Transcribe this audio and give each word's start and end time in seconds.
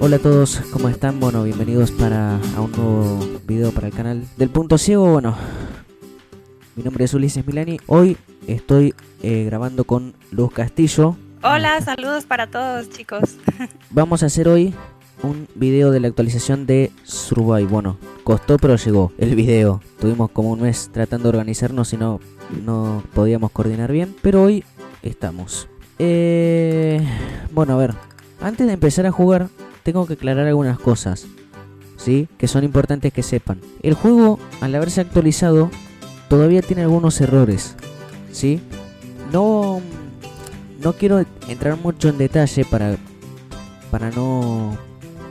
Hola 0.00 0.16
a 0.16 0.20
todos, 0.20 0.62
¿cómo 0.72 0.88
están? 0.88 1.20
Bueno, 1.20 1.42
bienvenidos 1.42 1.90
para 1.90 2.36
a 2.56 2.60
un 2.62 2.72
nuevo 2.72 3.18
video 3.46 3.72
para 3.72 3.88
el 3.88 3.92
canal 3.92 4.24
del 4.36 4.48
Punto 4.48 4.78
Ciego. 4.78 5.10
Bueno, 5.12 5.36
mi 6.76 6.82
nombre 6.82 7.04
es 7.04 7.12
Ulises 7.12 7.46
Milani. 7.46 7.78
Hoy 7.86 8.16
estoy 8.46 8.94
eh, 9.22 9.44
grabando 9.44 9.84
con 9.84 10.14
Luz 10.30 10.52
Castillo. 10.52 11.16
Hola, 11.42 11.80
saludos 11.80 12.24
para 12.24 12.46
todos 12.46 12.88
chicos. 12.88 13.36
Vamos 13.90 14.22
a 14.22 14.26
hacer 14.26 14.48
hoy 14.48 14.72
un 15.22 15.46
video 15.54 15.90
de 15.90 16.00
la 16.00 16.08
actualización 16.08 16.64
de 16.64 16.90
Survive. 17.02 17.66
Bueno, 17.66 17.98
costó 18.24 18.56
pero 18.56 18.76
llegó 18.76 19.12
el 19.18 19.34
video. 19.34 19.82
Tuvimos 20.00 20.30
como 20.30 20.52
un 20.52 20.62
mes 20.62 20.90
tratando 20.92 21.24
de 21.24 21.36
organizarnos 21.36 21.92
y 21.92 21.96
no, 21.96 22.20
no 22.64 23.02
podíamos 23.14 23.50
coordinar 23.50 23.92
bien. 23.92 24.16
Pero 24.22 24.44
hoy 24.44 24.64
estamos. 25.02 25.68
Eh, 25.98 27.00
bueno, 27.52 27.74
a 27.74 27.76
ver. 27.76 27.94
Antes 28.40 28.66
de 28.66 28.74
empezar 28.74 29.06
a 29.06 29.12
jugar, 29.12 29.48
tengo 29.82 30.06
que 30.06 30.14
aclarar 30.14 30.46
algunas 30.46 30.78
cosas. 30.78 31.26
¿Sí? 31.96 32.28
Que 32.38 32.46
son 32.46 32.64
importantes 32.64 33.12
que 33.12 33.22
sepan. 33.22 33.60
El 33.82 33.94
juego, 33.94 34.38
al 34.60 34.74
haberse 34.74 35.00
actualizado, 35.00 35.70
todavía 36.28 36.62
tiene 36.62 36.82
algunos 36.82 37.20
errores. 37.20 37.74
¿Sí? 38.32 38.60
No... 39.32 39.80
No 40.80 40.92
quiero 40.92 41.24
entrar 41.48 41.76
mucho 41.76 42.08
en 42.08 42.18
detalle 42.18 42.64
para, 42.64 42.96
para 43.90 44.10
no 44.10 44.78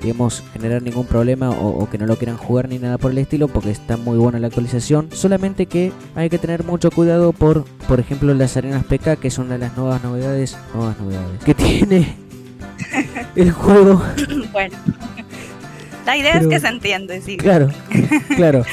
digamos, 0.01 0.43
generar 0.53 0.81
ningún 0.81 1.05
problema 1.05 1.49
o, 1.49 1.89
que 1.89 1.97
no 1.97 2.05
lo 2.05 2.15
quieran 2.17 2.37
jugar 2.37 2.69
ni 2.69 2.77
nada 2.77 2.97
por 2.97 3.11
el 3.11 3.17
estilo 3.17 3.47
porque 3.47 3.71
está 3.71 3.97
muy 3.97 4.17
buena 4.17 4.39
la 4.39 4.47
actualización. 4.47 5.09
Solamente 5.11 5.65
que 5.65 5.91
hay 6.15 6.29
que 6.29 6.37
tener 6.37 6.63
mucho 6.63 6.91
cuidado 6.91 7.33
por, 7.33 7.63
por 7.87 7.99
ejemplo, 7.99 8.33
las 8.33 8.57
arenas 8.57 8.83
PK, 8.85 9.17
que 9.17 9.31
son 9.31 9.45
una 9.45 9.55
de 9.55 9.59
las 9.59 9.77
nuevas 9.77 10.03
novedades, 10.03 10.57
nuevas 10.73 10.99
novedades, 10.99 11.43
que 11.43 11.53
tiene 11.53 12.15
el 13.35 13.51
juego. 13.51 14.03
bueno, 14.51 14.77
la 16.05 16.17
idea 16.17 16.37
es 16.39 16.47
que 16.47 16.59
se 16.59 16.67
entiende, 16.67 17.21
sí. 17.21 17.37
Claro, 17.37 17.69
claro. 18.35 18.63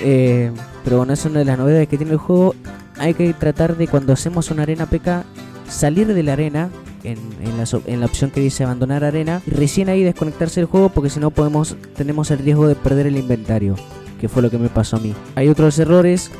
Eh, 0.00 0.50
pero 0.84 0.98
bueno, 0.98 1.12
es 1.12 1.24
una 1.24 1.38
de 1.38 1.44
las 1.44 1.58
novedades 1.58 1.88
que 1.88 1.96
tiene 1.96 2.12
el 2.12 2.18
juego. 2.18 2.54
Hay 2.98 3.14
que 3.14 3.32
tratar 3.32 3.76
de 3.76 3.88
cuando 3.88 4.12
hacemos 4.12 4.50
una 4.50 4.64
arena 4.64 4.86
PK 4.86 5.24
salir 5.68 6.12
de 6.12 6.22
la 6.22 6.34
arena 6.34 6.68
en, 7.04 7.18
la, 7.56 7.64
en, 7.86 8.00
la, 8.00 8.06
opción 8.06 8.30
que 8.30 8.40
dice 8.40 8.64
abandonar 8.64 9.04
arena 9.04 9.42
y 9.46 9.50
recién 9.50 9.88
ahí 9.88 10.02
desconectarse 10.02 10.60
del 10.60 10.68
juego 10.68 10.88
porque 10.88 11.10
si 11.10 11.20
no 11.20 11.30
podemos 11.30 11.76
tenemos 11.96 12.30
el 12.30 12.38
riesgo 12.38 12.68
de 12.68 12.74
perder 12.74 13.06
el 13.06 13.16
inventario 13.16 13.76
que 14.20 14.28
fue 14.28 14.42
lo 14.42 14.50
que 14.50 14.58
me 14.58 14.68
pasó 14.68 14.96
a 14.96 15.00
mí. 15.00 15.14
Hay 15.34 15.48
otros 15.48 15.78
errores 15.78 16.30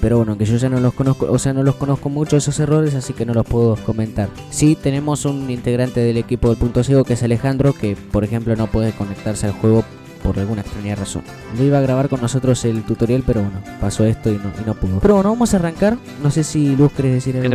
pero 0.00 0.16
bueno 0.16 0.36
que 0.36 0.44
yo 0.44 0.56
ya 0.56 0.68
no 0.68 0.80
los 0.80 0.94
conozco 0.94 1.30
o 1.30 1.38
sea 1.38 1.52
no 1.52 1.62
los 1.62 1.76
conozco 1.76 2.08
mucho 2.08 2.36
esos 2.36 2.58
errores 2.58 2.94
así 2.94 3.12
que 3.12 3.24
no 3.24 3.34
los 3.34 3.46
puedo 3.46 3.76
comentar. 3.76 4.28
Sí 4.50 4.76
tenemos 4.80 5.24
un 5.24 5.50
integrante 5.50 6.00
del 6.00 6.16
equipo 6.16 6.48
del 6.48 6.58
punto 6.58 6.84
ciego 6.84 7.04
que 7.04 7.14
es 7.14 7.22
Alejandro 7.22 7.72
que 7.72 7.96
por 7.96 8.24
ejemplo 8.24 8.56
no 8.56 8.66
puede 8.66 8.92
conectarse 8.92 9.46
al 9.46 9.52
juego 9.52 9.84
por 10.22 10.38
alguna 10.38 10.62
extraña 10.62 10.94
razón. 10.94 11.22
No 11.56 11.64
iba 11.64 11.78
a 11.78 11.80
grabar 11.80 12.08
con 12.08 12.20
nosotros 12.20 12.64
el 12.64 12.82
tutorial, 12.82 13.22
pero 13.26 13.42
bueno, 13.42 13.60
pasó 13.80 14.04
esto 14.04 14.30
y 14.30 14.34
no, 14.34 14.52
y 14.60 14.66
no 14.66 14.74
pudo. 14.74 15.00
Pero 15.00 15.14
bueno, 15.14 15.30
vamos 15.30 15.52
a 15.54 15.56
arrancar. 15.56 15.96
No 16.22 16.30
sé 16.30 16.44
si 16.44 16.76
Luz 16.76 16.92
quiere 16.92 17.10
decir 17.10 17.36
algo 17.36 17.48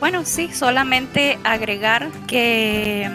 Bueno, 0.00 0.22
sí, 0.24 0.50
solamente 0.52 1.38
agregar 1.44 2.08
que 2.26 3.10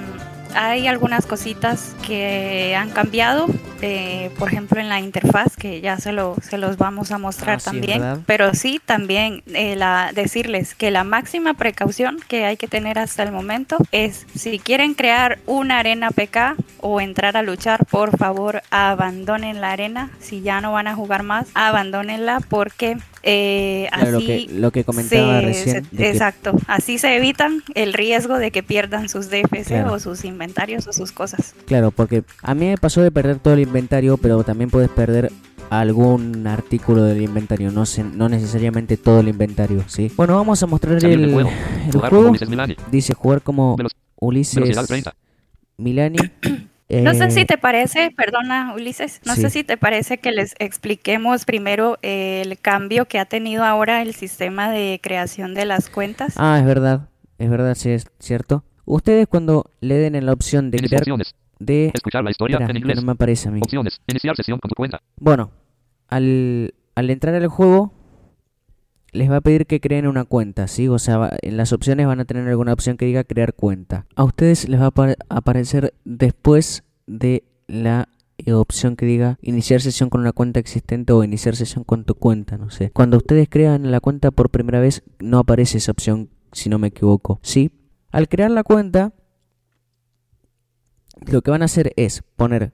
hay 0.56 0.88
algunas 0.88 1.25
cositas 1.25 1.95
que 2.06 2.75
han 2.75 2.89
cambiado, 2.89 3.48
eh, 3.81 4.31
por 4.39 4.50
ejemplo 4.50 4.80
en 4.80 4.89
la 4.89 5.00
interfaz, 5.00 5.56
que 5.56 5.81
ya 5.81 5.98
se, 5.98 6.11
lo, 6.11 6.36
se 6.42 6.58
los 6.58 6.78
vamos 6.78 7.11
a 7.11 7.17
mostrar 7.17 7.58
ah, 7.58 7.64
también. 7.64 8.23
Pero 8.25 8.53
sí, 8.53 8.81
también 8.83 9.44
eh, 9.48 9.76
la, 9.76 10.11
decirles 10.14 10.73
que 10.76 10.92
la 10.92 11.03
máxima 11.03 11.53
precaución 11.53 12.17
que 12.28 12.45
hay 12.45 12.58
que 12.58 12.67
tener 12.67 13.00
hasta 13.00 13.23
el 13.23 13.31
momento 13.31 13.78
es 13.92 14.26
si 14.36 14.59
quieren 14.59 14.94
crear 14.94 15.39
una 15.45 15.80
arena 15.80 16.11
PK 16.11 16.56
o 16.80 17.02
entrar 17.02 17.38
a 17.38 17.42
luchar, 17.42 17.86
por 17.86 18.17
favor 18.17 18.61
abandonen 18.71 19.61
la 19.61 19.71
arena. 19.71 20.10
Si 20.20 20.42
ya 20.42 20.61
no 20.61 20.71
van 20.71 20.88
a 20.88 20.95
jugar 20.95 21.23
más, 21.23 21.48
abandónenla 21.54 22.39
porque 22.39 22.98
eh, 23.27 23.87
así 23.91 24.11
lo, 24.11 24.19
que, 24.19 24.47
lo 24.52 24.71
que 24.71 24.83
comentaba 24.83 25.41
recién. 25.41 25.87
exacto, 25.97 26.52
así 26.67 26.99
se 26.99 27.15
evitan 27.15 27.63
el 27.73 27.93
riesgo 27.93 28.37
de 28.37 28.52
que 28.52 28.61
pierdan 28.61 29.09
sus 29.09 29.31
DFC 29.31 29.83
o 29.89 29.99
sus 29.99 30.25
inventarios 30.25 30.86
o 30.86 30.93
sus 30.93 31.11
cosas. 31.11 31.55
Claro, 31.65 31.89
porque 31.89 32.23
a 32.43 32.53
mí 32.53 32.67
me 32.67 32.77
pasó 32.77 33.02
de 33.02 33.09
perder 33.09 33.39
todo 33.39 33.55
el 33.55 33.61
inventario, 33.61 34.17
pero 34.17 34.43
también 34.43 34.69
puedes 34.69 34.91
perder 34.91 35.31
algún 35.71 36.45
artículo 36.45 37.03
del 37.03 37.23
inventario, 37.23 37.71
no 37.71 37.83
no 38.14 38.30
necesariamente 38.30 38.95
todo 38.95 39.21
el 39.21 39.27
inventario, 39.27 39.83
¿sí? 39.87 40.11
Bueno, 40.15 40.35
vamos 40.35 40.61
a 40.61 40.67
mostrar 40.67 41.03
el, 41.03 41.33
juego. 41.33 41.49
Dice 42.91 43.15
jugar 43.15 43.41
como 43.41 43.75
Ulises 44.17 44.77
Milani. 45.77 46.19
No 46.87 47.15
sé 47.15 47.31
si 47.31 47.41
eh, 47.41 47.45
te 47.45 47.57
parece, 47.57 48.11
perdona 48.11 48.73
Ulises, 48.75 49.19
no 49.25 49.33
sé 49.35 49.49
si 49.49 49.63
te 49.63 49.75
parece 49.75 50.19
que 50.19 50.31
les 50.31 50.53
expliquemos 50.59 51.45
primero 51.45 51.97
el 52.03 52.59
cambio 52.59 53.05
que 53.05 53.17
ha 53.17 53.25
tenido 53.25 53.63
ahora 53.63 54.03
el 54.03 54.13
sistema 54.13 54.69
de 54.69 54.99
creación 55.01 55.55
de 55.55 55.65
las 55.65 55.89
cuentas. 55.89 56.35
Ah, 56.37 56.59
es 56.59 56.65
verdad, 56.65 57.09
es 57.39 57.49
verdad, 57.49 57.73
sí 57.73 57.89
es 57.89 58.05
cierto. 58.19 58.63
Ustedes 58.85 59.27
cuando 59.27 59.71
le 59.81 59.95
den 59.95 60.13
en 60.13 60.27
la 60.27 60.33
opción 60.33 60.69
de 60.69 60.77
crear, 60.77 61.03
de 61.57 61.91
escuchar 61.91 62.23
la 62.23 62.29
historia 62.29 62.59
en 62.59 62.77
inglés, 62.77 62.97
no 62.97 63.07
me 63.07 63.11
aparece 63.13 63.47
a 63.47 63.52
mí. 63.52 63.61
Opciones, 63.63 63.99
iniciar 64.05 64.35
sesión 64.35 64.59
con 64.59 64.69
tu 64.69 64.75
cuenta. 64.75 65.02
Bueno, 65.17 65.49
al, 66.07 66.75
al 66.93 67.09
entrar 67.09 67.33
al 67.33 67.47
juego 67.47 67.95
les 69.15 69.31
va 69.31 69.37
a 69.37 69.42
pedir 69.42 69.65
que 69.65 69.80
creen 69.80 70.08
una 70.08 70.26
cuenta, 70.26 70.67
¿sí? 70.67 70.87
O 70.87 70.99
sea, 70.99 71.37
en 71.42 71.58
las 71.58 71.73
opciones 71.73 72.05
van 72.05 72.20
a 72.20 72.26
tener 72.26 72.48
alguna 72.48 72.73
opción 72.73 72.98
que 72.98 73.05
diga 73.05 73.23
crear 73.23 73.53
cuenta. 73.53 74.05
A 74.15 74.23
ustedes 74.23 74.67
les 74.67 74.80
va 74.80 74.87
a 74.87 75.15
aparecer 75.30 75.93
después 76.03 76.83
de 77.08 77.43
la 77.67 78.09
eh, 78.37 78.53
opción 78.53 78.95
que 78.95 79.05
diga 79.05 79.37
iniciar 79.42 79.81
sesión 79.81 80.09
con 80.09 80.21
una 80.21 80.33
cuenta 80.33 80.59
existente 80.59 81.14
o 81.14 81.23
iniciar 81.23 81.55
sesión 81.55 81.83
con 81.83 82.03
tu 82.03 82.15
cuenta, 82.15 82.58
no 82.58 82.70
sé. 82.70 82.92
Cuando 82.92 83.17
ustedes 83.17 83.48
crean 83.49 83.89
la 83.92 84.02
cuenta 84.02 84.31
por 84.31 84.49
primera 84.49 84.80
vez, 84.80 85.03
no 85.20 85.39
aparece 85.39 85.77
esa 85.77 85.92
opción, 85.92 86.30
si 86.52 86.70
no 86.70 86.77
me 86.77 86.87
equivoco. 86.87 87.39
Sí, 87.42 87.71
al 88.11 88.27
crear 88.27 88.52
la 88.52 88.64
cuenta, 88.64 89.14
lo 91.26 91.42
que 91.42 91.52
van 91.52 91.61
a 91.61 91.65
hacer 91.65 91.93
es 91.95 92.21
poner 92.36 92.73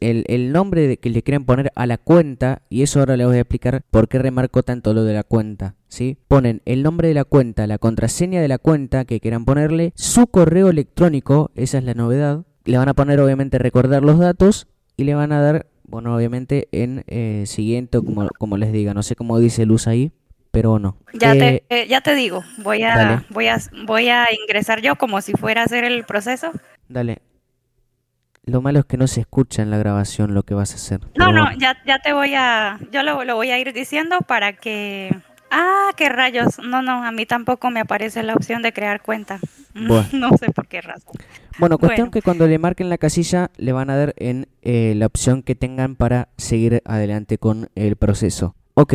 el, 0.00 0.52
nombre 0.52 0.96
que 0.96 1.10
le 1.10 1.22
quieren 1.22 1.44
poner 1.44 1.72
a 1.74 1.86
la 1.86 1.98
cuenta, 1.98 2.62
y 2.70 2.82
eso 2.82 3.00
ahora 3.00 3.16
les 3.16 3.26
voy 3.26 3.36
a 3.36 3.40
explicar 3.40 3.82
por 3.90 4.08
qué 4.08 4.18
remarco 4.18 4.62
tanto 4.62 4.94
lo 4.94 5.04
de 5.04 5.14
la 5.14 5.24
cuenta. 5.24 5.74
¿sí? 5.88 6.16
Ponen 6.28 6.62
el 6.64 6.82
nombre 6.82 7.08
de 7.08 7.14
la 7.14 7.24
cuenta, 7.24 7.66
la 7.66 7.78
contraseña 7.78 8.40
de 8.40 8.48
la 8.48 8.58
cuenta 8.58 9.04
que 9.04 9.20
quieran 9.20 9.44
ponerle, 9.44 9.92
su 9.94 10.26
correo 10.26 10.70
electrónico, 10.70 11.50
esa 11.54 11.78
es 11.78 11.84
la 11.84 11.94
novedad. 11.94 12.44
Le 12.64 12.78
van 12.78 12.88
a 12.88 12.94
poner 12.94 13.20
obviamente 13.20 13.58
recordar 13.58 14.02
los 14.02 14.18
datos 14.18 14.68
y 14.96 15.04
le 15.04 15.14
van 15.14 15.32
a 15.32 15.40
dar, 15.40 15.66
bueno, 15.84 16.14
obviamente 16.14 16.68
en 16.72 17.04
eh, 17.06 17.44
siguiente, 17.46 17.98
como, 17.98 18.28
como 18.38 18.56
les 18.56 18.72
diga, 18.72 18.94
no 18.94 19.02
sé 19.02 19.16
cómo 19.16 19.38
dice 19.38 19.64
Luz 19.64 19.86
ahí, 19.86 20.12
pero 20.50 20.78
no. 20.78 20.96
Ya, 21.14 21.32
te, 21.32 21.48
eh, 21.48 21.64
eh, 21.68 21.86
ya 21.88 22.00
te 22.00 22.14
digo, 22.14 22.42
voy 22.58 22.82
a, 22.82 23.24
voy, 23.30 23.48
a, 23.48 23.58
voy 23.86 24.08
a 24.08 24.26
ingresar 24.42 24.80
yo 24.80 24.96
como 24.96 25.20
si 25.20 25.32
fuera 25.32 25.62
a 25.62 25.64
hacer 25.64 25.84
el 25.84 26.04
proceso. 26.04 26.52
Dale, 26.88 27.18
lo 28.48 28.62
malo 28.62 28.80
es 28.80 28.84
que 28.86 28.96
no 28.96 29.06
se 29.06 29.20
escucha 29.20 29.62
en 29.62 29.70
la 29.70 29.78
grabación 29.78 30.34
lo 30.34 30.42
que 30.42 30.54
vas 30.54 30.72
a 30.72 30.76
hacer. 30.76 31.00
No, 31.14 31.32
no, 31.32 31.46
ya, 31.58 31.76
ya 31.86 31.98
te 31.98 32.12
voy 32.12 32.34
a, 32.34 32.78
yo 32.90 33.02
lo, 33.02 33.24
lo 33.24 33.36
voy 33.36 33.50
a 33.50 33.58
ir 33.58 33.72
diciendo 33.72 34.18
para 34.26 34.54
que... 34.54 35.14
Ah, 35.50 35.92
qué 35.96 36.10
rayos. 36.10 36.58
No, 36.58 36.82
no, 36.82 37.04
a 37.04 37.10
mí 37.10 37.24
tampoco 37.24 37.70
me 37.70 37.80
aparece 37.80 38.22
la 38.22 38.34
opción 38.34 38.60
de 38.60 38.72
crear 38.72 39.00
cuenta. 39.00 39.38
no 39.74 40.36
sé 40.38 40.50
por 40.52 40.66
qué 40.66 40.82
razón. 40.82 41.14
Bueno, 41.58 41.78
cuestión 41.78 42.10
que 42.10 42.22
cuando 42.22 42.46
le 42.46 42.58
marquen 42.58 42.88
la 42.88 42.98
casilla 42.98 43.50
le 43.56 43.72
van 43.72 43.90
a 43.90 43.96
dar 43.96 44.14
en 44.18 44.48
eh, 44.62 44.94
la 44.96 45.06
opción 45.06 45.42
que 45.42 45.54
tengan 45.54 45.96
para 45.96 46.28
seguir 46.36 46.82
adelante 46.84 47.38
con 47.38 47.70
el 47.74 47.96
proceso. 47.96 48.54
Ok. 48.74 48.94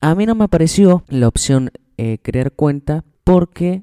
A 0.00 0.14
mí 0.14 0.26
no 0.26 0.34
me 0.34 0.44
apareció 0.44 1.04
la 1.08 1.28
opción 1.28 1.70
eh, 1.98 2.18
crear 2.20 2.52
cuenta 2.52 3.04
porque 3.22 3.82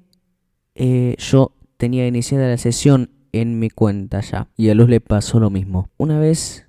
eh, 0.76 1.16
yo 1.18 1.54
tenía 1.78 2.06
iniciada 2.06 2.48
la 2.48 2.58
sesión 2.58 3.10
en 3.32 3.60
mi 3.60 3.70
cuenta 3.70 4.22
ya. 4.22 4.48
Y 4.58 4.70
a 4.70 4.76
Luz 4.76 4.90
le 4.90 5.02
pasó 5.02 5.40
lo 5.40 5.50
mismo. 5.50 5.90
Una 5.98 6.20
vez 6.20 6.68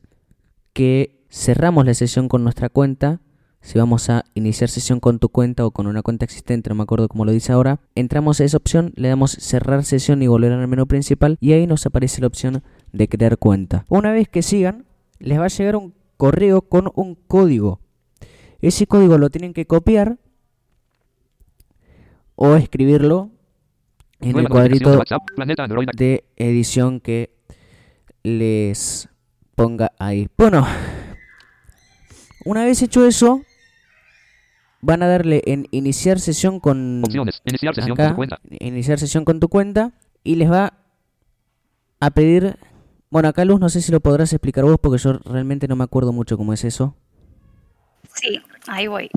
que 0.72 1.24
cerramos 1.30 1.86
la 1.86 1.94
sesión 1.94 2.28
con 2.28 2.44
nuestra 2.44 2.68
cuenta, 2.68 3.20
si 3.60 3.78
vamos 3.78 4.10
a 4.10 4.24
iniciar 4.34 4.68
sesión 4.68 4.98
con 4.98 5.20
tu 5.20 5.28
cuenta 5.28 5.64
o 5.64 5.70
con 5.70 5.86
una 5.86 6.02
cuenta 6.02 6.24
existente, 6.24 6.68
no 6.68 6.74
me 6.74 6.82
acuerdo 6.82 7.08
cómo 7.08 7.24
lo 7.24 7.30
dice 7.30 7.52
ahora, 7.52 7.80
entramos 7.94 8.40
a 8.40 8.44
esa 8.44 8.56
opción, 8.56 8.92
le 8.96 9.08
damos 9.08 9.32
cerrar 9.32 9.84
sesión 9.84 10.20
y 10.22 10.26
volver 10.26 10.52
al 10.52 10.66
menú 10.66 10.86
principal 10.86 11.38
y 11.40 11.52
ahí 11.52 11.66
nos 11.66 11.86
aparece 11.86 12.20
la 12.20 12.26
opción 12.26 12.62
de 12.92 13.08
crear 13.08 13.38
cuenta. 13.38 13.84
Una 13.88 14.10
vez 14.10 14.28
que 14.28 14.42
sigan, 14.42 14.84
les 15.20 15.38
va 15.38 15.44
a 15.44 15.48
llegar 15.48 15.76
un 15.76 15.94
correo 16.16 16.62
con 16.62 16.90
un 16.94 17.14
código. 17.14 17.80
Ese 18.60 18.86
código 18.86 19.16
lo 19.16 19.30
tienen 19.30 19.54
que 19.54 19.66
copiar 19.66 20.18
o 22.34 22.56
escribirlo 22.56 23.30
en 24.22 24.38
el 24.38 24.48
cuadrito 24.48 25.02
de 25.94 26.24
edición 26.36 27.00
que 27.00 27.30
les 28.22 29.08
ponga 29.54 29.92
ahí. 29.98 30.28
Bueno, 30.36 30.66
una 32.44 32.64
vez 32.64 32.82
hecho 32.82 33.06
eso, 33.06 33.42
van 34.80 35.02
a 35.02 35.08
darle 35.08 35.42
en 35.46 35.66
iniciar 35.70 36.20
sesión 36.20 36.60
con. 36.60 37.02
Iniciar 37.44 37.74
sesión 37.74 37.92
acá, 37.92 38.04
con 38.04 38.10
tu 38.10 38.16
cuenta. 38.16 38.40
iniciar 38.50 38.98
sesión 38.98 39.24
con 39.24 39.40
tu 39.40 39.48
cuenta 39.48 39.92
y 40.24 40.36
les 40.36 40.50
va 40.50 40.74
a 42.00 42.10
pedir, 42.10 42.56
bueno, 43.10 43.28
acá 43.28 43.44
Luz 43.44 43.60
no 43.60 43.68
sé 43.68 43.80
si 43.80 43.92
lo 43.92 44.00
podrás 44.00 44.32
explicar 44.32 44.64
vos 44.64 44.78
porque 44.80 44.98
yo 44.98 45.14
realmente 45.24 45.68
no 45.68 45.76
me 45.76 45.84
acuerdo 45.84 46.12
mucho 46.12 46.36
cómo 46.36 46.52
es 46.52 46.64
eso. 46.64 46.96
Sí, 48.14 48.40
ahí 48.66 48.86
voy. 48.86 49.10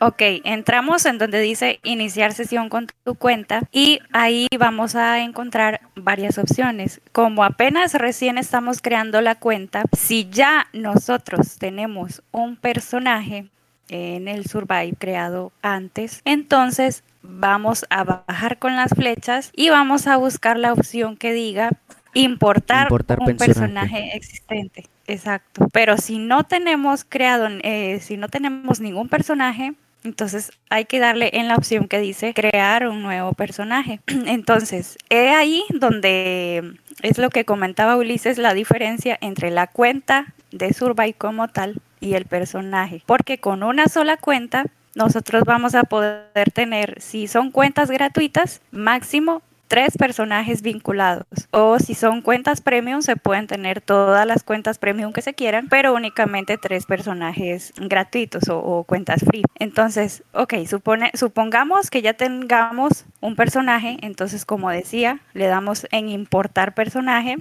Ok, 0.00 0.20
entramos 0.44 1.06
en 1.06 1.18
donde 1.18 1.40
dice 1.40 1.80
iniciar 1.82 2.32
sesión 2.32 2.68
con 2.68 2.86
tu 3.04 3.14
cuenta 3.14 3.62
y 3.72 4.00
ahí 4.12 4.48
vamos 4.58 4.94
a 4.94 5.20
encontrar 5.20 5.80
varias 5.94 6.38
opciones. 6.38 7.00
Como 7.12 7.44
apenas 7.44 7.94
recién 7.94 8.38
estamos 8.38 8.80
creando 8.82 9.20
la 9.20 9.34
cuenta, 9.36 9.84
si 9.96 10.28
ya 10.30 10.66
nosotros 10.72 11.58
tenemos 11.58 12.22
un 12.30 12.56
personaje 12.56 13.48
en 13.88 14.28
el 14.28 14.46
Survive 14.46 14.94
creado 14.98 15.52
antes, 15.62 16.20
entonces 16.24 17.04
vamos 17.22 17.86
a 17.90 18.04
bajar 18.04 18.58
con 18.58 18.76
las 18.76 18.90
flechas 18.94 19.50
y 19.54 19.70
vamos 19.70 20.06
a 20.06 20.16
buscar 20.16 20.58
la 20.58 20.72
opción 20.72 21.16
que 21.16 21.32
diga 21.32 21.70
importar, 22.14 22.84
Importar 22.84 23.20
un 23.20 23.36
personaje. 23.36 23.60
personaje 23.60 24.16
existente. 24.16 24.84
Exacto. 25.06 25.68
Pero 25.72 25.96
si 25.98 26.18
no 26.18 26.44
tenemos 26.44 27.04
creado, 27.04 27.48
eh, 27.62 28.00
si 28.00 28.16
no 28.16 28.28
tenemos 28.28 28.80
ningún 28.80 29.08
personaje, 29.08 29.74
entonces 30.04 30.52
hay 30.70 30.84
que 30.84 31.00
darle 31.00 31.30
en 31.34 31.48
la 31.48 31.56
opción 31.56 31.88
que 31.88 31.98
dice 31.98 32.32
crear 32.34 32.86
un 32.86 33.02
nuevo 33.02 33.32
personaje. 33.32 34.00
Entonces, 34.26 34.98
he 35.10 35.30
ahí 35.30 35.64
donde 35.74 36.76
es 37.02 37.18
lo 37.18 37.30
que 37.30 37.44
comentaba 37.44 37.96
Ulises, 37.96 38.38
la 38.38 38.54
diferencia 38.54 39.18
entre 39.20 39.50
la 39.50 39.66
cuenta 39.66 40.32
de 40.52 40.72
Survive 40.72 41.14
como 41.14 41.48
tal 41.48 41.80
y 42.00 42.14
el 42.14 42.24
personaje. 42.24 43.02
Porque 43.04 43.38
con 43.38 43.62
una 43.62 43.88
sola 43.88 44.16
cuenta 44.16 44.66
nosotros 44.94 45.42
vamos 45.44 45.74
a 45.74 45.84
poder 45.84 46.50
tener, 46.54 47.00
si 47.02 47.28
son 47.28 47.50
cuentas 47.50 47.90
gratuitas, 47.90 48.62
máximo 48.70 49.42
tres 49.68 49.96
personajes 49.96 50.62
vinculados. 50.62 51.26
O 51.50 51.78
si 51.78 51.94
son 51.94 52.22
cuentas 52.22 52.60
premium, 52.60 53.02
se 53.02 53.16
pueden 53.16 53.46
tener 53.46 53.80
todas 53.80 54.26
las 54.26 54.42
cuentas 54.42 54.78
premium 54.78 55.12
que 55.12 55.22
se 55.22 55.34
quieran, 55.34 55.68
pero 55.68 55.94
únicamente 55.94 56.58
tres 56.58 56.86
personajes 56.86 57.72
gratuitos 57.76 58.44
o, 58.48 58.84
cuentas 58.84 59.24
free. 59.24 59.42
Entonces, 59.58 60.22
ok, 60.32 60.54
supone, 60.66 61.10
supongamos 61.14 61.90
que 61.90 62.02
ya 62.02 62.14
tengamos 62.14 63.04
un 63.20 63.36
personaje, 63.36 63.96
entonces 64.02 64.44
como 64.44 64.70
decía, 64.70 65.20
le 65.34 65.46
damos 65.46 65.86
en 65.90 66.08
importar 66.08 66.74
personaje 66.74 67.36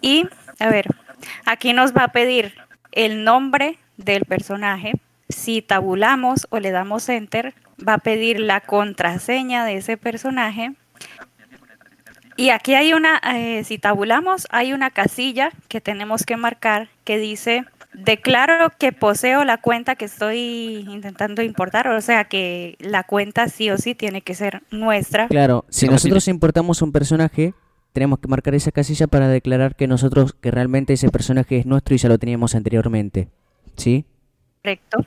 y, 0.00 0.26
a 0.58 0.68
ver, 0.68 0.86
aquí 1.44 1.72
nos 1.72 1.92
va 1.92 2.04
a 2.04 2.12
pedir 2.12 2.54
el 2.92 3.24
nombre 3.24 3.78
del 3.96 4.24
personaje. 4.24 4.92
Si 5.28 5.60
tabulamos 5.60 6.46
o 6.50 6.58
le 6.58 6.70
damos 6.70 7.08
enter, 7.08 7.54
va 7.86 7.94
a 7.94 7.98
pedir 7.98 8.40
la 8.40 8.60
contraseña 8.60 9.64
de 9.64 9.76
ese 9.76 9.96
personaje. 9.96 10.74
Y 12.38 12.50
aquí 12.50 12.74
hay 12.74 12.92
una, 12.92 13.20
eh, 13.34 13.64
si 13.64 13.78
tabulamos, 13.78 14.46
hay 14.50 14.72
una 14.72 14.90
casilla 14.90 15.50
que 15.66 15.80
tenemos 15.80 16.22
que 16.22 16.36
marcar 16.36 16.88
que 17.02 17.18
dice, 17.18 17.64
declaro 17.94 18.70
que 18.78 18.92
poseo 18.92 19.44
la 19.44 19.60
cuenta 19.60 19.96
que 19.96 20.04
estoy 20.04 20.86
intentando 20.88 21.42
importar, 21.42 21.88
o 21.88 22.00
sea 22.00 22.26
que 22.26 22.76
la 22.78 23.02
cuenta 23.02 23.48
sí 23.48 23.70
o 23.70 23.76
sí 23.76 23.96
tiene 23.96 24.22
que 24.22 24.36
ser 24.36 24.62
nuestra. 24.70 25.26
Claro, 25.26 25.64
si 25.68 25.88
nosotros 25.88 26.28
importamos 26.28 26.80
un 26.80 26.92
personaje, 26.92 27.54
tenemos 27.92 28.20
que 28.20 28.28
marcar 28.28 28.54
esa 28.54 28.70
casilla 28.70 29.08
para 29.08 29.26
declarar 29.26 29.74
que 29.74 29.88
nosotros, 29.88 30.32
que 30.32 30.52
realmente 30.52 30.92
ese 30.92 31.08
personaje 31.08 31.56
es 31.56 31.66
nuestro 31.66 31.96
y 31.96 31.98
ya 31.98 32.08
lo 32.08 32.18
teníamos 32.18 32.54
anteriormente. 32.54 33.30
¿Sí? 33.74 34.04
Correcto. 34.62 35.04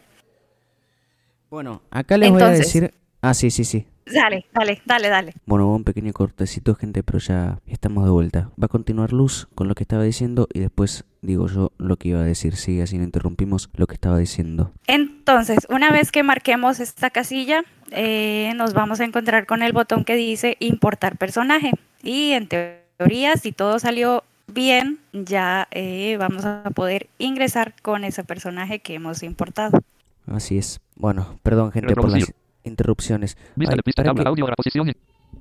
Bueno, 1.49 1.81
acá 1.91 2.17
les 2.17 2.29
voy 2.29 2.41
a 2.41 2.49
decir... 2.49 2.93
Ah, 3.21 3.33
sí, 3.33 3.51
sí, 3.51 3.63
sí. 3.63 3.87
Dale, 4.05 4.45
dale, 4.53 4.81
dale, 4.85 5.09
dale. 5.09 5.33
Bueno, 5.45 5.67
hubo 5.67 5.75
un 5.75 5.83
pequeño 5.83 6.13
cortecito, 6.13 6.75
gente, 6.75 7.03
pero 7.03 7.19
ya 7.19 7.59
estamos 7.67 8.03
de 8.03 8.11
vuelta. 8.11 8.49
Va 8.61 8.65
a 8.65 8.69
continuar 8.69 9.13
Luz 9.13 9.47
con 9.55 9.67
lo 9.67 9.75
que 9.75 9.83
estaba 9.83 10.03
diciendo 10.03 10.47
y 10.53 10.59
después 10.59 11.05
digo 11.21 11.47
yo 11.47 11.71
lo 11.77 11.97
que 11.97 12.09
iba 12.09 12.19
a 12.19 12.23
decir. 12.23 12.55
Sí, 12.55 12.81
así 12.81 12.97
no 12.97 13.03
interrumpimos 13.03 13.69
lo 13.73 13.87
que 13.87 13.93
estaba 13.93 14.17
diciendo. 14.17 14.71
Entonces, 14.87 15.67
una 15.69 15.91
vez 15.91 16.11
que 16.11 16.23
marquemos 16.23 16.79
esta 16.79 17.09
casilla, 17.09 17.63
eh, 17.91 18.53
nos 18.55 18.73
vamos 18.73 18.99
a 18.99 19.05
encontrar 19.05 19.45
con 19.45 19.61
el 19.61 19.73
botón 19.73 20.03
que 20.03 20.15
dice 20.15 20.57
importar 20.59 21.17
personaje. 21.17 21.71
Y 22.03 22.31
en 22.31 22.47
teoría, 22.47 23.37
si 23.37 23.51
todo 23.51 23.79
salió 23.79 24.23
bien, 24.47 24.99
ya 25.13 25.67
eh, 25.71 26.17
vamos 26.19 26.45
a 26.45 26.63
poder 26.73 27.07
ingresar 27.17 27.73
con 27.81 28.03
ese 28.03 28.23
personaje 28.23 28.79
que 28.79 28.95
hemos 28.95 29.23
importado. 29.23 29.79
Así 30.27 30.57
es. 30.57 30.79
Bueno, 30.95 31.39
perdón, 31.43 31.71
gente, 31.71 31.95
por 31.95 32.09
las. 32.09 32.31
Interrupciones. 32.63 33.37
Ay, 33.57 33.77
tabla 33.93 34.29
audio 34.29 34.47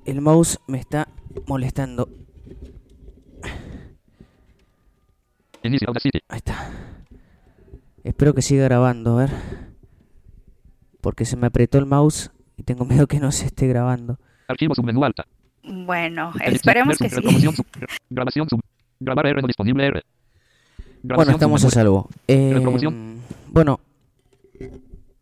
el 0.04 0.20
mouse 0.20 0.58
me 0.66 0.78
está 0.78 1.08
molestando. 1.46 2.08
Audacity. 5.86 6.20
Ahí 6.28 6.38
está. 6.38 6.70
Espero 8.02 8.34
que 8.34 8.42
siga 8.42 8.64
grabando, 8.64 9.18
a 9.18 9.26
ver. 9.26 9.30
Porque 11.00 11.24
se 11.24 11.36
me 11.36 11.46
apretó 11.46 11.78
el 11.78 11.86
mouse 11.86 12.30
y 12.56 12.62
tengo 12.62 12.84
miedo 12.86 13.06
que 13.06 13.20
no 13.20 13.30
se 13.30 13.46
esté 13.46 13.66
grabando. 13.66 14.18
Archivo 14.48 14.74
submenú 14.74 15.04
alta. 15.04 15.26
Bueno, 15.62 16.32
esperemos 16.40 16.96
que 16.96 17.10
sí. 17.10 17.20
grabación 18.08 18.48
sub. 18.48 18.60
Grabar 18.98 19.26
R 19.26 19.42
no 19.42 19.46
disponible 19.46 19.86
R. 19.86 20.02
Bueno, 21.02 21.32
estamos 21.32 21.64
a 21.64 21.70
salvo. 21.70 22.08
Eh, 22.26 22.62
bueno, 23.48 23.80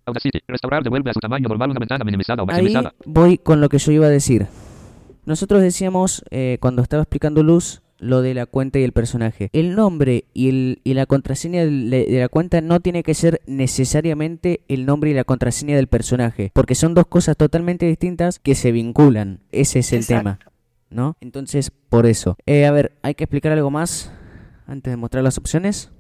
Audacity. 0.09 0.41
Restaurar 0.49 0.83
devuelve 0.83 1.11
a 1.11 1.15
su 1.15 1.21
tamaño 1.21 1.49
normal 1.49 1.71
una 1.71 1.81
ventana 1.81 2.05
minimizada 2.05 2.43
o 2.43 2.51
ahí 2.51 2.75
voy 3.05 3.39
con 3.39 3.61
lo 3.61 3.69
que 3.69 3.79
yo 3.79 3.93
iba 3.93 4.07
a 4.07 4.11
decir. 4.11 4.47
Nosotros 5.25 5.63
decíamos, 5.63 6.25
eh, 6.31 6.59
cuando 6.61 6.83
estaba 6.83 7.03
explicando 7.03 7.43
Luz, 7.43 7.83
lo 7.99 8.23
de 8.23 8.33
la 8.33 8.47
cuenta 8.47 8.79
y 8.79 8.85
el 8.85 8.93
personaje. 8.93 9.51
El 9.53 9.75
nombre 9.75 10.25
y, 10.33 10.49
el, 10.49 10.81
y 10.85 10.95
la 10.95 11.07
contraseña 11.07 11.67
de, 11.67 11.71
de 12.07 12.19
la 12.19 12.29
cuenta 12.29 12.61
no 12.61 12.81
tiene 12.81 13.03
que 13.03 13.15
ser 13.15 13.41
necesariamente 13.47 14.61
el 14.69 14.87
nombre 14.87 15.11
y 15.11 15.15
la 15.15 15.25
contraseña 15.25 15.77
del 15.77 15.89
personaje, 15.89 16.51
porque 16.55 16.75
son 16.75 16.95
dos 16.95 17.07
cosas 17.07 17.37
totalmente 17.37 17.87
distintas 17.87 18.39
que 18.39 18.55
se 18.55 18.73
vinculan. 18.73 19.41
Ese 19.53 19.81
es 19.81 19.93
el 19.93 20.01
Exacto. 20.01 20.21
tema, 20.21 20.39
¿no? 20.91 21.17
Entonces, 21.21 21.73
por 21.89 22.07
eso. 22.07 22.37
Eh, 22.47 22.67
a 22.67 22.71
ver, 22.71 22.93
hay 23.03 23.15
que 23.15 23.25
explicar 23.25 23.53
algo 23.53 23.71
más 23.71 24.13
antes 24.67 24.93
de 24.93 24.97
mostrar 24.97 25.25
las 25.25 25.39
opciones. 25.39 25.91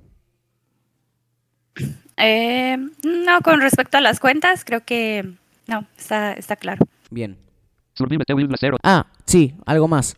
Eh, 2.18 2.76
no, 2.76 3.40
con 3.42 3.60
respecto 3.60 3.96
a 3.96 4.00
las 4.00 4.20
cuentas, 4.20 4.64
creo 4.64 4.84
que 4.84 5.34
no, 5.66 5.86
está, 5.96 6.32
está 6.32 6.56
claro. 6.56 6.84
Bien. 7.10 7.36
Survive 7.94 8.24
T 8.24 8.34
0. 8.60 8.76
Ah, 8.82 9.06
sí, 9.24 9.54
algo 9.66 9.88
más. 9.88 10.16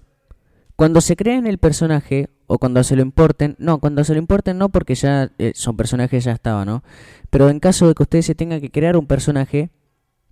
Cuando 0.77 1.01
se 1.01 1.17
creen 1.17 1.47
el 1.47 1.59
personaje 1.59 2.29
o 2.47 2.59
cuando 2.59 2.83
se 2.85 2.97
lo 2.97 3.03
importen, 3.03 3.57
no, 3.59 3.81
cuando 3.81 4.03
se 4.05 4.13
lo 4.13 4.19
importen 4.19 4.59
no 4.59 4.71
porque 4.71 4.95
ya 4.95 5.31
eh, 5.39 5.53
son 5.55 5.77
personajes 5.77 6.25
ya 6.25 6.33
estaba, 6.33 6.65
¿no? 6.65 6.83
Pero 7.31 7.49
en 7.49 7.61
caso 7.61 7.87
de 7.87 7.95
que 7.95 8.03
ustedes 8.03 8.27
se 8.27 8.35
tengan 8.35 8.61
que 8.61 8.71
crear 8.71 8.97
un 8.97 9.07
personaje, 9.07 9.71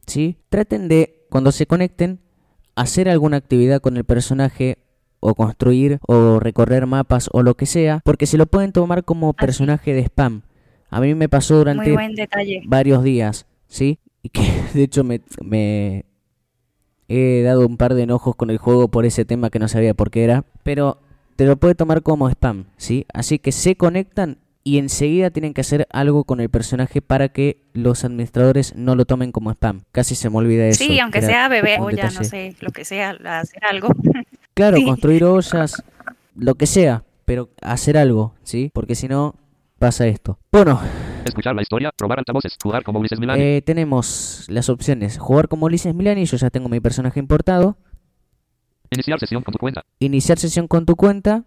¿sí? 0.06 0.38
Traten 0.48 0.88
de 0.88 1.26
cuando 1.30 1.52
se 1.52 1.66
conecten 1.66 2.20
hacer 2.76 3.08
alguna 3.08 3.36
actividad 3.36 3.80
con 3.80 3.96
el 3.96 4.04
personaje 4.04 4.78
o 5.20 5.34
construir 5.34 5.98
o 6.06 6.38
recorrer 6.40 6.86
mapas 6.86 7.28
o 7.32 7.42
lo 7.42 7.56
que 7.56 7.66
sea, 7.66 8.00
porque 8.04 8.26
se 8.26 8.38
lo 8.38 8.46
pueden 8.46 8.72
tomar 8.72 9.04
como 9.04 9.32
personaje 9.32 9.94
de 9.94 10.04
spam. 10.04 10.42
A 10.90 11.00
mí 11.00 11.14
me 11.14 11.28
pasó 11.28 11.56
durante 11.56 11.94
varios 12.66 13.02
días, 13.02 13.46
¿sí? 13.68 13.98
Y 14.22 14.30
que 14.30 14.42
de 14.74 14.82
hecho 14.82 15.04
me, 15.04 15.20
me 15.42 16.04
he 17.08 17.42
dado 17.42 17.66
un 17.66 17.76
par 17.76 17.94
de 17.94 18.02
enojos 18.02 18.36
con 18.36 18.50
el 18.50 18.58
juego 18.58 18.88
por 18.88 19.06
ese 19.06 19.24
tema 19.24 19.50
que 19.50 19.58
no 19.58 19.68
sabía 19.68 19.94
por 19.94 20.10
qué 20.10 20.24
era, 20.24 20.44
pero 20.62 21.00
te 21.36 21.46
lo 21.46 21.56
puede 21.56 21.74
tomar 21.74 22.02
como 22.02 22.28
spam, 22.28 22.66
¿sí? 22.76 23.06
Así 23.12 23.38
que 23.38 23.52
se 23.52 23.76
conectan 23.76 24.38
y 24.64 24.78
enseguida 24.78 25.30
tienen 25.30 25.54
que 25.54 25.62
hacer 25.62 25.86
algo 25.90 26.24
con 26.24 26.40
el 26.40 26.50
personaje 26.50 27.00
para 27.00 27.30
que 27.30 27.62
los 27.72 28.04
administradores 28.04 28.74
no 28.76 28.96
lo 28.96 29.06
tomen 29.06 29.32
como 29.32 29.50
spam. 29.50 29.82
Casi 29.92 30.14
se 30.14 30.28
me 30.28 30.36
olvida 30.36 30.66
eso. 30.66 30.84
Sí, 30.84 30.98
aunque 31.00 31.22
sea 31.22 31.48
bebé 31.48 31.76
un 31.78 31.84
o 31.86 31.90
ya 31.90 32.10
no 32.10 32.22
sé, 32.24 32.54
lo 32.60 32.70
que 32.70 32.84
sea, 32.84 33.10
hacer 33.24 33.64
algo. 33.64 33.88
Claro, 34.52 34.76
Sí. 34.78 34.84
construir 34.84 35.24
ollas, 35.24 35.82
lo 36.34 36.54
que 36.56 36.66
sea, 36.66 37.04
pero 37.24 37.48
hacer 37.62 37.96
algo, 37.96 38.34
¿sí? 38.42 38.70
Porque 38.74 38.94
si 38.94 39.08
no, 39.08 39.36
pasa 39.78 40.06
esto. 40.06 40.38
Bueno, 40.52 40.80
Escuchar 41.28 41.54
la 41.54 41.62
historia. 41.62 41.90
Probar 41.96 42.18
altavoces. 42.18 42.56
Jugar 42.62 42.82
como 42.82 43.00
Ulises 43.00 43.20
Milani. 43.20 43.42
Eh, 43.42 43.62
tenemos 43.62 44.46
las 44.48 44.68
opciones. 44.68 45.18
Jugar 45.18 45.48
como 45.48 45.66
Ulises 45.66 45.94
Milani, 45.94 46.24
yo 46.24 46.36
ya 46.36 46.50
tengo 46.50 46.68
mi 46.68 46.80
personaje 46.80 47.20
importado. 47.20 47.76
Iniciar 48.90 49.20
sesión 49.20 49.42
con 49.42 49.52
tu 49.52 49.58
cuenta. 49.58 49.84
Iniciar 49.98 50.38
sesión 50.38 50.66
con 50.66 50.86
tu 50.86 50.96
cuenta. 50.96 51.44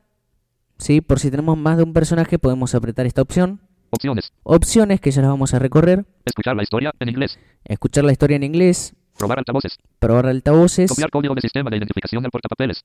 Sí, 0.78 1.02
por 1.02 1.20
si 1.20 1.32
tenemos 1.32 1.58
más 1.58 1.78
de 1.78 1.84
un 1.84 1.94
personaje 1.94 2.40
podemos 2.40 2.76
apretar 2.76 3.06
esta 3.06 3.22
opción. 3.22 3.62
Opciones. 3.90 4.32
Opciones 4.44 5.02
que 5.02 5.12
ya 5.12 5.22
las 5.22 5.32
vamos 5.32 5.54
a 5.54 5.60
recorrer. 5.60 6.06
Escuchar 6.26 6.56
la 6.56 6.64
historia 6.64 6.92
en 7.00 7.10
inglés. 7.10 7.38
Escuchar 7.66 8.04
la 8.04 8.12
historia 8.12 8.38
en 8.38 8.44
inglés. 8.44 8.96
Probar 9.18 9.40
altavoces. 9.40 9.78
Probar 10.00 10.28
altavoces. 10.28 10.90
Copiar 10.90 11.10
código 11.10 11.36
de 11.36 11.42
sistema 11.42 11.70
de 11.70 11.78
identificación 11.78 12.24
del 12.24 12.32
portapapeles. 12.32 12.84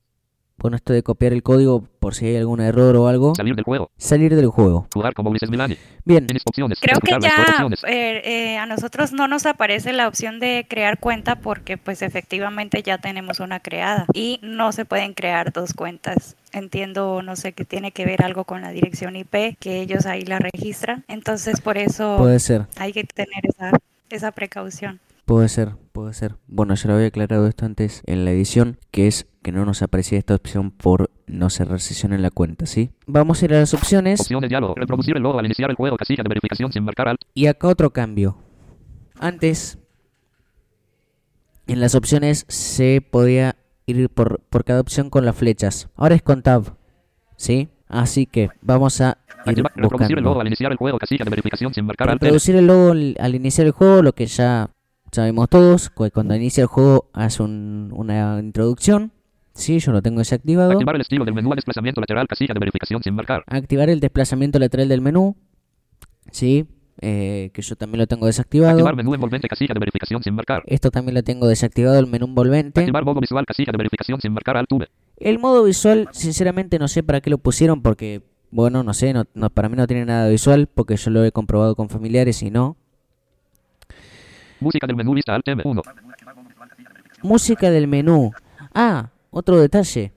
Bueno, 0.58 0.76
esto 0.76 0.94
de 0.94 1.02
copiar 1.02 1.32
el 1.34 1.42
código 1.42 1.82
por 2.00 2.14
si 2.14 2.26
hay 2.26 2.36
algún 2.36 2.60
error 2.60 2.96
o 2.96 3.08
algo. 3.08 3.34
Salir 3.34 3.54
del 3.54 3.64
juego. 3.64 3.90
Salir 3.98 4.34
del 4.34 4.46
juego. 4.46 4.88
Jugar 4.94 5.12
como 5.12 5.30
Ulises 5.30 5.50
Milani. 5.50 5.76
Bien, 6.04 6.26
Tienes 6.26 6.42
opciones. 6.46 6.78
Creo 6.80 6.98
que 7.00 7.14
ya 7.20 7.68
eh, 7.86 8.22
eh, 8.24 8.56
a 8.56 8.64
nosotros 8.64 9.12
no 9.12 9.28
nos 9.28 9.44
aparece 9.44 9.92
la 9.92 10.08
opción 10.08 10.40
de 10.40 10.66
crear 10.68 10.98
cuenta 10.98 11.36
porque 11.36 11.76
pues 11.76 12.00
efectivamente 12.00 12.82
ya 12.82 12.98
tenemos 12.98 13.40
una 13.40 13.60
creada 13.60 14.06
y 14.14 14.40
no 14.42 14.72
se 14.72 14.86
pueden 14.86 15.12
crear 15.12 15.52
dos 15.52 15.74
cuentas. 15.74 16.36
Entiendo, 16.52 17.20
no 17.22 17.36
sé, 17.36 17.52
que 17.52 17.66
tiene 17.66 17.92
que 17.92 18.06
ver 18.06 18.24
algo 18.24 18.44
con 18.44 18.62
la 18.62 18.70
dirección 18.70 19.14
IP, 19.14 19.58
que 19.60 19.82
ellos 19.82 20.06
ahí 20.06 20.22
la 20.22 20.38
registran. 20.38 21.04
Entonces 21.06 21.60
por 21.60 21.76
eso 21.76 22.16
puede 22.16 22.40
ser, 22.40 22.66
hay 22.76 22.94
que 22.94 23.04
tener 23.04 23.44
esa, 23.44 23.72
esa 24.08 24.32
precaución. 24.32 25.00
puede 25.26 25.50
ser, 25.50 25.74
puede 25.92 26.14
ser. 26.14 26.36
Bueno, 26.46 26.74
yo 26.74 26.88
lo 26.88 26.94
había 26.94 27.08
aclarado 27.08 27.46
esto 27.46 27.66
antes 27.66 28.02
en 28.06 28.24
la 28.24 28.30
edición, 28.30 28.78
que 28.90 29.06
es 29.06 29.26
que 29.46 29.52
no 29.52 29.64
nos 29.64 29.80
aparecía 29.80 30.18
esta 30.18 30.34
opción 30.34 30.72
por 30.72 31.08
no 31.28 31.50
cerrar 31.50 31.78
sesión 31.78 32.12
en 32.12 32.20
la 32.20 32.32
cuenta, 32.32 32.66
¿sí? 32.66 32.90
Vamos 33.06 33.40
a 33.40 33.44
ir 33.44 33.54
a 33.54 33.60
las 33.60 33.74
opciones 33.74 34.20
Opción 34.20 34.40
de 34.40 34.48
diálogo. 34.48 34.74
Reproducir 34.74 35.16
el 35.16 35.22
logo 35.22 35.38
al 35.38 35.44
iniciar 35.46 35.70
el 35.70 35.76
juego. 35.76 35.96
Casilla 35.96 36.24
de 36.24 36.28
verificación 36.28 36.72
sin 36.72 36.82
marcar 36.82 37.06
alt. 37.06 37.20
y 37.32 37.46
acá 37.46 37.68
otro 37.68 37.90
cambio. 37.90 38.38
Antes, 39.20 39.78
en 41.68 41.80
las 41.80 41.94
opciones 41.94 42.44
se 42.48 43.00
podía 43.08 43.54
ir 43.86 44.08
por, 44.10 44.40
por 44.50 44.64
cada 44.64 44.80
opción 44.80 45.10
con 45.10 45.24
las 45.24 45.36
flechas. 45.36 45.88
Ahora 45.94 46.16
es 46.16 46.22
con 46.22 46.42
tab, 46.42 46.76
¿sí? 47.36 47.68
Así 47.88 48.26
que 48.26 48.50
vamos 48.62 49.00
a 49.00 49.18
ir 49.46 49.62
reproducir 49.76 50.18
el 50.18 50.24
logo 50.24 50.40
al 50.40 50.48
iniciar 50.48 50.72
el 50.72 50.78
juego. 50.78 50.98
Casilla 50.98 51.24
de 51.24 51.30
verificación 51.30 51.72
sin 51.72 51.84
marcar 51.86 52.10
alt. 52.10 52.20
Reproducir 52.20 52.56
el 52.56 52.66
logo 52.66 52.90
al, 52.90 53.14
al 53.20 53.34
iniciar 53.36 53.66
el 53.68 53.72
juego, 53.72 54.02
lo 54.02 54.12
que 54.12 54.26
ya 54.26 54.70
sabemos 55.12 55.48
todos, 55.48 55.90
cuando 55.90 56.34
inicia 56.34 56.62
el 56.62 56.66
juego 56.66 57.10
hace 57.12 57.44
un- 57.44 57.92
una 57.94 58.40
introducción. 58.40 59.12
Sí, 59.56 59.78
yo 59.78 59.90
lo 59.92 60.02
tengo 60.02 60.18
desactivado. 60.18 60.70
Activar 60.72 60.94
el 60.96 61.00
estilo 61.00 61.24
del 61.24 61.34
menú 61.34 61.52
a 61.52 61.56
desplazamiento 61.56 62.00
lateral. 62.00 62.26
Casilla 62.28 62.52
de 62.54 62.60
verificación 62.60 63.02
sin 63.02 63.14
marcar. 63.14 63.42
Activar 63.46 63.88
el 63.90 64.00
desplazamiento 64.00 64.58
lateral 64.58 64.88
del 64.88 65.00
menú. 65.00 65.34
Sí, 66.30 66.66
eh, 67.00 67.50
que 67.54 67.62
yo 67.62 67.74
también 67.76 68.00
lo 68.00 68.06
tengo 68.06 68.26
desactivado. 68.26 68.72
Activar 68.72 68.96
menú 68.96 69.14
envolvente. 69.14 69.48
Casilla 69.48 69.72
de 69.74 69.80
verificación 69.80 70.22
sin 70.22 70.34
marcar. 70.34 70.62
Esto 70.66 70.90
también 70.90 71.14
lo 71.14 71.22
tengo 71.22 71.46
desactivado, 71.48 71.98
el 71.98 72.06
menú 72.06 72.26
envolvente. 72.26 72.80
Activar 72.80 73.04
modo 73.04 73.20
visual. 73.20 73.46
Casilla 73.46 73.72
de 73.72 73.78
verificación 73.78 74.20
sin 74.20 74.32
marcar 74.32 74.56
alt. 74.58 74.70
V. 74.70 74.86
El 75.18 75.38
modo 75.38 75.64
visual, 75.64 76.08
sinceramente 76.12 76.78
no 76.78 76.88
sé 76.88 77.02
para 77.02 77.22
qué 77.22 77.30
lo 77.30 77.38
pusieron 77.38 77.80
porque, 77.80 78.22
bueno, 78.50 78.82
no 78.82 78.92
sé, 78.92 79.14
no, 79.14 79.24
no- 79.34 79.48
para 79.48 79.70
mí 79.70 79.76
no 79.76 79.86
tiene 79.86 80.04
nada 80.04 80.28
visual 80.28 80.66
porque 80.66 80.96
yo 80.96 81.10
lo 81.10 81.24
he 81.24 81.32
comprobado 81.32 81.74
con 81.74 81.88
familiares 81.88 82.42
y 82.42 82.50
no. 82.50 82.76
Música 84.60 84.86
del 84.86 84.96
menú 84.96 85.14
vista 85.14 85.34
alt 85.34 85.46
M1. 85.48 85.82
Música 87.22 87.70
del 87.70 87.88
menú. 87.88 88.32
Ah, 88.74 89.10
otro 89.36 89.60
detalle. 89.60 90.12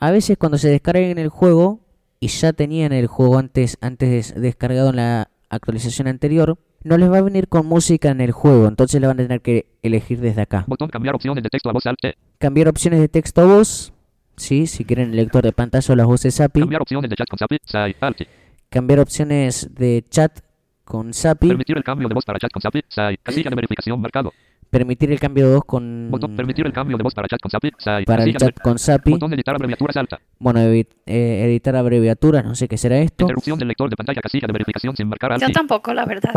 A 0.00 0.10
veces 0.10 0.36
cuando 0.38 0.58
se 0.58 0.68
descarga 0.68 1.00
en 1.00 1.18
el 1.18 1.28
juego 1.28 1.80
y 2.20 2.28
ya 2.28 2.52
tenían 2.52 2.92
el 2.92 3.06
juego 3.06 3.38
antes, 3.38 3.78
antes 3.80 4.34
de- 4.34 4.40
descargado 4.40 4.90
en 4.90 4.96
la 4.96 5.30
actualización 5.48 6.08
anterior, 6.08 6.58
no 6.84 6.96
les 6.98 7.10
va 7.10 7.18
a 7.18 7.22
venir 7.22 7.48
con 7.48 7.66
música 7.66 8.10
en 8.10 8.20
el 8.20 8.32
juego, 8.32 8.66
entonces 8.68 9.00
le 9.00 9.06
van 9.06 9.18
a 9.18 9.22
tener 9.22 9.40
que 9.40 9.66
elegir 9.82 10.20
desde 10.20 10.42
acá. 10.42 10.64
Botón 10.66 10.88
cambiar 10.88 11.14
opciones 11.14 11.42
de 11.42 11.50
texto 11.50 11.68
a 11.70 11.72
voz 11.72 11.86
alt 11.86 11.98
T. 12.00 12.16
Cambiar 12.38 12.68
opciones 12.68 13.00
de 13.00 13.08
texto 13.08 13.40
a 13.40 13.44
voz, 13.46 13.92
sí, 14.36 14.66
si 14.66 14.84
quieren 14.84 15.10
el 15.10 15.16
lector 15.16 15.42
de 15.42 15.52
pantalla 15.52 15.92
o 15.92 15.96
las 15.96 16.06
voces 16.06 16.40
API. 16.40 16.60
Cambiar 16.60 16.82
opciones 16.82 17.10
de 17.10 17.16
chat 17.16 17.28
con 17.28 17.38
SAPI. 17.38 17.58
SAI. 17.64 17.96
Alt. 18.00 18.18
Cambiar 18.70 19.00
opciones 19.00 19.68
de 19.74 20.04
chat 20.08 20.40
con 20.84 21.12
SAPI. 21.12 21.48
Permitir 21.48 21.76
el 21.76 21.84
cambio 21.84 22.08
de 22.08 22.14
voz 22.14 22.24
para 22.24 22.38
chat 22.38 22.50
con 22.52 22.62
SAPI. 22.62 22.82
SAI. 22.88 23.16
Casilla 23.18 23.50
de 23.50 23.56
verificación 23.56 24.00
marcado. 24.00 24.32
Permitir 24.70 25.10
el 25.10 25.18
cambio 25.18 25.48
de 25.48 25.54
voz 25.54 25.64
con... 25.64 26.08
Botón 26.10 26.36
permitir 26.36 26.66
el 26.66 26.72
cambio 26.72 26.96
de 26.98 27.02
voz 27.02 27.14
para 27.14 27.26
chat 27.26 27.40
con 27.40 27.50
SAPI. 27.50 27.70
SAI. 27.78 28.04
para 28.04 28.24
el 28.24 28.36
chat 28.36 28.60
con 28.60 28.78
SAPI. 28.78 29.12
Botón 29.12 29.32
editar 29.32 29.54
abreviaturas 29.54 29.96
alta. 29.96 30.20
Bueno, 30.38 30.60
eh, 30.60 30.86
editar 31.06 31.74
abreviaturas, 31.76 32.44
no 32.44 32.54
sé 32.54 32.68
qué 32.68 32.76
será 32.76 32.98
esto. 32.98 33.24
Interrupción 33.24 33.58
del 33.58 33.68
lector 33.68 33.88
de 33.88 33.96
pantalla. 33.96 34.20
Casilla 34.20 34.46
de 34.46 34.52
verificación 34.52 34.94
sin 34.94 35.08
marcar 35.08 35.32
alt. 35.32 35.42
Yo 35.42 35.50
tampoco, 35.50 35.94
la 35.94 36.04
verdad. 36.04 36.34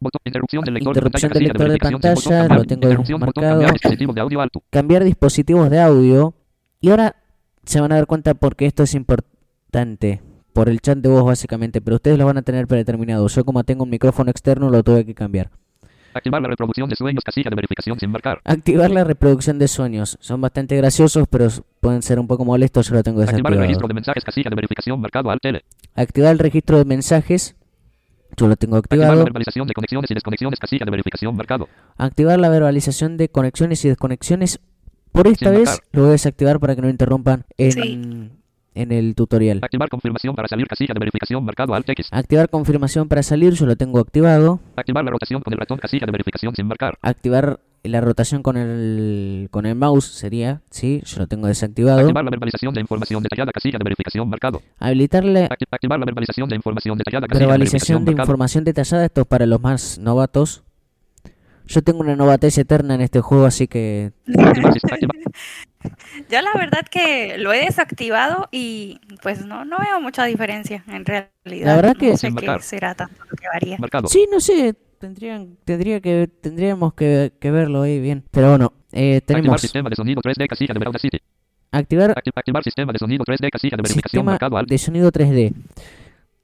Botón, 0.00 0.20
interrupción 0.24 0.64
del 0.64 0.74
lector 0.74 0.96
Interrupción 0.96 1.32
de 1.32 1.38
del 1.38 1.48
pantalla. 1.48 1.72
lector 1.72 1.90
de 1.90 1.98
pantalla, 2.00 2.14
botón 2.14 2.32
lo 2.32 2.48
cambiar. 2.48 2.66
tengo 2.66 2.82
Interrupción, 2.88 3.20
botón 3.20 3.44
marcado. 3.44 3.60
cambiar 3.60 3.72
dispositivo 3.74 4.12
de 4.14 4.20
audio 4.20 4.40
alto. 4.40 4.62
Cambiar 4.70 5.04
dispositivos 5.04 5.70
de 5.70 5.80
audio. 5.80 6.34
Y 6.80 6.90
ahora 6.90 7.16
se 7.64 7.80
van 7.80 7.92
a 7.92 7.96
dar 7.96 8.06
cuenta 8.06 8.34
porque 8.34 8.66
esto 8.66 8.82
es 8.82 8.94
importante. 8.94 10.22
Por 10.52 10.68
el 10.68 10.80
chat 10.80 10.98
de 10.98 11.08
voz 11.08 11.24
básicamente, 11.24 11.80
pero 11.80 11.96
ustedes 11.96 12.18
lo 12.18 12.26
van 12.26 12.38
a 12.38 12.42
tener 12.42 12.66
predeterminado. 12.66 13.28
Yo 13.28 13.44
como 13.44 13.62
tengo 13.62 13.84
un 13.84 13.90
micrófono 13.90 14.30
externo 14.30 14.68
lo 14.68 14.82
tuve 14.82 15.04
que 15.06 15.14
cambiar. 15.14 15.50
Activar 16.14 16.42
la 16.42 16.48
reproducción 16.48 16.88
de 16.88 16.96
sueños. 16.96 17.22
Casilla 17.24 17.50
de 17.50 17.56
verificación 17.56 17.98
sin 17.98 18.10
marcar. 18.10 18.40
Activar 18.44 18.90
la 18.90 19.04
reproducción 19.04 19.58
de 19.58 19.68
sueños. 19.68 20.16
Son 20.20 20.40
bastante 20.40 20.76
graciosos, 20.76 21.26
pero 21.30 21.48
pueden 21.80 22.02
ser 22.02 22.18
un 22.18 22.26
poco 22.26 22.44
molestos. 22.44 22.88
Yo 22.88 22.94
lo 22.94 23.02
tengo 23.02 23.20
Activar 23.22 23.36
el 23.36 23.42
desactivado. 23.42 23.62
registro 23.62 23.88
de 23.88 23.94
mensajes. 23.94 24.24
Casilla 24.24 24.50
de 24.50 24.56
verificación 24.56 25.00
marcado 25.00 25.30
alt 25.30 25.44
L. 25.44 25.64
Activar 25.94 26.32
el 26.32 26.38
registro 26.38 26.78
de 26.78 26.84
mensajes. 26.84 27.54
Yo 28.36 28.46
lo 28.48 28.56
tengo 28.56 28.76
Activar 28.76 28.98
la 28.98 29.06
activado. 29.06 29.24
verbalización 29.24 29.66
de 29.68 29.74
conexiones 29.74 30.10
y 30.10 30.14
desconexiones. 30.14 30.58
Casilla 30.60 30.84
de 30.84 30.90
verificación 30.90 31.36
marcado. 31.36 31.68
Activar 31.96 32.38
la 32.38 32.48
verbalización 32.48 33.16
de 33.16 33.28
conexiones 33.28 33.84
y 33.84 33.88
desconexiones. 33.88 34.60
Por 35.12 35.26
esta 35.26 35.46
Sin 35.50 35.58
vez 35.58 35.68
marcar. 35.68 35.84
lo 35.92 36.00
voy 36.02 36.08
a 36.10 36.12
desactivar 36.12 36.60
para 36.60 36.76
que 36.76 36.82
no 36.82 36.88
interrumpan 36.88 37.44
en, 37.58 37.72
Sí. 37.72 38.30
En 38.74 38.92
el 38.92 39.14
tutorial. 39.14 39.58
Activar 39.62 39.88
confirmación 39.88 40.34
para 40.34 40.48
salir. 40.48 40.66
Casilla 40.66 40.94
de 40.94 41.00
verificación 41.00 41.44
marcado 41.44 41.74
alt 41.74 41.88
X. 41.88 42.08
Activar 42.12 42.48
confirmación 42.48 43.08
para 43.08 43.22
salir, 43.22 43.54
yo 43.54 43.66
lo 43.66 43.76
tengo 43.76 43.98
activado. 43.98 44.60
Activar 44.76 45.04
la 45.04 45.10
rotación 45.10 45.40
con 45.42 45.52
el 45.52 45.58
ratón. 45.58 45.78
Casilla 45.78 46.06
de 46.06 46.12
verificación 46.12 46.54
sin 46.54 46.66
marcar. 46.66 46.96
Activar 47.02 47.60
la 47.82 48.00
rotación 48.02 48.42
con 48.42 48.58
el 48.58 49.48
con 49.50 49.64
el 49.64 49.74
mouse 49.74 50.04
sería, 50.04 50.60
sí, 50.70 51.02
yo 51.06 51.20
lo 51.20 51.26
tengo 51.26 51.46
desactivado. 51.46 52.00
Activar 52.00 52.24
la 52.24 52.30
verbalización 52.30 52.74
de 52.74 52.80
información 52.82 53.22
detallada. 53.22 53.52
Casilla 53.52 53.78
de 53.78 53.84
verificación 53.84 54.28
marcado. 54.28 54.60
Habilitar 54.78 55.24
la 55.24 55.48
Acti- 55.48 55.66
Activar 55.70 55.98
la 55.98 56.04
verbalización 56.04 56.48
de 56.48 56.56
información 56.56 56.98
detallada. 56.98 57.26
Casilla 57.26 57.38
de 57.40 57.46
verbalización 57.46 57.70
verificación 57.80 58.04
de 58.04 58.10
marcado. 58.12 58.24
información 58.26 58.64
detallada, 58.64 59.04
esto 59.06 59.20
es 59.22 59.26
para 59.26 59.46
los 59.46 59.60
más 59.62 59.98
novatos. 59.98 60.62
Yo 61.72 61.82
tengo 61.82 62.00
una 62.00 62.16
novatez 62.16 62.58
eterna 62.58 62.96
en 62.96 63.00
este 63.00 63.20
juego, 63.20 63.44
así 63.46 63.68
que 63.68 64.12
Activar, 64.26 64.74
activar- 64.74 65.32
Yo 66.28 66.42
la 66.42 66.50
verdad 66.58 66.80
que 66.90 67.38
lo 67.38 67.52
he 67.52 67.64
desactivado 67.64 68.48
y 68.50 68.98
pues 69.22 69.44
no, 69.46 69.64
no 69.64 69.78
veo 69.78 70.00
mucha 70.00 70.24
diferencia 70.24 70.82
en 70.88 71.04
realidad. 71.04 71.66
La 71.66 71.76
verdad 71.76 71.96
que- 71.96 72.10
no 72.10 72.16
sé 72.16 72.26
Sin 72.26 72.36
qué 72.36 72.56
será 72.60 72.94
tanto 72.94 73.14
lo 73.30 73.36
que 73.36 73.46
varía. 73.52 73.78
marcado. 73.78 74.08
sí, 74.08 74.26
no 74.32 74.40
sé, 74.40 74.74
tendrían 74.98 75.56
tendría 75.64 76.00
que 76.00 76.28
tendríamos 76.40 76.92
que, 76.94 77.32
que 77.38 77.50
verlo 77.52 77.82
ahí 77.82 78.00
bien. 78.00 78.24
Pero 78.32 78.50
bueno, 78.50 78.72
eh, 78.92 79.18
Activar 79.18 79.38
tenemos 79.40 79.60
sistema 79.60 79.88
de 79.88 79.96
sonido 79.96 80.20
3D. 80.22 80.48
Casilla 80.48 80.74
de 80.74 80.84
Audacity. 80.86 81.18
activar 81.70 82.10
Acti- 82.16 82.32
Activar 82.34 82.64
sistema 82.64 82.92
de 82.92 82.98
sonido 82.98 83.24
3D. 83.24 83.48
Casilla 83.50 83.76
de 83.76 83.82
verificación 83.84 84.24
marcado 84.24 84.56
alt. 84.56 84.68
de 84.68 84.76
sonido 84.78 85.12
3D. 85.12 85.54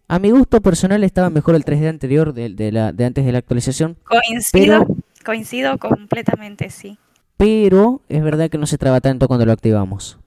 A 0.08 0.20
mi 0.20 0.30
gusto 0.30 0.60
personal 0.60 1.02
estaba 1.02 1.30
mejor 1.30 1.56
el 1.56 1.64
3D 1.64 1.88
anterior 1.88 2.32
de, 2.32 2.50
de 2.50 2.70
la, 2.70 2.92
de 2.92 3.04
antes 3.06 3.24
de 3.26 3.32
la 3.32 3.38
actualización, 3.38 3.96
Coincido, 4.04 4.84
Pero- 4.86 4.96
coincido 5.26 5.76
completamente, 5.78 6.70
sí. 6.70 6.96
pero 7.36 8.00
es 8.08 8.22
verdad 8.22 8.48
que 8.48 8.56
no 8.56 8.64
se 8.66 8.78
traba 8.78 9.00
tanto 9.02 9.28
cuando 9.28 9.44
lo 9.44 9.52
activamos. 9.52 10.18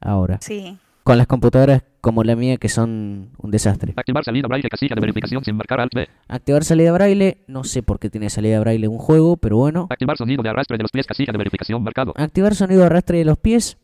Ahora, 0.00 0.38
Sí. 0.40 0.76
con 1.04 1.16
las 1.18 1.26
computadoras 1.28 1.82
como 2.00 2.24
la 2.24 2.34
mía 2.34 2.56
que 2.56 2.68
son 2.68 3.30
un 3.38 3.50
desastre. 3.50 3.94
Activar 3.96 4.24
salida 4.24 4.48
braille. 4.48 4.68
Casilla 4.68 4.94
de 4.94 5.00
verificación 5.00 5.44
sin 5.44 5.56
marcar 5.56 5.80
alt 5.80 5.94
B. 5.94 6.08
Activar 6.28 6.64
salida 6.64 6.92
braille, 6.92 7.38
no 7.46 7.62
sé 7.64 7.82
por 7.82 7.98
qué 7.98 8.10
tiene 8.10 8.28
salida 8.30 8.58
braille 8.60 8.88
un 8.88 8.98
juego, 8.98 9.36
pero 9.36 9.56
bueno. 9.58 9.86
Activar 9.90 10.16
sonido 10.16 10.42
de 10.42 10.48
arrastre 10.48 10.76
de 10.76 10.82
los 10.82 10.90
pies. 10.90 11.06
Casilla 11.06 11.32
de 11.32 11.38
verificación 11.38 11.82
marcado. 11.82 12.12
Activar 12.16 12.54
sonido 12.54 12.80
de 12.80 12.86
arrastre 12.86 13.18
de 13.18 13.24
los 13.24 13.38
pies. 13.38 13.78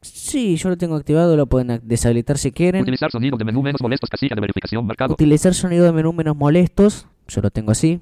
Sí, 0.00 0.56
yo 0.56 0.68
lo 0.68 0.76
tengo 0.76 0.94
activado, 0.96 1.36
lo 1.36 1.46
pueden 1.46 1.80
deshabilitar 1.84 2.38
si 2.38 2.52
quieren. 2.52 2.82
Utilizar 2.82 3.10
sonido 3.10 3.36
de 3.36 3.44
menú 3.44 3.62
menos 3.62 3.80
molestos. 3.80 4.08
Casilla 4.10 4.34
de 4.34 4.40
verificación 4.40 4.86
marcado. 4.86 5.14
Utilizar 5.14 5.54
sonido 5.54 5.84
de 5.84 5.92
menú 5.92 6.12
menos 6.12 6.36
molestos, 6.36 7.06
yo 7.28 7.40
lo 7.40 7.50
tengo 7.50 7.72
así. 7.72 8.00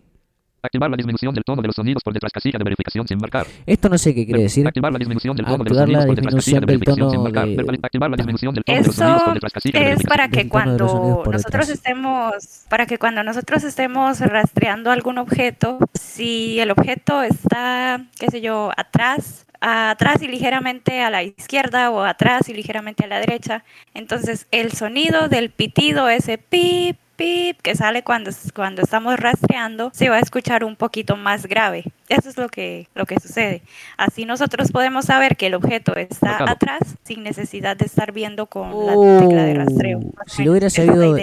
Activar 0.67 0.91
la 0.91 0.97
disminución 0.97 1.35
del 1.35 1.45
tono 1.45 1.63
de 1.63 1.69
los 1.69 1.77
sonidos 1.77 2.03
por 2.03 2.13
detrás. 2.13 2.33
Casilla 2.33 2.59
de 2.59 2.65
verificación 2.65 3.07
sin 3.07 3.19
marcar. 3.19 3.47
Esto 3.65 3.89
no 3.89 3.99
sé 3.99 4.15
qué 4.15 4.27
quiere 4.27 4.43
decir. 4.43 4.67
Activar 4.67 4.93
la 4.93 4.99
disminución 4.99 5.37
del 5.37 5.47
tono 5.47 5.65
de 5.65 5.71
los 5.71 5.79
sonidos 5.79 6.05
por 6.07 6.17
detrás. 6.17 6.35
Casilla 6.35 6.61
de 6.61 6.67
verificación 6.67 7.11
sin 7.11 7.23
marcar. 7.23 7.49
Activar 7.83 8.11
la 8.11 8.17
disminución 8.17 8.55
del 8.55 8.65
tono 8.65 8.79
de 8.79 8.87
los 8.87 8.97
sonidos 8.97 9.23
por 9.23 9.35
detrás. 9.35 9.53
Casilla 9.53 9.79
de 9.79 9.85
es 9.85 9.85
verificación. 9.85 10.09
para 10.09 10.29
que 10.29 10.49
cuando 10.49 11.23
nosotros 11.31 11.69
estemos, 11.69 12.65
para 12.69 12.87
que 12.87 12.99
cuando 12.99 13.23
nosotros 13.23 13.65
estemos 13.65 14.21
rastreando 14.21 14.91
algún 14.91 15.19
objeto, 15.19 15.79
si 15.95 16.59
el 16.61 16.71
objeto 16.71 17.23
está, 17.23 18.05
qué 18.19 18.27
sé 18.31 18.41
yo, 18.41 18.71
atrás, 18.77 19.47
atrás 19.61 20.23
y 20.23 20.29
ligeramente 20.29 21.03
a 21.03 21.11
la 21.11 21.23
izquierda 21.23 21.91
o 21.91 22.03
atrás 22.03 22.49
y 22.49 22.55
ligeramente 22.55 23.05
a 23.05 23.09
la 23.09 23.19
derecha, 23.21 23.65
entonces 23.95 24.47
el 24.51 24.73
sonido 24.73 25.29
del 25.29 25.51
pitido, 25.51 26.09
ese 26.09 26.39
pip, 26.39 26.97
pip 27.17 27.59
que 27.63 27.75
sale 27.75 28.03
cuando, 28.05 28.31
cuando 28.55 28.83
estamos 28.83 29.19
rastreando, 29.19 29.91
se 29.93 30.09
va 30.09 30.17
a 30.17 30.21
escuchar 30.21 30.65
un 30.65 30.77
poquito 30.77 31.17
más 31.17 31.47
grave. 31.47 31.85
Eso 32.09 32.29
es 32.29 32.37
lo 32.37 32.49
que, 32.49 32.89
lo 32.95 33.07
que 33.07 33.19
sucede. 33.19 33.63
Así 33.97 34.25
nosotros 34.25 34.71
podemos 34.71 35.07
saber 35.07 35.37
que 35.37 35.47
el 35.47 35.55
objeto 35.55 35.95
está 35.97 36.45
atrás 36.51 36.81
sin 37.03 37.23
necesidad 37.23 37.77
de 37.77 37.87
estar 37.87 38.13
viendo 38.13 38.47
con 38.47 38.71
la 38.87 39.21
tecla 39.21 39.45
de 39.45 39.55
rastreo. 39.55 39.99
Oh, 40.01 40.13
si 40.27 40.45
lo 40.45 40.51
hubiera 40.53 40.71
sabido. 40.71 41.17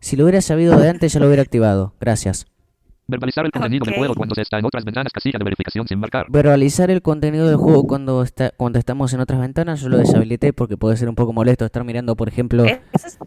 Si 0.00 0.16
lo 0.16 0.24
hubiera 0.24 0.40
sabido 0.40 0.78
de 0.78 0.88
antes, 0.88 1.12
ya 1.12 1.20
lo 1.20 1.26
hubiera 1.26 1.42
activado. 1.42 1.94
Gracias. 2.00 2.46
Verbalizar 3.06 3.44
el 3.44 3.50
contenido 3.50 3.84
del 3.84 3.94
Ok. 3.94 3.98
juego 3.98 4.14
cuando 4.14 4.34
se 4.36 4.42
está 4.42 4.58
en 4.58 4.64
otras 4.64 4.84
ventanas, 4.84 5.12
casilla 5.12 5.36
de 5.38 5.44
verificación 5.44 5.86
sin 5.88 5.98
marcar. 5.98 6.26
Verbalizar 6.30 6.92
el 6.92 7.02
contenido 7.02 7.48
del 7.48 7.56
juego 7.56 7.84
cuando 7.86 8.22
está 8.22 8.52
cuando 8.56 8.78
estamos 8.78 9.12
en 9.12 9.20
otras 9.20 9.40
ventanas, 9.40 9.80
yo 9.80 9.88
lo 9.88 9.98
deshabilité 9.98 10.52
porque 10.52 10.76
puede 10.76 10.96
ser 10.96 11.08
un 11.08 11.16
poco 11.16 11.32
molesto 11.32 11.64
estar 11.64 11.82
mirando, 11.82 12.14
por 12.14 12.28
ejemplo, 12.28 12.64
Eso 12.64 12.80
es- 13.08 13.18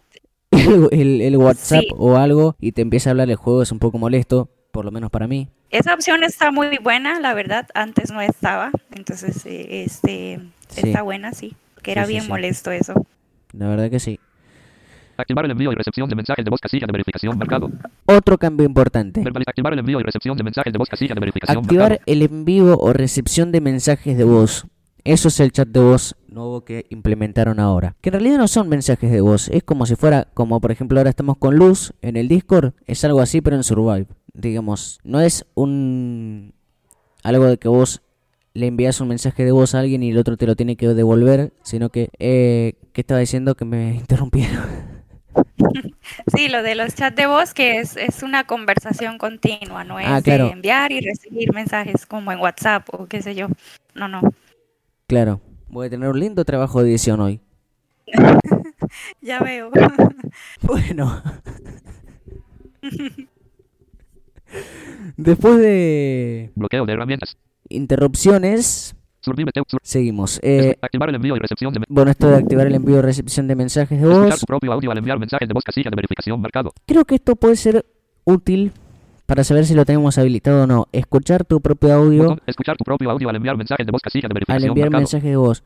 el, 0.54 0.88
el- 0.92 1.20
el 1.20 1.36
WhatsApp 1.36 1.80
Sí. 1.82 1.88
o 1.96 2.16
algo 2.16 2.56
y 2.60 2.72
te 2.72 2.82
empieza 2.82 3.10
a 3.10 3.12
hablar 3.12 3.30
el 3.30 3.36
juego, 3.36 3.62
es 3.62 3.72
un 3.72 3.78
poco 3.78 3.98
molesto, 3.98 4.48
por 4.72 4.84
lo 4.84 4.90
menos 4.90 5.10
para 5.10 5.26
mí. 5.26 5.48
esa 5.70 5.92
opción 5.94 6.22
está 6.24 6.50
muy 6.50 6.78
buena, 6.78 7.18
la 7.20 7.34
verdad. 7.34 7.66
Antes 7.74 8.10
no 8.12 8.20
estaba, 8.20 8.70
entonces 8.94 9.44
eh, 9.46 9.84
este 9.84 10.40
Sí. 10.68 10.80
está 10.88 11.02
buena, 11.02 11.32
sí. 11.32 11.54
Que 11.82 11.92
era 11.92 12.04
sí, 12.06 12.12
bien 12.12 12.22
sí. 12.24 12.28
molesto 12.28 12.70
eso. 12.70 12.94
La 13.52 13.68
verdad 13.68 13.90
que 13.90 14.00
sí. 14.00 14.18
Activar 15.16 15.44
el 15.44 15.52
envío 15.52 15.70
y 15.70 15.76
recepción 15.76 16.08
de 16.08 16.16
mensajes 16.16 16.44
de 16.44 16.50
voz, 16.50 16.60
casilla 16.60 16.86
de 16.88 16.92
verificación 16.92 17.38
marcado. 17.38 17.70
Otro 18.06 18.36
cambio 18.36 18.66
importante. 18.66 19.22
Activar 19.46 19.72
el 19.74 19.78
envío 19.78 20.00
y 20.00 20.02
recepción 20.02 20.36
de 20.36 20.42
mensajes 20.42 20.72
de 20.72 20.78
voz, 20.78 20.88
casilla 20.88 21.14
de 21.14 21.20
verificación 21.20 21.58
Activar 21.58 21.90
marcado. 21.90 22.02
el 22.06 22.22
envío 22.22 22.76
o 22.78 22.92
recepción 22.92 23.52
de 23.52 23.60
mensajes 23.60 24.16
de 24.18 24.24
voz. 24.24 24.66
Eso 25.04 25.28
es 25.28 25.38
el 25.40 25.52
chat 25.52 25.68
de 25.68 25.80
voz 25.80 26.16
nuevo 26.28 26.64
que 26.64 26.86
implementaron 26.88 27.60
ahora. 27.60 27.94
Que 28.00 28.08
en 28.08 28.14
realidad 28.14 28.38
no 28.38 28.48
son 28.48 28.68
mensajes 28.70 29.10
de 29.10 29.20
voz. 29.20 29.48
Es 29.48 29.62
como 29.62 29.84
si 29.84 29.96
fuera, 29.96 30.28
como 30.32 30.60
por 30.60 30.72
ejemplo 30.72 30.98
ahora 30.98 31.10
estamos 31.10 31.36
con 31.36 31.56
Luz 31.56 31.92
en 32.00 32.16
el 32.16 32.26
Discord. 32.28 32.72
Es 32.86 33.04
algo 33.04 33.20
así 33.20 33.40
pero 33.42 33.56
en 33.56 33.64
Survive. 33.64 34.06
Digamos, 34.32 34.98
no 35.04 35.20
es 35.20 35.46
un... 35.54 36.54
Algo 37.22 37.44
de 37.46 37.58
que 37.58 37.68
vos 37.68 38.00
le 38.54 38.66
envías 38.66 39.00
un 39.00 39.08
mensaje 39.08 39.44
de 39.44 39.52
voz 39.52 39.74
a 39.74 39.80
alguien 39.80 40.02
y 40.02 40.10
el 40.10 40.18
otro 40.18 40.36
te 40.36 40.46
lo 40.46 40.56
tiene 40.56 40.76
que 40.76 40.88
devolver. 40.88 41.52
Sino 41.62 41.90
que... 41.90 42.08
Eh, 42.18 42.74
¿Qué 42.94 43.02
estaba 43.02 43.20
diciendo? 43.20 43.56
Que 43.56 43.64
me 43.66 43.94
interrumpieron. 43.96 44.64
Sí, 46.34 46.48
lo 46.48 46.62
de 46.62 46.74
los 46.74 46.94
chats 46.94 47.16
de 47.16 47.26
voz, 47.26 47.52
que 47.54 47.78
es, 47.80 47.96
es 47.96 48.22
una 48.22 48.44
conversación 48.44 49.18
continua, 49.18 49.82
no 49.84 49.98
es 49.98 50.06
Ah, 50.08 50.22
claro. 50.22 50.46
de 50.46 50.52
enviar 50.52 50.92
y 50.92 51.00
recibir 51.00 51.52
mensajes 51.52 52.06
como 52.06 52.30
en 52.32 52.38
WhatsApp 52.38 52.86
o 52.92 53.06
qué 53.06 53.20
sé 53.22 53.34
yo. 53.34 53.48
No, 53.94 54.06
no. 54.08 54.20
Claro. 55.06 55.40
Voy 55.68 55.86
a 55.86 55.90
tener 55.90 56.08
un 56.08 56.18
lindo 56.18 56.44
trabajo 56.44 56.82
de 56.82 56.90
edición 56.90 57.20
hoy. 57.20 57.40
Ya 59.20 59.40
veo. 59.40 59.70
Bueno. 60.62 61.22
Después 65.16 65.58
de 65.58 66.52
Bloqueo 66.54 66.86
de 66.86 66.92
herramientas. 66.92 67.36
interrupciones, 67.68 68.94
seguimos. 69.82 70.38
Eh, 70.42 70.76
activar 70.80 71.08
el 71.08 71.14
envío 71.16 71.34
y 71.36 71.38
recepción 71.38 71.72
de 71.72 71.80
bueno, 71.88 72.10
esto 72.10 72.28
de 72.28 72.36
activar 72.36 72.66
el 72.66 72.74
envío 72.74 72.98
y 72.98 73.00
recepción 73.00 73.48
de 73.48 73.56
mensajes 73.56 74.00
de 74.00 74.06
voz. 74.06 74.38
tu 74.38 74.46
propio 74.46 74.72
audio 74.72 74.90
al 74.90 74.98
enviar 74.98 75.18
mensajes 75.18 75.48
de 75.48 75.54
voz, 75.54 75.64
casilla 75.64 75.90
de 75.90 75.96
verificación 75.96 76.40
marcado. 76.40 76.72
Creo 76.86 77.04
que 77.04 77.16
esto 77.16 77.36
puede 77.36 77.56
ser 77.56 77.84
útil 78.24 78.72
para 79.26 79.44
saber 79.44 79.64
si 79.66 79.74
lo 79.74 79.84
tenemos 79.84 80.18
habilitado 80.18 80.64
o 80.64 80.66
no. 80.66 80.86
Escuchar 80.92 81.44
tu 81.44 81.60
propio 81.60 81.94
audio 81.94 82.22
Botón, 82.24 82.40
escuchar 82.46 82.76
tu 82.76 82.84
propio 82.84 83.10
audio 83.10 83.28
al 83.28 83.36
enviar 83.36 83.56
mensajes 83.56 83.86
de 83.86 83.92
voz, 83.92 84.02
casilla 84.02 84.22
de 84.28 84.32
al 84.32 84.34
verificación 84.34 84.68
enviar 84.70 84.86
marcado. 84.88 85.00
mensajes 85.00 85.30
de 85.30 85.36
voz. 85.36 85.64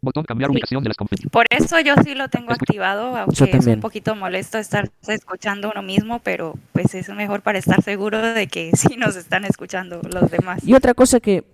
Botón 0.00 0.24
cambiar 0.24 0.48
Sí. 0.50 0.52
ubicación 0.52 0.84
de 0.84 0.90
las. 0.90 0.96
Por 1.32 1.46
eso 1.50 1.80
yo 1.80 1.94
sí 2.04 2.14
lo 2.14 2.28
tengo 2.28 2.52
Escucha. 2.52 2.70
activado, 2.70 3.16
aunque 3.16 3.44
es 3.44 3.50
también. 3.50 3.78
un 3.78 3.80
poquito 3.80 4.14
molesto 4.14 4.58
estar 4.58 4.90
escuchando 5.08 5.70
uno 5.72 5.82
mismo, 5.82 6.20
pero 6.20 6.54
pues 6.72 6.94
es 6.94 7.08
mejor 7.08 7.42
para 7.42 7.58
estar 7.58 7.82
seguro 7.82 8.20
de 8.22 8.46
que 8.46 8.70
sí 8.76 8.96
nos 8.96 9.16
están 9.16 9.44
escuchando 9.44 10.00
los 10.02 10.30
demás. 10.30 10.62
Y 10.66 10.74
otra 10.74 10.94
cosa 10.94 11.20
que... 11.20 11.44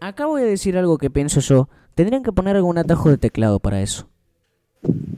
Acá 0.00 0.26
voy 0.26 0.42
a 0.42 0.44
decir 0.46 0.78
algo 0.78 0.96
que 0.98 1.10
pienso 1.10 1.40
yo. 1.40 1.68
Tendrían 1.94 2.22
que 2.22 2.32
poner 2.32 2.56
algún 2.56 2.78
atajo 2.78 3.10
de 3.10 3.18
teclado 3.18 3.60
para 3.60 3.82
eso. 3.82 4.08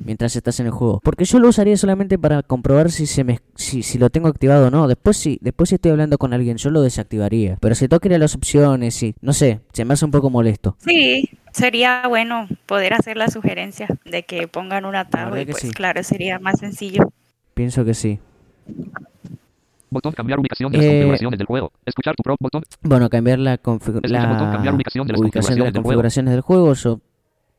Mientras 0.05 0.35
estás 0.37 0.59
en 0.61 0.67
el 0.67 0.73
juego. 0.73 1.01
Porque 1.03 1.25
yo 1.25 1.39
lo 1.39 1.49
usaría 1.49 1.77
solamente 1.77 2.19
para 2.19 2.43
comprobar 2.43 2.91
si 2.91 3.07
se 3.07 3.25
me 3.25 3.41
si, 3.55 3.83
si 3.83 3.99
lo 3.99 4.11
tengo 4.11 4.29
activado 4.29 4.67
o 4.67 4.71
no. 4.71 4.89
Después 4.89 5.17
si, 5.17 5.39
después 5.41 5.69
si 5.69 5.77
estoy 5.77 5.93
hablando 5.93 6.19
con 6.19 6.33
alguien, 6.33 6.57
yo 6.57 6.71
lo 6.71 6.83
desactivaría. 6.83 7.57
Pero 7.61 7.75
si 7.75 7.89
tengo 7.89 8.01
que 8.01 8.09
ir 8.09 8.15
a 8.15 8.19
las 8.19 8.35
opciones 8.35 9.03
y. 9.03 9.15
No 9.21 9.33
sé, 9.33 9.61
se 9.73 9.85
me 9.85 9.95
hace 9.95 10.05
un 10.05 10.11
poco 10.11 10.31
molesto. 10.31 10.77
Sí, 10.79 11.29
sería 11.53 12.07
bueno 12.09 12.49
poder 12.67 12.95
hacer 12.95 13.17
la 13.17 13.29
sugerencia 13.29 13.87
de 14.05 14.23
que 14.25 14.49
pongan 14.49 14.85
un 14.85 14.97
atajo 14.97 15.37
y 15.39 15.45
pues 15.45 15.59
sí. 15.59 15.71
claro, 15.71 16.03
sería 16.03 16.39
más 16.39 16.59
sencillo. 16.61 17.13
Pienso 17.55 17.85
que 17.85 17.95
sí. 17.95 18.19
Botón 19.91 20.13
cambiar 20.15 20.41
ubicación 20.41 20.73
de 20.73 20.79
las 20.79 20.87
Eh, 20.87 20.91
configuraciones 20.91 21.39
del 21.39 21.47
juego. 21.47 21.71
Escuchar 21.85 22.15
tu 22.17 22.23
propio 22.23 22.39
botón. 22.41 22.63
Bueno, 22.81 23.11
cambiar 23.11 23.39
la, 23.39 23.59
configu- 23.61 24.01
Escucha 24.03 24.27
botón, 24.27 24.47
la 24.47 24.53
cambiar 24.53 24.75
ubicación 24.75 25.07
de 25.07 25.13
las 25.13 25.21
ubicación 25.21 25.55
de 25.59 25.65
las 25.65 25.73
configuraciones 25.73 25.73
del 25.75 25.83
juego. 25.83 25.83
configuraciones 25.83 26.33
del 26.33 26.41
juego. 26.41 26.73
Yo 26.75 27.01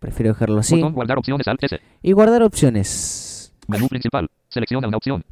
prefiero 0.03 0.33
dejarlo 0.33 0.59
así. 0.59 0.75
Botón 0.75 0.93
guardar 0.93 1.17
opciones 1.17 1.47
alt 1.47 1.63
S. 1.63 1.79
Y 2.01 2.11
guardar 2.11 2.43
opciones. 2.43 3.53
Menú 3.67 3.87
principal. 3.87 4.29
Selecciona 4.49 4.87
una 4.87 4.97
opción. 4.97 5.23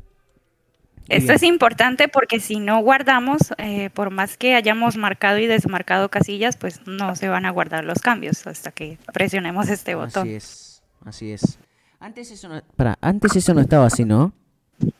Esto 1.09 1.25
Bien. 1.25 1.35
es 1.35 1.43
importante 1.43 2.07
porque 2.07 2.39
si 2.39 2.59
no 2.59 2.79
guardamos, 2.79 3.53
eh, 3.57 3.89
por 3.89 4.11
más 4.11 4.37
que 4.37 4.55
hayamos 4.55 4.95
marcado 4.95 5.39
y 5.39 5.47
desmarcado 5.47 6.07
casillas, 6.09 6.55
pues 6.55 6.87
no 6.87 7.17
se 7.17 7.27
van 7.27 7.45
a 7.45 7.49
guardar 7.49 7.83
los 7.83 7.99
cambios 7.99 8.47
hasta 8.47 8.71
que 8.71 8.97
presionemos 9.13 9.67
este 9.67 9.95
botón. 9.95 10.23
Así 10.23 10.35
es, 10.35 10.83
así 11.03 11.31
es. 11.33 11.59
Antes 11.99 12.31
eso 12.31 12.47
no, 12.47 12.61
pará, 12.77 12.97
antes 13.01 13.35
eso 13.35 13.53
no 13.53 13.59
estaba 13.59 13.87
así, 13.87 14.05
¿no? 14.05 14.31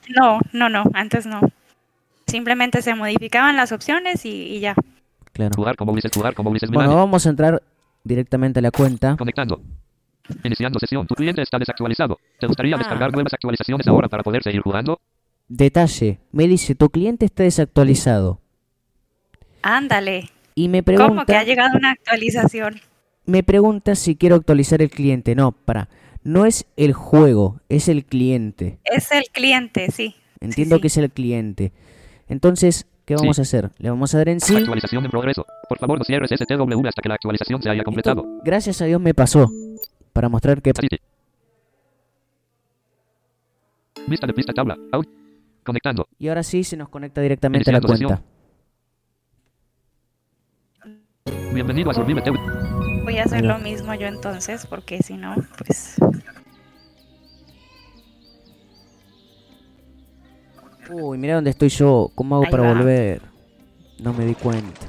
No, 0.10 0.40
no, 0.52 0.68
no, 0.68 0.84
antes 0.94 1.26
no. 1.26 1.40
Simplemente 2.28 2.82
se 2.82 2.94
modificaban 2.94 3.56
las 3.56 3.72
opciones 3.72 4.26
y, 4.26 4.32
y 4.32 4.60
ya. 4.60 4.76
Claro. 5.32 5.52
Jugar 5.56 5.78
como 5.78 5.94
Ulises. 5.94 6.12
Jugar 6.14 6.34
como 6.34 6.50
Ulises 6.50 6.70
Bueno, 6.70 6.96
vamos 6.96 7.26
a 7.26 7.30
entrar 7.30 7.64
directamente 8.04 8.60
a 8.60 8.62
la 8.62 8.72
cuenta. 8.72 9.16
Conectando. 9.18 9.62
Iniciando 10.44 10.80
sesión. 10.80 11.08
Tu 11.08 11.16
cliente 11.16 11.42
está 11.42 11.58
desactualizado. 11.60 12.18
¿Te 12.40 12.48
gustaría 12.48 12.76
Ah. 12.76 12.80
descargar 12.80 13.12
nuevas 13.12 13.34
actualizaciones 13.34 13.88
ahora 13.88 14.08
para 14.08 14.24
poder 14.24 14.44
seguir 14.44 14.62
jugando? 14.62 15.00
Detalle, 15.48 16.20
me 16.32 16.48
dice, 16.48 16.76
tu 16.76 16.90
cliente 16.90 17.26
está 17.26 17.44
desactualizado. 17.44 18.40
Ándale. 19.62 20.30
Y 20.56 20.68
me 20.70 20.84
¿Cómo 20.84 20.98
que 20.98 21.04
pregunta, 21.08 21.40
ha 21.40 21.44
llegado 21.44 21.78
una 21.78 21.92
actualización? 21.92 22.80
me 23.26 23.44
pregunta 23.44 23.96
si 23.96 24.16
quiero 24.16 24.36
actualizar 24.36 24.82
el 24.82 24.90
cliente. 24.90 25.36
No, 25.36 25.52
para, 25.52 25.90
no 26.24 26.46
es 26.46 26.66
el 26.78 26.94
juego, 26.94 27.62
es 27.70 27.88
el 27.88 28.06
cliente. 28.06 28.80
Es 28.84 29.12
el 29.12 29.24
cliente, 29.32 29.90
sí. 29.92 30.16
Entiendo 30.40 30.78
sí. 30.78 30.82
que 30.82 30.88
es 30.88 30.98
el 30.98 31.12
cliente. 31.12 31.72
Entonces, 32.28 32.88
¿qué 33.06 33.16
vamos 33.16 33.40
a 33.40 33.42
hacer? 33.42 33.72
Le 33.78 33.90
vamos 33.90 34.14
a 34.14 34.18
dar 34.18 34.30
en 34.30 34.40
sí. 34.40 34.56
Actualización 34.56 35.06
en 35.06 35.12
progreso. 35.12 35.46
Por 35.68 35.78
favor, 35.78 36.00
no 36.00 36.04
cierres 36.04 36.32
STW 36.32 36.88
hasta 36.88 37.02
que 37.02 37.10
la 37.10 37.16
actualización 37.16 37.62
se 37.62 37.70
haya 37.70 37.84
completado. 37.84 38.22
Esto, 38.22 38.42
gracias 38.44 38.82
a 38.82 38.86
Dios 38.86 39.02
me 39.02 39.14
pasó. 39.14 39.50
Para 40.14 40.30
mostrar 40.30 40.62
que... 40.62 40.72
Vista 44.08 44.28
de 44.28 44.34
pista 44.34 44.54
tabla. 44.54 44.78
Out. 44.92 45.08
Conectando. 45.64 46.08
Y 46.18 46.28
ahora 46.28 46.44
sí 46.44 46.64
se 46.64 46.76
nos 46.76 46.90
conecta 46.90 47.22
directamente 47.22 47.70
a 47.70 47.74
la 47.74 47.80
Iniciando 47.80 48.08
cuenta. 48.08 48.32
Bienvenido 51.54 51.92
a 51.92 51.94
Survive 51.94 52.22
TV. 52.22 52.40
Voy 53.04 53.18
a 53.18 53.24
hacer 53.24 53.44
lo 53.44 53.60
mismo 53.60 53.94
yo 53.94 54.08
entonces, 54.08 54.66
porque 54.66 55.04
si 55.04 55.18
no, 55.18 55.36
pues... 55.58 55.96
Uy, 60.90 61.18
mira 61.18 61.36
dónde 61.36 61.52
estoy 61.52 61.70
yo. 61.70 62.12
¿Cómo 62.16 62.36
hago 62.36 62.46
Ahí 62.46 62.52
para 62.52 62.64
va. 62.64 62.74
volver? 62.74 63.22
No 64.00 64.14
me 64.14 64.26
di 64.26 64.34
cuenta. 64.36 64.88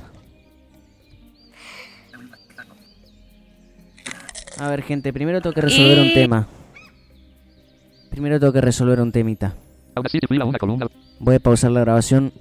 A 4.59 4.69
ver, 4.71 4.83
gente, 4.83 5.13
primero 5.13 5.41
tengo 5.41 5.55
que 5.55 5.61
resolver 5.61 5.99
un 5.99 6.13
tema. 6.15 6.47
Primero 8.11 8.39
tengo 8.39 8.53
que 8.53 8.61
resolver 8.61 9.01
un 9.01 9.11
temita. 9.13 9.55
Voy 11.19 11.35
a 11.35 11.41
pausar 11.41 11.71
la 11.71 11.81
grabación 11.81 12.33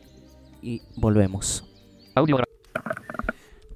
y 0.62 0.82
volvemos. 0.98 1.66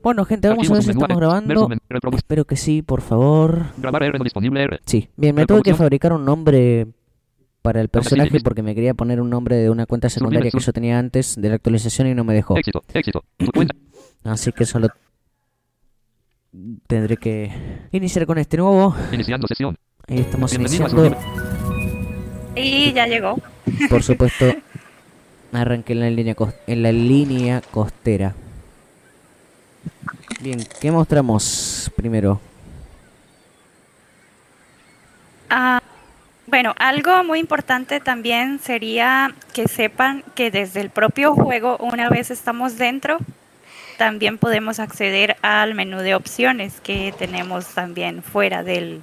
Bueno, 0.04 0.26
gente, 0.26 0.48
vamos 0.48 0.70
a 0.70 0.74
ver 0.74 0.84
si 0.84 0.92
estamos 0.92 1.18
grabando. 1.18 1.70
Espero 2.16 2.46
que 2.46 2.58
sí, 2.58 2.82
por 2.82 3.02
favor. 3.02 3.68
Grabar 3.78 4.04
R 4.04 4.18
no 4.20 4.24
disponible 4.24 4.64
R. 4.64 4.80
Sí. 4.86 5.10
Bien, 5.16 5.34
me 5.34 5.46
tuve 5.46 5.62
que 5.62 5.74
fabricar 5.74 6.14
un 6.14 6.26
nombre 6.26 6.88
para 7.66 7.82
el 7.82 7.90
Audacity 7.92 8.16
personaje 8.16 8.44
porque 8.44 8.62
me 8.64 8.76
quería 8.76 8.94
poner 8.94 9.20
un 9.20 9.30
nombre 9.30 9.56
de 9.58 9.70
una 9.70 9.86
cuenta 9.86 10.08
secundaria 10.10 10.52
que 10.52 10.60
yo 10.60 10.72
tenía 10.72 11.00
antes 11.00 11.36
de 11.42 11.50
la 11.50 11.56
actualización 11.56 12.08
y 12.08 12.14
no 12.14 12.24
me 12.24 12.34
dejó. 12.34 12.58
Éxito. 12.58 12.84
Éxito. 12.94 13.24
Tu 13.38 13.52
cuenta. 13.52 13.76
Así 14.24 14.52
que 14.52 14.66
solo 14.66 14.88
tendré 16.88 17.18
que 17.18 17.52
iniciar 17.92 18.26
con 18.26 18.38
este 18.38 18.58
nuevo. 18.58 18.96
Iniciando 19.12 19.48
sesión. 19.48 19.76
Ahí 20.08 20.20
estamos 20.20 20.54
iniciando. 20.54 21.16
Y 22.56 22.94
ya 22.94 23.08
llegó. 23.08 23.36
Por 23.90 24.04
supuesto, 24.04 24.46
arranqué 25.52 25.94
en 25.94 26.00
la 26.00 26.10
línea 26.10 26.36
cos- 26.36 26.54
en 26.68 26.84
la 26.84 26.92
línea 26.92 27.62
costera. 27.72 28.34
Bien, 30.42 30.60
¿qué 30.80 30.92
mostramos 30.92 31.92
primero? 31.96 32.40
Ah, 35.50 35.82
bueno, 36.56 36.74
algo 36.80 37.22
muy 37.26 37.40
importante 37.40 38.00
también 38.00 38.60
sería 38.64 39.36
que 39.54 39.68
sepan 39.68 40.24
que 40.36 40.52
desde 40.52 40.80
el 40.80 40.90
propio 40.90 41.34
juego, 41.34 41.76
una 41.82 42.08
vez 42.08 42.32
estamos 42.32 42.78
dentro, 42.78 43.18
también 43.98 44.38
podemos 44.38 44.80
acceder 44.80 45.36
al 45.42 45.76
menú 45.76 45.98
de 45.98 46.16
opciones 46.16 46.80
que 46.80 47.14
tenemos 47.20 47.68
también 47.74 48.24
fuera 48.24 48.64
del, 48.64 49.02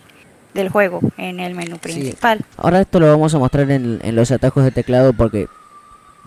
del 0.55 0.71
juego, 0.71 1.01
en 1.19 1.41
el 1.41 1.55
menú 1.55 1.77
principal. 1.77 2.41
Ahora 2.57 2.81
esto 2.81 2.99
lo 2.99 3.09
vamos 3.09 3.35
a 3.35 3.39
mostrar 3.39 3.71
en, 3.71 4.01
en 4.03 4.17
los 4.17 4.31
atajos 4.31 4.65
de 4.65 4.71
teclado 4.71 5.13
porque 5.13 5.47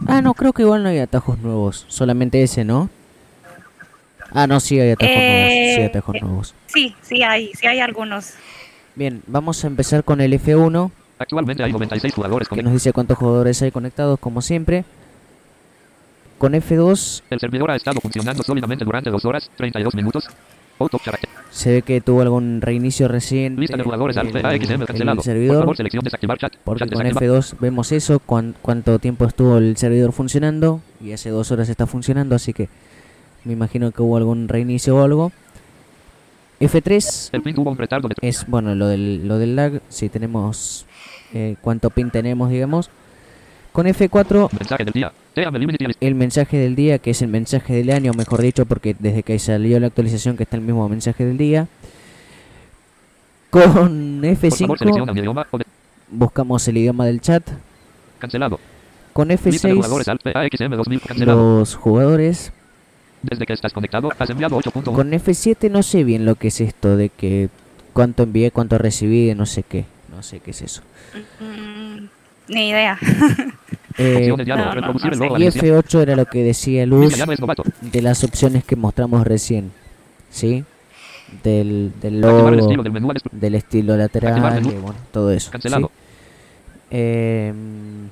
Ah, 0.06 0.22
no, 0.22 0.36
creo 0.36 0.54
que 0.54 0.62
igual 0.62 0.84
no 0.84 0.90
hay 0.90 1.00
atajos 1.00 1.40
nuevos. 1.40 1.86
Solamente 1.88 2.44
ese, 2.44 2.64
¿no? 2.64 2.92
Ah, 4.32 4.46
no, 4.46 4.60
sí 4.60 4.80
hay 4.80 4.92
atajos 4.92 5.16
nuevos. 5.16 5.50
Sí 5.74 5.80
hay 5.80 5.82
Eh, 5.82 5.86
atajos 5.86 6.16
nuevos. 6.22 6.56
Sí, 6.68 6.96
sí 7.02 7.24
hay, 7.24 7.52
sí 7.56 7.66
hay 7.66 7.80
algunos. 7.80 8.34
Bien, 8.94 9.24
vamos 9.26 9.64
a 9.64 9.68
empezar 9.68 10.04
con 10.04 10.22
el 10.22 10.34
F1, 10.34 10.92
Actualmente 11.18 11.64
hay 11.64 11.72
96 11.72 12.14
jugadores 12.14 12.48
que 12.50 12.56
con 12.56 12.64
nos 12.66 12.74
dice 12.74 12.92
cuántos 12.94 13.18
jugadores 13.18 13.62
hay 13.62 13.72
conectados, 13.72 14.20
como 14.20 14.42
siempre. 14.42 14.84
Con 16.38 16.54
F2 16.54 17.24
El 17.30 17.40
servidor 17.40 17.72
ha 17.72 17.76
estado 17.78 18.02
funcionando 18.02 18.44
sólidamente 18.44 18.84
durante 18.84 19.10
2 19.10 19.24
horas, 19.26 19.50
32 19.56 19.96
minutos. 19.96 20.28
Auto 20.78 21.00
carácter. 21.00 21.30
se 21.52 21.72
ve 21.72 21.82
que 21.84 22.02
tuvo 22.02 22.22
algún 22.22 22.60
reinicio 22.60 23.08
recién. 23.08 23.56
Lista 23.58 23.78
de 23.78 23.82
eh, 23.82 23.86
jugadores 23.86 24.18
el, 24.18 24.28
el 24.28 24.34
cancelado. 24.86 25.16
Por 25.16 25.24
servidor. 25.24 25.60
favor, 25.60 25.78
selección 25.78 26.04
desactivar 26.04 26.38
chat. 26.38 26.54
Porque 26.66 26.80
Chat 26.84 26.94
con 26.94 27.04
desactivado. 27.04 27.40
F2 27.42 27.56
vemos 27.62 27.92
eso, 27.94 28.20
cuán- 28.20 28.56
cuánto 28.62 29.00
tiempo 29.00 29.24
estuvo 29.24 29.58
el 29.58 29.78
servidor 29.78 30.12
funcionando. 30.12 30.82
Y 31.00 31.14
hace 31.14 31.30
dos 31.30 31.50
horas 31.52 31.70
está 31.70 31.88
funcionando, 31.88 32.36
así 32.36 32.52
que 32.52 32.68
me 33.46 33.54
imagino 33.54 33.92
que 33.92 34.02
hubo 34.02 34.18
algún 34.18 34.50
reinicio 34.50 34.98
o 34.98 35.04
algo. 35.06 35.32
F3 36.60 37.30
El 37.32 37.42
ping 37.42 37.54
tuvo 37.54 37.72
un 37.72 37.78
retardo 37.78 38.10
de 38.10 38.16
es, 38.22 38.46
bueno, 38.48 38.76
lo 38.76 38.88
del, 38.88 39.26
lo 39.28 39.38
del 39.38 39.56
lag, 39.56 39.82
si 39.88 40.10
tenemos 40.10 40.86
eh, 41.34 41.56
cuánto 41.62 41.90
pin 41.90 42.12
tenemos, 42.12 42.50
digamos. 42.50 42.90
Con 43.72 43.88
F4 43.88 44.50
mensaje 44.58 44.86
del 44.86 44.94
día. 44.94 45.12
El 46.00 46.16
mensaje 46.16 46.58
del 46.58 46.76
día, 46.76 46.98
que 47.00 47.12
es 47.12 47.22
el 47.22 47.28
mensaje 47.28 47.74
del 47.74 47.90
año, 47.92 48.14
mejor 48.14 48.42
dicho, 48.42 48.66
porque 48.66 48.96
desde 48.98 49.22
que 49.24 49.38
salió 49.38 49.80
la 49.82 49.88
actualización 49.88 50.38
que 50.38 50.44
está 50.44 50.56
el 50.56 50.62
mismo 50.62 50.88
mensaje 50.88 51.26
del 51.26 51.38
día. 51.38 51.68
Con 53.50 54.22
Por 54.22 54.38
favor, 54.52 54.78
selecciona 54.78 55.06
F5 55.06 55.12
un 55.12 55.18
idioma 55.18 55.48
o 55.52 55.58
de- 55.58 55.66
buscamos 56.10 56.68
el 56.68 56.78
idioma 56.78 57.06
del 57.06 57.22
chat. 57.22 57.44
cancelado. 58.20 58.60
Con 59.14 59.30
Lista 59.30 59.50
de 59.70 59.74
jugadores 59.76 60.08
F6 60.08 60.12
alfa 60.12 60.40
AXM 60.42 60.76
2000 60.76 61.02
cancelado. 61.02 61.60
los 61.60 61.76
jugadores. 61.76 62.52
Desde 63.22 63.46
que 63.46 63.54
estás 63.54 63.74
conectado, 63.74 64.12
has 64.20 64.30
enviado 64.30 64.58
8.1. 64.58 64.94
Con 64.94 65.12
F7 65.12 65.72
no 65.72 65.84
sé 65.84 66.04
bien 66.04 66.26
lo 66.26 66.36
que 66.36 66.50
es 66.50 66.60
esto 66.62 66.96
de 66.98 67.10
que 67.10 67.50
cuánto 67.94 68.24
envié, 68.24 68.52
cuánto 68.52 68.78
recibí, 68.78 69.34
no 69.36 69.46
sé 69.46 69.64
qué. 69.64 69.86
No 70.16 70.24
sé 70.24 70.40
qué 70.40 70.52
es 70.52 70.62
eso. 70.62 70.82
Mm, 71.40 72.06
ni 72.48 72.70
idea. 72.70 72.98
Eh, 73.98 74.28
no, 74.28 74.36
no, 74.36 74.92
no 74.92 75.00
sé. 75.00 75.08
y 75.08 75.30
Valencia. 75.30 75.62
F8 75.62 76.02
era 76.02 76.18
lo 76.18 76.26
que 76.26 76.44
decía 76.44 76.86
Luz 76.86 77.16
de 77.80 78.02
las 78.02 78.26
opciones 78.26 78.66
que 78.66 78.76
mostramos 78.76 79.26
recién. 79.26 79.72
¿Sí? 80.30 80.66
Del, 81.42 81.94
del 82.02 82.22
el 82.22 82.60
estilo 82.60 82.84
del 82.84 82.92
menú 82.92 83.14
estilo 83.56 83.96
lateral, 83.96 84.66
y 84.66 84.70
bueno, 84.76 84.96
todo 85.14 85.32
eso. 85.32 85.50
Em, 86.92 88.10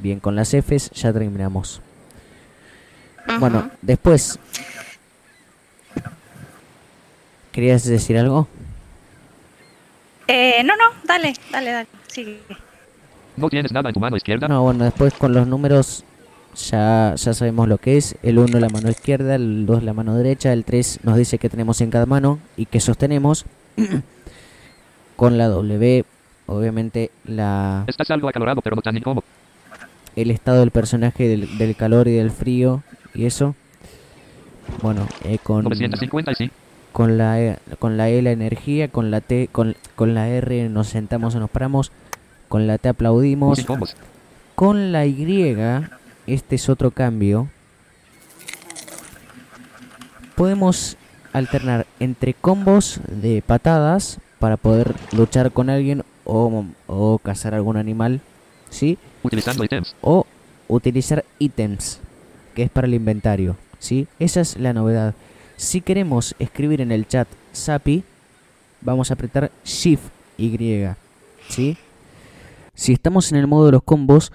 bien, 0.00 0.18
con 0.18 0.34
las 0.34 0.48
Fs 0.50 0.90
ya 0.90 1.12
terminamos. 1.12 1.80
Bueno, 3.38 3.70
después. 3.80 4.40
¿Querías 7.52 7.84
decir 7.84 8.18
algo? 8.18 8.48
Eh, 10.28 10.62
no, 10.64 10.74
no, 10.76 10.84
dale, 11.04 11.34
dale, 11.50 11.70
dale. 11.72 11.88
Sigue. 12.08 12.38
No 13.36 13.48
tienes 13.48 13.72
nada 13.72 13.88
en 13.88 13.94
tu 13.94 14.00
mano 14.00 14.16
izquierda. 14.16 14.48
No, 14.48 14.62
bueno, 14.62 14.84
después 14.84 15.14
con 15.14 15.32
los 15.32 15.46
números 15.46 16.04
ya, 16.54 17.14
ya 17.16 17.34
sabemos 17.34 17.68
lo 17.68 17.78
que 17.78 17.96
es. 17.96 18.16
El 18.22 18.38
1 18.38 18.60
la 18.60 18.68
mano 18.68 18.90
izquierda, 18.90 19.34
el 19.34 19.66
2 19.66 19.82
la 19.82 19.94
mano 19.94 20.16
derecha, 20.16 20.52
el 20.52 20.64
3 20.64 21.00
nos 21.04 21.16
dice 21.16 21.38
que 21.38 21.48
tenemos 21.48 21.80
en 21.80 21.90
cada 21.90 22.06
mano 22.06 22.38
y 22.56 22.66
que 22.66 22.80
sostenemos. 22.80 23.46
con 25.22 25.38
la 25.38 25.46
W, 25.46 26.04
obviamente 26.46 27.12
la, 27.24 27.84
Estás 27.86 28.10
algo 28.10 28.28
acalorado, 28.28 28.60
pero 28.60 28.74
no 28.74 28.82
tan 28.82 28.96
incómodo. 28.96 29.24
el 30.16 30.32
estado 30.32 30.60
del 30.60 30.72
personaje 30.72 31.28
del, 31.28 31.58
del 31.58 31.76
calor 31.76 32.08
y 32.08 32.12
del 32.12 32.32
frío 32.32 32.82
y 33.14 33.26
eso. 33.26 33.54
Bueno, 34.82 35.06
eh, 35.24 35.38
con, 35.42 35.64
950 35.64 36.32
y 36.32 36.34
sí. 36.34 36.50
Con 36.92 37.18
la 37.18 37.40
E, 37.40 37.58
con 37.78 37.96
la 37.96 38.08
E 38.10 38.22
la 38.22 38.30
energía, 38.30 38.88
con 38.88 39.10
la 39.10 39.20
T, 39.20 39.48
con, 39.50 39.76
con 39.96 40.14
la 40.14 40.28
R 40.28 40.68
nos 40.68 40.88
sentamos 40.88 41.34
o 41.34 41.40
nos 41.40 41.50
paramos, 41.50 41.90
con 42.48 42.66
la 42.66 42.78
T 42.78 42.88
aplaudimos, 42.88 43.64
con 44.54 44.92
la 44.92 45.06
Y, 45.06 45.56
este 46.26 46.54
es 46.54 46.68
otro 46.68 46.90
cambio. 46.90 47.48
Podemos 50.36 50.96
alternar 51.32 51.86
entre 51.98 52.34
combos 52.34 53.00
de 53.08 53.42
patadas 53.44 54.18
para 54.38 54.56
poder 54.56 54.94
luchar 55.12 55.52
con 55.52 55.70
alguien 55.70 56.04
o, 56.24 56.64
o 56.86 57.18
cazar 57.18 57.54
algún 57.54 57.76
animal, 57.76 58.20
¿sí? 58.70 58.98
Utilizando 59.22 59.64
ítems. 59.64 59.94
o 60.00 60.26
utilizar 60.68 61.24
ítems, 61.38 62.00
que 62.54 62.64
es 62.64 62.70
para 62.70 62.86
el 62.86 62.94
inventario, 62.94 63.56
¿sí? 63.78 64.08
Esa 64.18 64.40
es 64.40 64.58
la 64.58 64.72
novedad. 64.72 65.14
Si 65.62 65.80
queremos 65.80 66.34
escribir 66.40 66.80
en 66.80 66.90
el 66.90 67.06
chat 67.06 67.28
SAPI, 67.52 68.02
vamos 68.80 69.10
a 69.10 69.14
apretar 69.14 69.52
Shift 69.64 70.02
Y, 70.36 70.58
¿sí? 71.48 71.76
Si 72.74 72.92
estamos 72.92 73.30
en 73.30 73.38
el 73.38 73.46
modo 73.46 73.66
de 73.66 73.72
los 73.72 73.84
combos, 73.84 74.32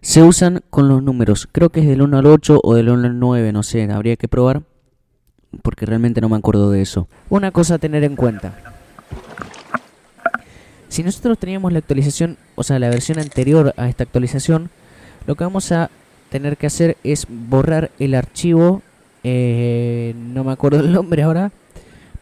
se 0.00 0.22
usan 0.22 0.62
con 0.70 0.88
los 0.88 1.02
números. 1.02 1.48
Creo 1.50 1.70
que 1.70 1.80
es 1.80 1.88
del 1.88 2.00
1 2.00 2.18
al 2.18 2.26
8 2.26 2.60
o 2.62 2.74
del 2.76 2.90
1 2.90 3.08
al 3.08 3.18
9, 3.18 3.52
no 3.52 3.64
sé, 3.64 3.90
habría 3.90 4.14
que 4.14 4.28
probar. 4.28 4.62
Porque 5.62 5.84
realmente 5.84 6.20
no 6.20 6.28
me 6.28 6.36
acuerdo 6.36 6.70
de 6.70 6.80
eso. 6.80 7.08
Una 7.28 7.50
cosa 7.50 7.74
a 7.74 7.78
tener 7.78 8.04
en 8.04 8.14
cuenta. 8.14 8.54
Si 10.88 11.02
nosotros 11.02 11.38
teníamos 11.38 11.72
la 11.72 11.80
actualización, 11.80 12.38
o 12.54 12.62
sea, 12.62 12.78
la 12.78 12.88
versión 12.88 13.18
anterior 13.18 13.74
a 13.76 13.88
esta 13.88 14.04
actualización, 14.04 14.70
lo 15.26 15.34
que 15.34 15.42
vamos 15.42 15.72
a 15.72 15.90
tener 16.30 16.56
que 16.56 16.68
hacer 16.68 16.96
es 17.02 17.26
borrar 17.28 17.90
el 17.98 18.14
archivo, 18.14 18.82
eh, 19.28 20.14
no 20.16 20.44
me 20.44 20.52
acuerdo 20.52 20.78
el 20.78 20.92
nombre 20.92 21.24
ahora, 21.24 21.50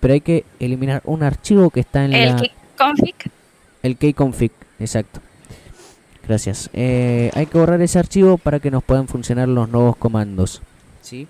pero 0.01 0.15
hay 0.15 0.23
que 0.23 0.45
eliminar 0.59 1.03
un 1.05 1.23
archivo 1.23 1.69
que 1.69 1.81
está 1.81 2.05
en 2.07 2.15
El 2.15 2.31
la... 2.31 2.43
config. 2.79 3.15
El 3.83 3.99
keyconfig, 3.99 4.53
exacto. 4.79 5.21
Gracias. 6.27 6.71
Eh, 6.73 7.31
hay 7.35 7.45
que 7.45 7.59
borrar 7.59 7.83
ese 7.83 7.99
archivo 7.99 8.39
para 8.39 8.59
que 8.59 8.71
nos 8.71 8.83
puedan 8.83 9.07
funcionar 9.07 9.47
los 9.49 9.69
nuevos 9.69 9.97
comandos. 9.97 10.63
¿Sí? 11.03 11.29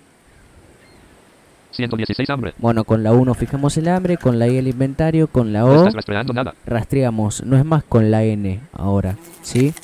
116 1.73 2.31
hambre. 2.31 2.55
Bueno, 2.59 2.85
con 2.85 3.03
la 3.03 3.11
1 3.13 3.35
fijamos 3.35 3.77
el 3.77 3.89
hambre, 3.89 4.17
con 4.17 4.39
la 4.39 4.47
I 4.47 4.59
el 4.59 4.69
inventario, 4.69 5.27
con 5.27 5.53
la 5.53 5.61
No 5.61 5.67
O 5.67 5.77
estás 5.79 5.95
rastreando 5.95 6.33
nada. 6.33 6.55
rastreamos. 6.65 7.43
No 7.45 7.57
es 7.59 7.65
más 7.65 7.83
con 7.83 8.13
la 8.13 8.23
N 8.23 8.61
ahora, 8.73 9.17
¿sí? 9.43 9.75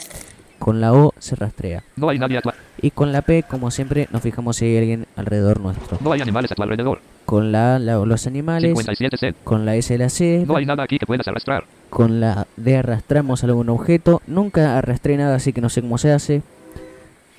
Con 0.61 0.81
la 0.81 0.93
O 0.93 1.13
se 1.19 1.35
rastrea. 1.35 1.83
No 1.97 2.09
hay 2.11 2.19
nadie 2.19 2.39
Y 2.83 2.91
con 2.93 3.11
la 3.13 3.23
P, 3.23 3.43
como 3.43 3.71
siempre, 3.73 4.09
nos 4.13 4.21
fijamos 4.23 4.57
si 4.57 4.67
hay 4.67 4.77
alguien 4.79 5.07
alrededor 5.17 5.59
nuestro. 5.59 5.99
no 6.01 6.13
hay 6.13 6.21
animales 6.21 6.53
a 6.53 6.55
tu 6.55 6.63
alrededor. 6.63 7.01
Con 7.25 7.51
la 7.51 7.77
A, 7.77 7.79
la- 7.79 7.97
los 8.05 8.27
animales, 8.27 8.71
57 8.71 9.17
C. 9.17 9.35
con 9.43 9.65
la 9.65 9.75
S 9.77 9.97
la 9.97 10.09
C, 10.11 10.45
No 10.47 10.57
hay 10.57 10.67
nada 10.67 10.83
aquí 10.85 10.99
que 10.99 11.07
puedas 11.07 11.27
arrastrar. 11.27 11.65
con 11.89 12.21
la 12.21 12.47
D 12.57 12.77
arrastramos 12.77 13.43
algún 13.43 13.71
objeto. 13.71 14.21
Nunca 14.27 14.77
arrastré 14.79 15.17
nada, 15.17 15.37
así 15.37 15.53
que 15.55 15.61
no 15.63 15.71
sé 15.71 15.81
cómo 15.81 15.97
se 15.99 16.13
hace. 16.13 16.43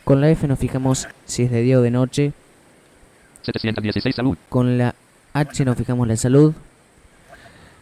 Con 0.03 0.19
la 0.19 0.29
F 0.31 0.47
nos 0.47 0.57
fijamos 0.59 1.07
si 1.25 1.43
es 1.43 1.51
de 1.51 1.61
día 1.61 1.77
o 1.77 1.81
de 1.81 1.91
noche. 1.91 2.33
716 3.43 4.15
salud. 4.15 4.37
Con 4.49 4.77
la 4.79 4.95
H 5.33 5.63
nos 5.63 5.77
fijamos 5.77 6.07
la 6.07 6.15
salud. 6.17 6.53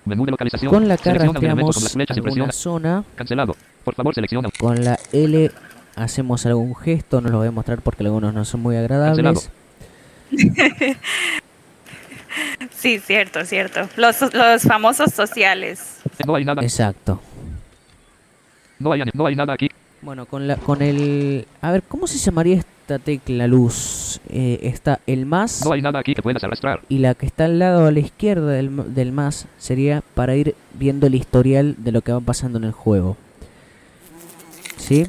Menú 0.05 0.25
de 0.25 0.31
localización. 0.31 0.71
Con 0.73 0.87
la 0.87 0.97
K 0.97 1.13
rastreamos 1.13 1.95
alguna 2.09 2.51
zona. 2.51 3.03
Cancelado. 3.15 3.55
Por 3.89 3.95
favor, 3.95 4.13
selecciona. 4.13 4.49
Con 4.59 4.83
la 4.83 4.99
L 5.11 5.49
hacemos 5.95 6.45
algún 6.45 6.75
gesto. 6.75 7.21
No 7.21 7.29
lo 7.29 7.39
voy 7.39 7.47
a 7.47 7.51
mostrar 7.51 7.81
porque 7.81 8.03
algunos 8.03 8.35
no 8.35 8.45
son 8.45 8.61
muy 8.61 8.75
agradables. 8.75 9.49
Sí, 12.75 12.99
cierto, 12.99 13.43
cierto. 13.45 13.89
Los, 13.97 14.21
los 14.33 14.61
famosos 14.61 15.11
sociales. 15.11 16.01
No 16.27 16.35
hay 16.35 16.45
nada. 16.45 16.61
Exacto. 16.61 17.19
No 18.77 18.91
hay, 18.91 19.01
no 19.11 19.25
hay 19.25 19.35
nada 19.35 19.53
aquí. 19.53 19.69
Bueno, 20.03 20.27
con 20.27 20.47
la 20.47 20.55
con 20.55 20.83
el... 20.83 21.47
A 21.61 21.71
ver, 21.71 21.81
¿cómo 21.81 22.05
se 22.05 22.19
llamaría 22.19 22.57
esta 22.59 22.99
tecla 22.99 23.47
luz? 23.47 24.21
Eh, 24.29 24.59
está 24.61 24.99
el 25.07 25.25
más 25.25 25.65
No 25.65 25.73
hay 25.73 25.81
nada 25.81 25.99
aquí 25.99 26.13
que 26.13 26.21
puedas 26.21 26.43
arrastrar. 26.43 26.81
y 26.87 26.99
la 26.99 27.15
que 27.15 27.25
está 27.25 27.45
al 27.45 27.57
lado 27.57 27.87
a 27.87 27.91
la 27.91 27.99
izquierda 27.99 28.51
del, 28.51 28.93
del 28.93 29.11
más 29.11 29.47
sería 29.57 30.03
para 30.13 30.35
ir 30.35 30.55
viendo 30.75 31.07
el 31.07 31.15
historial 31.15 31.75
de 31.79 31.91
lo 31.91 32.01
que 32.01 32.13
va 32.13 32.21
pasando 32.21 32.59
en 32.59 32.65
el 32.65 32.71
juego. 32.71 33.17
¿Sí? 34.79 35.05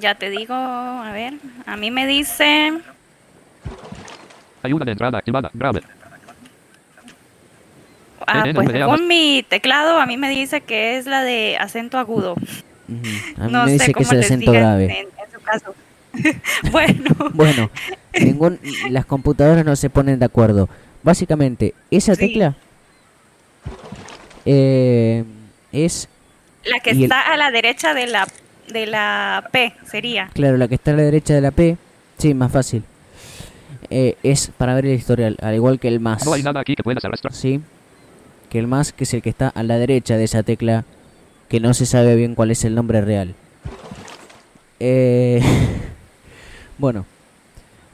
Ya 0.00 0.14
te 0.14 0.30
digo, 0.30 0.54
a 0.54 1.10
ver, 1.12 1.34
a 1.66 1.76
mí 1.76 1.90
me 1.90 2.06
dice, 2.06 2.72
Hay 4.62 4.72
una 4.72 4.84
de 4.84 4.92
entrada 4.92 5.18
activada. 5.18 5.50
Grave. 5.54 5.82
ah, 8.26 8.44
pues 8.54 8.70
según 8.70 9.08
mi 9.08 9.44
teclado, 9.48 9.98
a 10.00 10.06
mí 10.06 10.16
me 10.16 10.28
dice 10.30 10.60
que 10.60 10.98
es 10.98 11.06
la 11.06 11.22
de 11.22 11.56
acento 11.58 11.98
agudo. 11.98 12.34
A 13.38 13.46
mí 13.46 13.52
no 13.52 13.64
me 13.64 13.66
sé 13.66 13.72
dice 13.72 13.86
que 13.86 13.92
cómo 13.94 14.06
es 14.06 14.12
el 14.12 14.20
acento 14.20 14.52
grave. 14.52 14.84
En, 14.84 15.06
en 15.06 15.32
su 15.32 15.40
caso. 15.42 15.74
bueno, 16.72 17.14
Bueno, 17.34 17.70
ningún, 18.20 18.58
las 18.90 19.04
computadoras 19.06 19.64
no 19.64 19.74
se 19.76 19.90
ponen 19.90 20.18
de 20.18 20.24
acuerdo. 20.26 20.68
Básicamente, 21.02 21.74
esa 21.90 22.14
Sí. 22.14 22.20
tecla 22.28 22.54
eh, 24.46 25.24
es 25.72 26.08
la 26.68 26.80
que 26.80 26.90
Y 26.90 26.98
el- 26.98 27.02
está 27.04 27.20
a 27.32 27.36
la 27.36 27.50
derecha 27.50 27.94
de 27.94 28.06
la 28.06 28.26
de 28.72 28.86
la 28.86 29.48
P 29.50 29.72
sería. 29.90 30.28
Claro, 30.34 30.56
la 30.58 30.68
que 30.68 30.74
está 30.74 30.90
a 30.90 30.94
la 30.94 31.02
derecha 31.02 31.34
de 31.34 31.40
la 31.40 31.50
P, 31.50 31.76
sí, 32.18 32.34
más 32.34 32.52
fácil. 32.52 32.84
Eh, 33.90 34.16
es 34.22 34.50
para 34.58 34.74
ver 34.74 34.84
el 34.86 34.94
historial, 34.94 35.38
al 35.40 35.54
igual 35.54 35.80
que 35.80 35.88
el 35.88 36.00
más. 36.00 36.24
No 36.26 36.34
hay 36.34 36.42
nada 36.42 36.60
aquí 36.60 36.74
que 36.74 36.82
puedas 36.82 37.02
arrastrar. 37.04 37.32
Sí. 37.32 37.60
Que 38.50 38.58
el 38.58 38.66
más, 38.66 38.92
que 38.92 39.04
es 39.04 39.14
el 39.14 39.22
que 39.22 39.30
está 39.30 39.48
a 39.48 39.62
la 39.62 39.78
derecha 39.78 40.16
de 40.18 40.24
esa 40.24 40.42
tecla, 40.42 40.84
que 41.48 41.60
no 41.60 41.72
se 41.72 41.86
sabe 41.86 42.14
bien 42.16 42.34
cuál 42.34 42.50
es 42.50 42.64
el 42.64 42.74
nombre 42.74 43.00
real. 43.00 43.34
Eh, 44.80 45.40
bueno. 46.78 47.06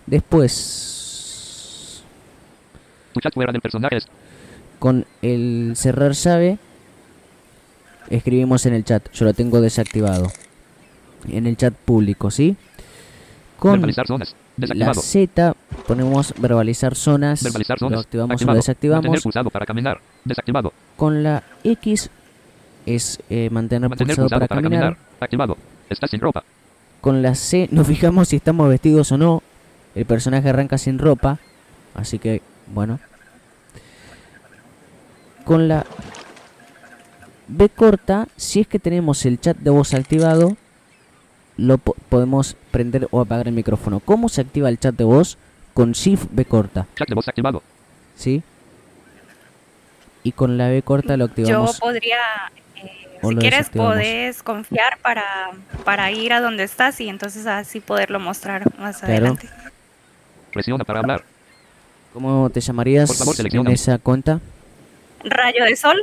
Después, 0.07 2.03
fuera 3.33 3.53
del 3.53 3.61
personaje 3.63 3.99
con 4.79 5.07
el 5.23 5.73
cerrar 5.77 6.13
llave, 6.13 6.59
escribimos 8.11 8.67
en 8.67 8.75
el 8.75 8.85
chat. 8.85 9.11
Yo 9.13 9.25
lo 9.25 9.35
tengo 9.35 9.61
desactivado. 9.61 10.31
En 11.29 11.47
el 11.47 11.57
chat 11.57 11.75
público, 11.75 12.31
¿sí? 12.31 12.57
Con 13.59 13.81
zonas. 14.07 14.35
la. 14.59 14.95
Z 14.95 15.55
ponemos 15.87 16.35
verbalizar 16.37 16.95
zonas. 16.95 17.43
Verbalizar 17.43 17.81
Lo 17.81 17.99
activamos 17.99 18.43
o 18.43 18.45
lo 18.45 18.55
desactivamos. 18.55 19.25
Para 19.53 19.67
caminar. 19.67 20.01
Desactivado. 20.25 20.73
Con 20.97 21.23
la 21.23 21.43
X 21.63 22.11
es 22.85 23.21
eh, 23.31 23.49
mantener, 23.51 23.89
Mantener 23.89 24.17
pulsado, 24.17 24.25
pulsado 24.25 24.41
para, 24.41 24.49
para 24.49 24.63
caminar. 24.63 24.95
caminar. 24.95 24.99
Activado. 25.21 25.57
Estás 25.89 26.11
sin 26.11 26.21
ropa. 26.21 26.45
Con 27.01 27.23
la 27.23 27.35
C 27.35 27.69
nos 27.73 27.87
fijamos 27.87 28.29
si 28.29 28.37
estamos 28.37 28.69
vestidos 28.69 29.13
o 29.13 29.19
no. 29.19 29.43
El 29.95 30.05
personaje 30.05 30.49
arranca 30.49 30.77
sin 30.77 30.99
ropa. 30.99 31.39
Así 31.95 32.19
que, 32.19 32.43
bueno. 32.67 32.99
Con 35.45 35.69
la 35.69 35.87
B 37.49 37.69
corta, 37.69 38.29
si 38.37 38.61
es 38.61 38.67
que 38.67 38.79
tenemos 38.79 39.25
el 39.27 39.41
chat 39.41 39.57
de 39.57 39.71
voz 39.71 39.95
activado, 39.95 40.57
lo 41.57 41.79
po- 41.79 41.95
podemos 42.09 42.57
prender 42.71 43.07
o 43.11 43.21
apagar 43.21 43.49
el 43.49 43.55
micrófono. 43.55 44.01
¿Cómo 44.01 44.29
se 44.29 44.41
activa 44.41 44.69
el 44.69 44.79
chat 44.79 44.95
de 44.95 45.05
voz? 45.05 45.37
Con 45.75 45.93
Shift 45.93 46.27
B 46.31 46.45
corta, 46.45 46.87
Chat 46.97 47.09
de 47.09 47.15
voz 47.15 47.29
activado. 47.29 47.63
¿sí? 48.17 48.43
Y 50.23 50.33
con 50.33 50.57
la 50.57 50.69
B 50.69 50.83
corta 50.83 51.17
lo 51.17 51.27
Yo 51.27 51.31
activamos. 51.31 51.79
podría, 51.79 52.17
eh, 52.77 53.19
O 53.23 53.31
si 53.31 53.37
quieres, 53.37 53.69
podés 53.71 54.43
confiar 54.43 54.99
para, 55.03 55.25
para 55.85 56.11
ir 56.13 56.33
a 56.33 56.41
donde 56.41 56.63
estás 56.63 57.01
y 57.01 57.09
entonces 57.09 57.47
así 57.47 57.81
poderlo 57.81 58.21
mostrar 58.21 58.63
más 58.79 58.99
Claro. 59.01 59.13
adelante. 59.13 59.49
Presiona 60.53 60.85
para 60.85 61.01
hablar. 61.01 61.25
¿Cómo 62.13 62.49
te 62.49 62.61
llamarías 62.61 63.09
Por 63.09 63.17
favor, 63.17 63.35
en 63.61 63.67
esa 63.73 63.99
cuenta? 63.99 64.41
Rayo 65.25 65.65
de 65.65 65.75
sol, 65.75 66.01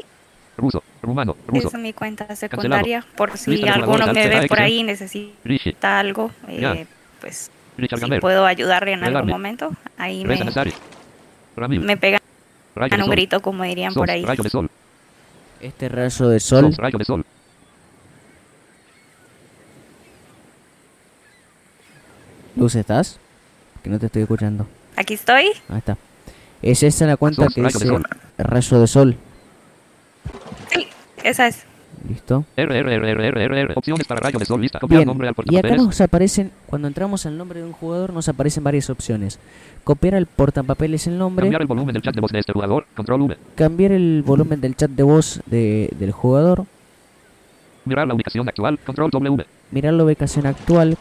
Ruso. 0.58 0.84
Rumano. 1.01 1.35
Ruso. 1.47 1.69
es 1.69 1.73
mi 1.75 1.93
cuenta 1.93 2.35
secundaria, 2.35 3.03
por 3.15 3.37
si 3.37 3.67
alguno 3.67 4.13
me 4.13 4.27
ve 4.27 4.47
por 4.47 4.59
ahí 4.59 4.79
y 4.79 4.83
necesita 4.83 5.99
algo, 5.99 6.31
eh, 6.47 6.85
pues 7.19 7.49
si 7.77 8.19
puedo 8.19 8.45
ayudarle 8.45 8.93
en 8.93 9.03
algún 9.03 9.29
momento, 9.29 9.71
ahí 9.97 10.23
me, 10.25 10.37
me 11.79 11.97
pegan 11.97 12.21
un 12.75 12.89
sol. 12.99 13.09
grito, 13.09 13.41
como 13.41 13.63
dirían 13.63 13.93
por 13.93 14.09
ahí. 14.11 14.23
Rayo 14.23 14.43
de 14.43 14.49
sol. 14.49 14.69
Este 15.59 15.89
rayo 15.89 16.29
de 16.29 16.39
sol. 16.39 16.73
Rayo 16.77 16.97
de 16.97 17.05
sol. 17.05 17.25
Luz, 22.55 22.75
¿estás? 22.75 23.19
Que 23.83 23.89
no 23.89 23.97
te 23.99 24.07
estoy 24.07 24.23
escuchando. 24.23 24.67
Aquí 24.95 25.13
estoy. 25.13 25.45
Ahí 25.69 25.77
está. 25.77 25.97
Es 26.61 26.83
esa 26.83 27.05
la 27.05 27.17
cuenta 27.17 27.47
que 27.47 27.61
rayo 27.61 27.79
de 27.79 27.85
dice 27.85 27.87
sol. 27.87 28.03
rayo 28.37 28.79
de 28.79 28.87
sol. 28.87 29.17
Sí, 30.71 30.87
esa 31.23 31.47
es. 31.47 31.63
¿Listo? 32.07 32.45
R, 32.55 32.79
R, 32.79 32.95
R, 32.95 33.12
R, 33.12 33.27
R, 33.27 33.43
R, 33.45 33.62
R. 33.62 33.73
Opciones 33.75 34.07
para 34.07 34.21
rayo 34.21 34.39
de 34.39 34.45
sol. 34.45 34.60
Lista. 34.62 34.79
Copiar 34.79 34.99
Bien. 34.99 35.07
nombre 35.07 35.27
al 35.27 35.34
Y 35.34 35.36
acá 35.36 35.45
portapapeles. 35.67 35.81
nos 35.86 36.01
aparecen, 36.01 36.51
cuando 36.65 36.88
entramos 36.88 37.25
al 37.25 37.38
nombre 37.38 37.60
de 37.60 37.65
un 37.65 37.73
jugador, 37.73 38.12
nos 38.13 38.27
aparecen 38.29 38.63
varias 38.63 38.89
opciones. 38.89 39.39
Copiar 39.84 40.15
al 40.15 40.25
portapapeles 40.25 41.05
el 41.07 41.17
nombre, 41.17 41.43
Cambiar 41.45 41.62
el 41.62 41.67
volumen 41.67 41.93
del 41.93 42.01
chat 42.01 42.15
de 42.15 42.21
voz 42.21 42.31
de 42.31 42.39
este 42.39 42.53
jugador. 42.53 42.86
Control 42.95 43.21
V. 43.21 43.38
cambiar 43.55 43.91
el 43.91 44.23
volumen 44.25 44.62
del 44.62 44.75
chat 44.75 44.89
de 44.89 45.03
voz 45.03 45.41
de- 45.45 45.89
del 45.97 46.12
jugador, 46.12 46.65
Mirar 47.86 48.07
la 48.07 48.13
ubicación 48.13 48.47
actual. 48.47 48.79
Control 48.79 49.10
W. 49.12 49.45
mirar 49.71 49.93
la 49.93 50.03
ubicación 50.03 50.45
actual, 50.45 50.97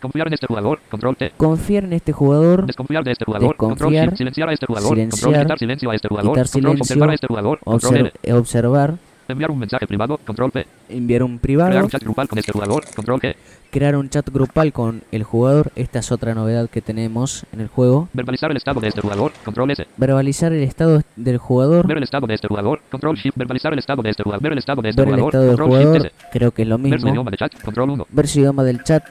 Confiar 0.00 0.26
en 0.26 0.34
este 0.34 0.46
jugador. 0.46 0.80
Control 0.90 1.16
T. 1.16 1.32
confiar 1.36 1.84
en 1.84 1.92
este 1.94 2.12
jugador, 2.12 2.66
Desconfiar 2.66 3.04
de 3.04 3.12
este 3.12 3.24
jugador. 3.24 3.56
Control 3.56 3.90
Desconfiar. 3.92 4.16
Silenciar 4.18 4.48
a 4.50 4.52
este 4.52 4.66
jugador. 4.66 4.90
Silenciar. 4.90 5.22
Control 5.24 5.42
quitar 5.44 5.58
silencio 5.58 5.90
a 5.90 5.94
este 5.94 6.08
jugador. 6.08 6.32
Quitar 6.32 6.44
Control 6.50 6.62
silencio. 6.74 6.82
observar 6.82 7.10
a 7.10 7.14
este 7.14 7.26
jugador. 7.26 7.58
Control 7.64 7.96
L. 8.22 8.34
observar, 8.34 8.94
Enviar 9.28 9.50
un 9.50 9.58
mensaje 9.58 9.86
privado. 9.86 10.18
Control 10.18 10.50
P. 10.50 10.66
enviar 10.88 11.22
un 11.22 11.38
Crear 11.38 11.42
privado, 11.42 11.84
un 11.84 11.90
chat 11.90 12.02
grupal 12.02 12.28
con 12.28 12.38
este 12.38 12.52
jugador. 12.52 12.84
Control 12.94 13.20
G. 13.20 13.34
crear 13.70 13.96
un 13.96 14.08
chat 14.10 14.28
grupal 14.30 14.72
con 14.72 15.02
el 15.12 15.22
jugador. 15.24 15.72
Esta 15.76 16.00
es 16.00 16.12
otra 16.12 16.34
novedad 16.34 16.68
que 16.68 16.80
tenemos 16.82 17.44
en 17.52 17.60
el 17.60 17.68
juego. 17.68 18.08
Verbalizar 18.12 18.50
el 18.50 18.56
estado 18.56 18.80
de 18.80 18.88
este 18.88 19.00
jugador. 19.00 19.32
Control 19.44 19.70
S. 19.70 19.86
Verbalizar 19.96 20.52
el 20.52 20.62
estado 20.62 21.02
del 21.16 21.38
jugador. 21.38 21.86
Ver 21.86 21.96
el 21.96 22.02
estado 22.04 22.26
de 22.26 22.34
este 22.34 22.48
jugador. 22.48 22.80
Control 22.90 23.16
Shift. 23.16 23.36
Verbalizar 23.36 23.72
el 23.72 23.78
estado 23.78 24.02
de 24.02 24.10
este 24.10 24.22
jugador. 24.22 24.42
Ver 24.42 24.52
el 24.52 24.58
estado 24.58 24.82
de 24.82 24.88
este 24.90 25.00
ver 25.02 25.08
el 25.08 25.14
jugador. 25.20 25.28
estado 25.34 25.44
del 25.44 25.56
Control 25.56 25.70
Shift 25.78 25.88
jugador, 25.88 26.06
S. 26.06 26.28
creo 26.32 26.50
que 26.50 26.62
es 26.62 26.68
lo 26.68 26.78
Ver 26.78 26.88
su 26.90 26.94
mismo. 26.94 27.10
idioma 27.10 27.30
de 27.30 27.36
chat. 27.36 27.62
Control 27.62 27.90
1. 27.90 28.06
Ver 28.10 28.28
su 28.28 28.38
idioma 28.40 28.64
del 28.64 28.82
chat, 28.84 29.04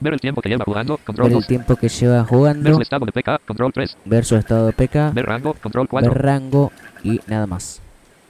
Ver 0.00 0.14
el 0.14 0.20
tiempo 0.20 0.40
que 0.40 0.48
lleva 0.48 0.64
jugando. 0.64 0.96
Control 1.04 1.26
ver 1.28 1.32
el 1.32 1.40
2. 1.40 1.46
tiempo 1.46 1.76
que 1.76 1.88
lleva 1.88 2.16
Ver 2.22 2.26
jugando, 2.26 2.74
su 2.74 2.80
estado 2.80 3.06
de 3.06 3.12
PK. 3.12 3.38
Control 3.46 3.72
3. 3.72 3.96
ver 4.04 4.24
su 4.24 4.36
estado 4.36 4.66
de 4.66 4.72
PK, 4.72 5.12
Ver 5.14 5.26
rango. 5.26 5.54
Control 5.54 5.88
4. 5.88 6.10
ver 6.12 6.22
rango 6.22 6.72
y 7.04 7.20
nada 7.26 7.46
más. 7.46 7.79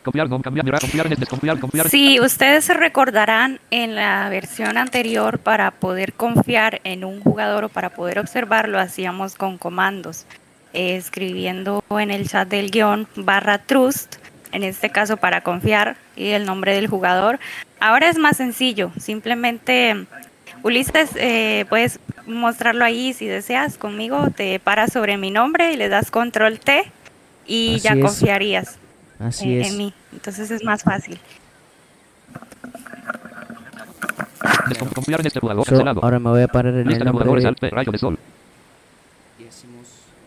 Copiar, 0.02 0.30
no 0.30 0.40
cambiar, 0.40 0.64
mirar, 0.64 0.80
confiar, 0.80 1.08
desconfiar, 1.08 1.60
confiar. 1.60 1.88
Sí, 1.90 2.20
ustedes 2.20 2.64
se 2.64 2.72
recordarán 2.72 3.60
en 3.70 3.94
la 3.94 4.30
versión 4.30 4.78
anterior 4.78 5.38
para 5.38 5.70
poder 5.72 6.14
confiar 6.14 6.80
en 6.84 7.04
un 7.04 7.20
jugador 7.20 7.64
o 7.64 7.68
para 7.68 7.90
poder 7.90 8.18
observarlo 8.18 8.78
hacíamos 8.78 9.34
con 9.34 9.58
comandos, 9.58 10.24
eh, 10.72 10.96
escribiendo 10.96 11.84
en 11.90 12.10
el 12.10 12.26
chat 12.28 12.48
del 12.48 12.70
guion 12.70 13.08
barra 13.14 13.58
trust, 13.58 14.16
en 14.52 14.62
este 14.62 14.88
caso 14.88 15.18
para 15.18 15.42
confiar 15.42 15.96
y 16.16 16.28
el 16.28 16.46
nombre 16.46 16.74
del 16.74 16.86
jugador. 16.86 17.38
Ahora 17.78 18.08
es 18.08 18.16
más 18.16 18.38
sencillo, 18.38 18.92
simplemente 18.98 20.06
Ulises, 20.62 21.10
eh, 21.16 21.66
puedes 21.68 22.00
mostrarlo 22.26 22.86
ahí 22.86 23.12
si 23.12 23.26
deseas 23.26 23.76
conmigo, 23.76 24.30
te 24.30 24.58
paras 24.60 24.94
sobre 24.94 25.18
mi 25.18 25.30
nombre 25.30 25.72
y 25.72 25.76
le 25.76 25.90
das 25.90 26.10
control 26.10 26.58
T 26.58 26.90
y 27.46 27.76
Así 27.76 27.80
ya 28.24 28.36
es. 28.36 28.79
Así 29.20 29.54
en, 29.56 29.61
es. 29.62 29.70
en 29.72 29.78
mí. 29.78 29.94
Entonces 30.12 30.50
es 30.50 30.64
más 30.64 30.83
fácil. 30.83 31.18
Desconfiar 34.68 35.20
en 35.20 35.26
este 35.26 35.40
jugador 35.40 35.64
Yo 35.64 35.70
cancelado. 35.70 36.00
ahora 36.02 36.18
me 36.18 36.30
voy 36.30 36.42
a 36.42 36.48
parar 36.48 36.72
en 36.74 36.80
el 36.80 36.88
Lista 36.88 37.04
de 37.04 37.11
nombre 37.12 37.40
de... 37.40 37.46
alt 37.48 37.59
P, 37.59 37.70
rayo 37.70 37.92
de 37.92 37.98
sol. 37.98 38.18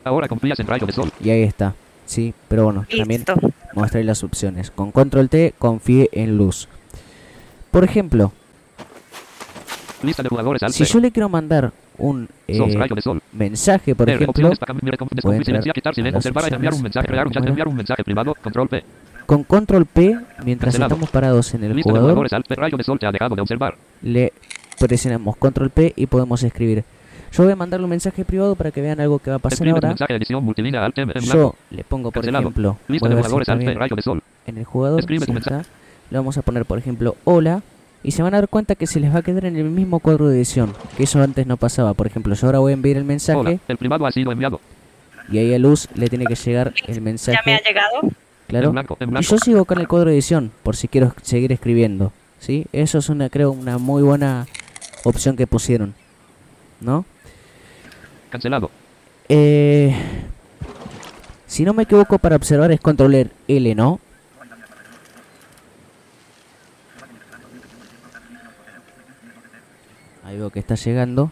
Ahora 0.04 0.28
confías 0.28 0.60
en 0.60 0.68
rayo 0.68 0.86
de 0.86 0.94
sol. 0.94 1.12
Y 1.22 1.30
ahí 1.30 1.44
está. 1.44 1.74
Sí, 2.06 2.34
pero 2.50 2.66
bueno, 2.66 2.86
también 2.90 3.24
Listo. 3.26 3.36
mostré 3.74 4.04
las 4.04 4.24
opciones. 4.24 4.70
Con 4.70 4.92
control 4.92 5.30
T, 5.30 5.54
confíe 5.58 6.10
en 6.12 6.38
luz. 6.38 6.68
Por 7.72 7.84
ejemplo, 7.84 8.34
Lista 10.04 10.22
de 10.22 10.30
jugadores 10.30 10.62
si 10.76 10.84
yo 10.84 11.00
le 11.00 11.12
quiero 11.12 11.30
mandar 11.30 11.72
un 12.04 12.28
eh, 12.48 12.58
Sos, 12.58 12.74
rayo 12.74 12.96
de 12.96 13.02
sol. 13.02 13.22
mensaje, 13.32 13.96
por 13.96 14.10
ejemplo, 14.10 14.50
desconfiar, 14.50 15.58
entrar 15.58 15.94
un 17.68 17.76
mensaje, 17.76 18.04
privado, 18.04 18.36
control 18.36 18.68
P. 18.68 18.84
con 19.26 19.44
control 19.46 19.86
P, 19.86 20.18
mientras 20.44 20.74
Cancelado. 20.74 20.94
estamos 20.94 21.10
parados 21.10 21.54
en 21.54 21.64
el 21.64 21.76
Lista 21.76 21.90
jugador, 21.90 22.30
de 22.30 23.74
le 24.02 24.34
presionamos 24.80 25.38
control 25.38 25.70
P 25.70 25.94
y 25.96 26.08
podemos 26.08 26.44
escribir. 26.44 26.84
Yo 27.32 27.44
voy 27.44 27.54
a 27.54 27.56
mandarle 27.56 27.86
un 27.86 27.90
mensaje 27.90 28.26
privado 28.26 28.56
para 28.56 28.72
que 28.72 28.82
vean 28.82 29.00
algo 29.00 29.18
que 29.18 29.30
va 29.32 29.38
a 29.38 29.40
pasar 29.40 29.54
Escribe 29.54 29.72
ahora. 29.72 29.88
mensaje 29.88 30.14
edición 30.16 30.76
alt 30.76 30.98
en 30.98 31.10
Yo 31.22 31.56
le 31.72 31.84
pongo, 31.86 32.12
por 32.12 32.22
Cancelado. 32.22 32.44
ejemplo, 32.44 32.78
Lista 32.90 33.08
de 33.08 33.16
si 33.16 33.22
jugadores 33.24 33.50
alt 33.50 33.78
rayo 33.78 33.96
de 33.96 34.02
sol. 34.02 34.22
en 34.46 34.58
el 34.58 34.66
jugador. 34.66 35.06
Tu 35.06 35.14
está. 35.14 35.64
Le 36.12 36.18
vamos 36.18 36.38
a 36.38 36.42
poner, 36.42 36.66
por 36.66 36.78
ejemplo, 36.78 37.16
hola. 37.24 37.64
Y 38.04 38.12
se 38.12 38.22
van 38.22 38.34
a 38.34 38.38
dar 38.38 38.50
cuenta 38.50 38.76
que 38.76 38.86
se 38.86 39.00
les 39.00 39.14
va 39.14 39.20
a 39.20 39.22
quedar 39.22 39.46
en 39.46 39.56
el 39.56 39.64
mismo 39.66 40.00
cuadro 40.00 40.28
de 40.28 40.36
edición. 40.36 40.74
Que 40.98 41.04
eso 41.04 41.22
antes 41.22 41.48
no 41.48 41.56
pasaba. 41.58 41.94
Por 41.94 42.06
ejemplo, 42.08 42.36
yo 42.36 42.46
ahora 42.48 42.60
voy 42.60 42.72
a 42.72 42.74
enviar 42.74 42.98
el 42.98 43.06
mensaje 43.06 43.40
Hola, 43.40 43.58
el 43.68 43.78
privado 43.78 44.06
ha 44.06 44.12
sido 44.12 44.32
enviado. 44.32 44.60
y 45.32 45.38
ahí 45.38 45.54
a 45.54 45.60
Luz 45.60 45.88
le 45.96 46.10
tiene 46.10 46.26
que 46.26 46.36
llegar 46.36 46.74
el 46.86 46.96
Ya 46.96 47.02
me 47.02 47.02
mensaje. 47.02 47.54
ha 47.54 47.62
llegado. 47.62 48.02
Claro. 48.48 48.68
En 48.68 48.72
blanco, 48.74 48.98
en 49.00 49.18
Y 49.18 49.22
yo 49.22 49.38
sigo 49.38 49.64
con 49.66 49.80
el 49.80 49.88
cuadro 49.88 50.10
de 50.10 50.16
edición 50.18 50.52
por 50.64 50.76
si 50.76 50.88
quiero 50.90 51.14
seguir 51.22 51.52
escribiendo. 51.54 52.12
¿Sí? 52.40 52.66
Eso 52.74 52.98
es 52.98 53.08
una, 53.08 53.30
creo, 53.30 53.52
una 53.52 53.78
muy 53.78 54.04
buena 54.04 54.48
opción 55.06 55.38
que 55.38 55.48
pusieron. 55.48 55.94
¿No? 56.82 57.06
Cancelado. 58.30 58.70
Eh, 59.30 59.96
si 61.48 61.64
no 61.64 61.74
me 61.74 61.84
equivoco, 61.84 62.18
para 62.20 62.36
observar 62.36 62.72
es 62.74 62.82
control 62.82 63.32
L, 63.48 63.76
¿no? 63.76 64.02
Ahí 70.34 70.40
veo 70.40 70.50
que 70.50 70.58
está 70.58 70.74
llegando. 70.74 71.32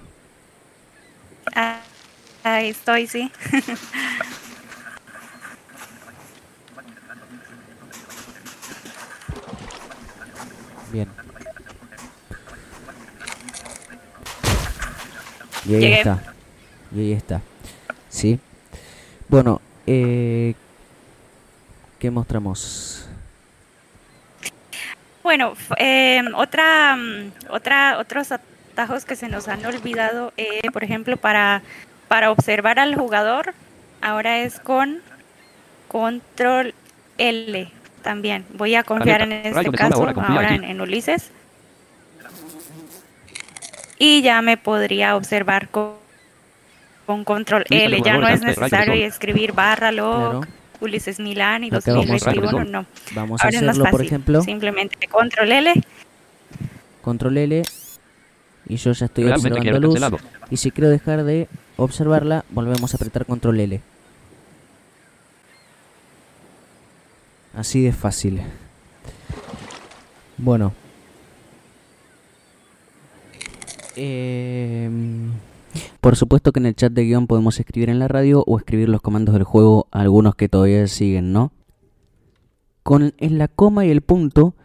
Ah, 1.56 1.80
ahí 2.44 2.70
estoy, 2.70 3.08
sí. 3.08 3.32
Bien. 10.94 11.10
Y 15.66 15.74
ahí 15.74 15.82
Llegué. 15.82 15.98
está. 15.98 16.22
Y 16.94 17.00
ahí 17.00 17.14
está. 17.14 17.42
¿Sí? 18.08 18.40
Bueno, 19.30 19.62
eh, 19.88 20.54
¿qué 21.98 22.12
mostramos? 22.12 23.10
Bueno, 25.24 25.54
eh, 25.78 26.22
otra, 26.36 26.96
mm, 26.96 27.32
otra, 27.50 27.98
otros 27.98 28.32
atajos 28.82 29.06
que 29.06 29.16
se 29.16 29.28
nos 29.28 29.48
han 29.48 29.64
olvidado, 29.66 30.34
eh, 30.38 30.62
por 30.74 30.84
ejemplo, 30.84 31.16
para, 31.18 31.62
para 32.08 32.32
observar 32.32 32.80
al 32.80 32.96
jugador, 32.96 33.54
ahora 34.02 34.40
es 34.40 34.60
con 34.60 35.00
control 35.88 36.74
L 37.20 37.72
también. 38.02 38.44
Voy 38.54 38.74
a 38.76 38.84
confiar 38.84 39.22
en 39.22 39.34
este 39.34 39.72
caso, 39.72 40.08
ahora, 40.16 40.56
en, 40.56 40.64
en 40.64 40.82
Ulises. 40.82 41.30
Y 44.00 44.24
ya 44.24 44.42
me 44.42 44.58
podría 44.58 45.16
observar 45.16 45.70
con, 45.70 45.94
con 47.06 47.24
control 47.24 47.66
L. 47.70 48.02
Ya 48.04 48.18
no 48.18 48.28
es 48.28 48.42
necesario 48.42 48.94
escribir 49.06 49.52
barra 49.54 49.92
log. 49.92 50.48
Ulises 50.80 51.20
Milán 51.20 51.64
y 51.64 51.68
Acá 51.68 51.82
vamos 51.94 52.10
a 52.10 52.32
2021, 52.32 52.58
hacer- 52.58 52.68
no. 52.72 52.86
Vamos 53.12 53.42
a 53.42 53.44
Ahora 53.44 53.58
es 53.58 53.62
más 53.62 53.70
hacerlo, 53.70 53.84
por 53.84 54.00
fácil. 54.00 54.08
ejemplo, 54.08 54.42
Simplemente 54.42 55.08
control 55.08 55.52
L. 55.52 55.74
control 57.04 57.38
L. 57.38 57.62
Y 58.68 58.78
yo 58.78 58.92
ya 58.92 59.06
estoy 59.08 59.26
Realmente 59.26 59.58
observando 59.60 59.88
luz. 59.88 60.00
cancelado. 60.00 60.18
Y 60.50 60.58
si 60.58 60.72
quiero 60.72 60.90
dejar 60.90 61.24
de 61.24 61.48
observarla, 61.78 62.46
volvemos 62.52 62.94
a 62.94 62.98
apretar 62.98 63.26
control 63.26 63.60
L. 63.60 63.82
Así 67.54 67.82
de 67.82 67.92
fácil. 67.92 68.42
Bueno. 70.38 70.74
Em, 73.96 75.32
por 76.00 76.16
supuesto 76.16 76.52
que 76.54 76.60
en 76.60 76.66
el 76.66 76.76
chat 76.76 76.94
de 76.94 77.04
guion 77.04 77.28
podemos 77.28 77.60
escribir 77.60 77.90
en 77.90 78.00
la 78.00 78.08
radio 78.08 78.44
o 78.48 78.58
escribir 78.58 78.88
los 78.90 79.02
comandos 79.02 79.34
del 79.34 79.44
juego, 79.44 79.88
algunos 79.92 80.36
que 80.36 80.48
todavía 80.48 80.88
siguen, 80.88 81.34
¿no? 81.34 81.52
Con 82.84 83.14
en 83.18 83.38
la 83.38 83.48
coma 83.48 83.86
y 83.86 83.92
el 83.92 84.02
punto 84.02 84.56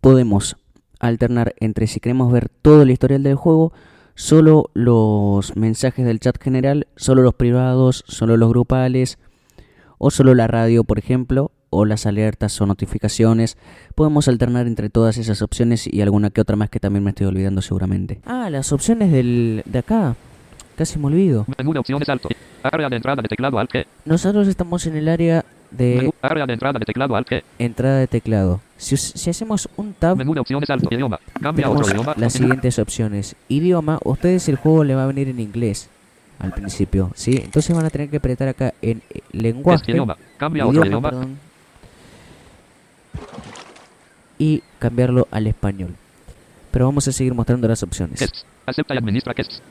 podemos 0.00 0.56
alternar 0.98 1.54
entre 1.60 1.86
si 1.86 2.00
queremos 2.00 2.32
ver 2.32 2.48
todo 2.48 2.82
el 2.82 2.90
historial 2.90 3.22
del 3.22 3.36
juego, 3.36 3.72
solo 4.14 4.70
los 4.74 5.56
mensajes 5.56 6.04
del 6.04 6.20
chat 6.20 6.42
general, 6.42 6.86
solo 6.96 7.22
los 7.22 7.34
privados, 7.34 8.04
solo 8.06 8.36
los 8.36 8.48
grupales, 8.48 9.18
o 9.98 10.10
solo 10.10 10.34
la 10.34 10.46
radio, 10.46 10.84
por 10.84 10.98
ejemplo, 10.98 11.52
o 11.70 11.84
las 11.84 12.06
alertas 12.06 12.60
o 12.60 12.66
notificaciones. 12.66 13.56
Podemos 13.94 14.28
alternar 14.28 14.66
entre 14.66 14.88
todas 14.88 15.18
esas 15.18 15.42
opciones 15.42 15.86
y 15.86 16.00
alguna 16.00 16.30
que 16.30 16.40
otra 16.40 16.56
más 16.56 16.70
que 16.70 16.80
también 16.80 17.04
me 17.04 17.10
estoy 17.10 17.26
olvidando 17.26 17.62
seguramente. 17.62 18.20
Ah, 18.24 18.48
las 18.50 18.72
opciones 18.72 19.12
del, 19.12 19.62
de 19.66 19.78
acá. 19.78 20.16
Casi 20.76 20.98
me 20.98 21.06
olvido. 21.06 21.46
Menú 21.56 21.72
de 21.72 21.78
opciones 21.78 22.08
alto. 22.08 22.28
Área 22.62 22.88
de 22.88 22.96
entrada 22.96 23.22
de 23.22 23.28
teclado 23.28 23.58
Alt. 23.58 23.70
Nosotros 24.04 24.46
estamos 24.46 24.86
en 24.86 24.96
el 24.96 25.08
área 25.08 25.44
de 25.70 25.96
Menú, 25.96 26.14
área 26.22 26.46
de 26.46 26.52
entrada 26.52 26.78
de 26.78 26.84
teclado 26.84 27.16
Alt 27.16 27.28
G. 27.28 27.42
entrada 27.58 27.98
de 27.98 28.06
teclado. 28.06 28.60
Si, 28.76 28.96
si 28.96 29.30
hacemos 29.30 29.68
un 29.76 29.94
tab, 29.94 30.16
Menú 30.16 30.34
de 30.34 30.40
opciones 30.40 30.68
alto. 30.70 30.88
Idioma. 30.90 31.18
Cambia 31.40 31.66
a 31.66 31.70
otro 31.70 31.84
tenemos 31.84 32.04
idioma. 32.04 32.20
las 32.20 32.32
siguientes 32.32 32.78
opciones. 32.78 33.36
Idioma, 33.48 33.98
ustedes 34.04 34.48
el 34.48 34.56
juego 34.56 34.84
le 34.84 34.94
va 34.94 35.04
a 35.04 35.06
venir 35.06 35.28
en 35.28 35.40
inglés 35.40 35.88
al 36.38 36.52
principio, 36.52 37.10
¿sí? 37.14 37.40
Entonces 37.42 37.74
van 37.74 37.86
a 37.86 37.90
tener 37.90 38.10
que 38.10 38.18
apretar 38.18 38.48
acá 38.48 38.74
en 38.82 39.02
eh, 39.10 39.20
lenguaje, 39.32 39.80
Este 39.82 39.92
idioma. 39.92 40.16
Cambia 40.36 40.64
a 40.64 40.66
otro 40.66 40.84
idioma, 40.84 41.08
idioma. 41.08 41.10
perdón, 41.10 41.38
y 44.38 44.62
cambiarlo 44.78 45.26
al 45.30 45.46
español. 45.46 45.94
Pero 46.70 46.84
vamos 46.86 47.08
a 47.08 47.12
seguir 47.12 47.32
mostrando 47.34 47.66
las 47.68 47.82
opciones. 47.82 48.20
Guests. 48.20 48.44
Acepta 48.66 48.94
y 48.94 48.98
administra 48.98 49.32
guests. 49.32 49.62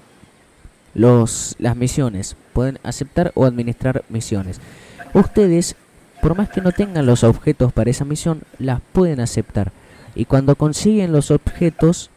Los, 0.96 1.56
las 1.60 1.76
misiones. 1.76 2.36
Pueden 2.54 2.80
aceptar 2.84 3.32
o 3.36 3.46
administrar 3.46 4.04
misiones. 4.10 4.60
Ustedes, 5.14 5.76
por 6.26 6.36
más 6.36 6.50
que 6.50 6.60
no 6.60 6.72
tengan 6.72 7.06
los 7.06 7.24
objetos 7.24 7.72
para 7.72 7.92
esa 7.92 8.04
misión, 8.04 8.42
las 8.58 8.82
pueden 8.94 9.20
aceptar. 9.20 9.72
Y 10.16 10.26
cuando 10.26 10.56
consiguen 10.56 11.12
los 11.12 11.30
objetos, 11.30 12.10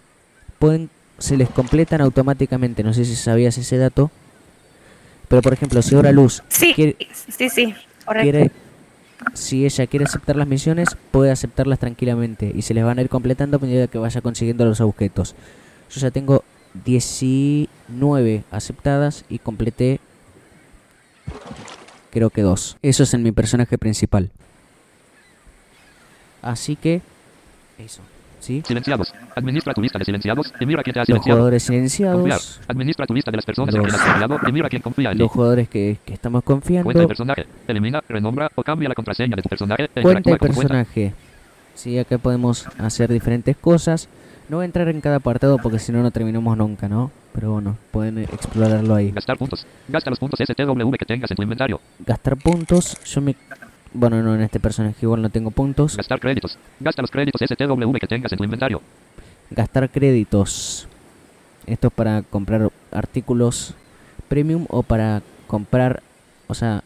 pueden, 0.58 0.88
se 1.18 1.36
les 1.36 1.50
completan 1.50 2.00
automáticamente. 2.00 2.82
No 2.82 2.94
sé 2.94 3.04
si 3.04 3.14
sabías 3.14 3.58
ese 3.58 3.76
dato. 3.76 4.10
Pero 5.28 5.42
por 5.42 5.52
ejemplo, 5.52 5.82
si 5.82 5.94
ahora 5.94 6.10
Luz 6.10 6.42
Sí, 6.48 6.72
quiere, 6.72 6.96
sí, 7.12 7.50
sí, 7.50 7.74
quiere, 8.22 8.50
si 9.34 9.66
ella 9.66 9.86
quiere 9.86 10.06
aceptar 10.06 10.36
las 10.36 10.48
misiones, 10.48 10.88
puede 11.10 11.30
aceptarlas 11.30 11.78
tranquilamente 11.78 12.50
y 12.54 12.62
se 12.62 12.72
les 12.72 12.84
van 12.84 12.98
a 12.98 13.02
ir 13.02 13.10
completando 13.10 13.58
a 13.58 13.60
medida 13.60 13.88
que 13.88 13.98
vaya 13.98 14.22
consiguiendo 14.22 14.64
los 14.64 14.80
objetos. 14.80 15.34
Yo 15.90 16.00
ya 16.00 16.10
tengo 16.10 16.44
19 16.82 18.44
aceptadas 18.52 19.26
y 19.28 19.38
completé 19.38 20.00
creo 22.10 22.30
que 22.30 22.42
dos. 22.42 22.76
Eso 22.82 23.02
es 23.02 23.14
en 23.14 23.22
mi 23.22 23.32
personaje 23.32 23.78
principal. 23.78 24.30
Así 26.42 26.76
que 26.76 27.00
eso, 27.78 28.00
¿sí? 28.40 28.62
Silenciados. 28.66 29.12
Administra 29.34 29.74
tu 29.74 29.82
lista 29.82 29.98
de 29.98 30.04
silenciados 30.04 30.52
y 30.60 30.66
mira 30.66 30.82
quién 30.82 30.94
te 30.94 31.00
ha 31.00 31.02
Los 31.02 31.06
silenciado. 31.06 31.36
jugadores 31.38 31.62
Confiar. 31.64 31.88
silenciados, 31.90 32.60
Administra 32.68 33.06
tu 33.06 33.14
lista 33.14 33.30
de 33.30 33.36
las 33.36 33.44
personas 33.46 33.74
en 33.74 33.80
Los- 33.82 33.88
quien 33.90 34.00
has 34.00 34.06
confiado 34.06 34.48
y 34.48 34.52
mira 34.52 34.68
quién 34.68 34.82
confía 34.82 35.12
en 35.12 35.18
los 35.18 35.30
jugadores 35.30 35.68
que, 35.68 35.98
que 36.04 36.14
estamos 36.14 36.42
Cuenta 36.44 36.68
de 36.70 36.82
confiando, 36.82 37.08
personaje. 37.08 37.46
Elimina, 37.66 38.00
renombra 38.08 38.50
o 38.54 38.62
cambia 38.62 38.88
la 38.88 38.94
contraseña 38.94 39.34
de 39.36 39.42
tu 39.42 39.48
personaje 39.48 39.88
e 39.94 40.02
cuenta 40.02 40.30
con 40.30 40.38
tu 40.38 40.38
cuenta. 40.38 40.46
personaje. 40.60 41.12
Sí, 41.74 41.98
acá 41.98 42.18
podemos 42.18 42.66
hacer 42.78 43.12
diferentes 43.12 43.56
cosas. 43.56 44.08
No 44.48 44.56
voy 44.56 44.64
a 44.64 44.66
entrar 44.66 44.88
en 44.88 45.00
cada 45.02 45.16
apartado 45.16 45.58
porque 45.58 45.78
si 45.78 45.92
no 45.92 46.02
no 46.02 46.10
terminamos 46.10 46.56
nunca, 46.56 46.88
¿no? 46.88 47.10
Pero 47.34 47.52
bueno, 47.52 47.76
pueden 47.90 48.18
explorarlo 48.18 48.94
ahí. 48.94 49.10
Gastar 49.10 49.36
puntos. 49.36 49.66
Gasta 49.88 50.08
los 50.08 50.18
puntos 50.18 50.40
STW 50.40 50.90
que 50.92 51.04
tengas 51.04 51.30
en 51.30 51.36
tu 51.36 51.42
inventario. 51.42 51.80
Gastar 51.98 52.36
puntos, 52.36 52.96
yo 53.04 53.20
me... 53.20 53.36
Bueno, 53.92 54.22
no, 54.22 54.34
en 54.34 54.40
este 54.40 54.58
personaje 54.58 54.96
igual 55.02 55.20
no 55.20 55.28
tengo 55.28 55.50
puntos. 55.50 55.96
Gastar 55.98 56.18
créditos. 56.18 56.58
Gasta 56.80 57.02
los 57.02 57.10
créditos 57.10 57.42
STW 57.42 57.92
que 58.00 58.06
tengas 58.06 58.32
en 58.32 58.38
tu 58.38 58.44
inventario. 58.44 58.80
Gastar 59.50 59.90
créditos. 59.90 60.88
Esto 61.66 61.88
es 61.88 61.92
para 61.92 62.22
comprar 62.22 62.70
artículos 62.90 63.74
premium 64.28 64.64
o 64.70 64.82
para 64.82 65.22
comprar, 65.46 66.02
o 66.46 66.54
sea, 66.54 66.82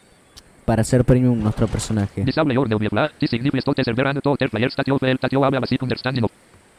para 0.64 0.82
hacer 0.82 1.04
premium 1.04 1.40
nuestro 1.40 1.68
personaje. 1.68 2.24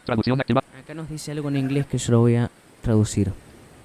Traducción 0.05 0.39
activa. 0.39 0.61
Acá 0.79 0.93
nos 0.93 1.09
dice 1.09 1.31
algo 1.31 1.49
en 1.49 1.57
inglés 1.57 1.85
que 1.85 1.97
yo 1.97 2.11
lo 2.11 2.19
voy 2.21 2.35
a 2.35 2.49
traducir. 2.81 3.31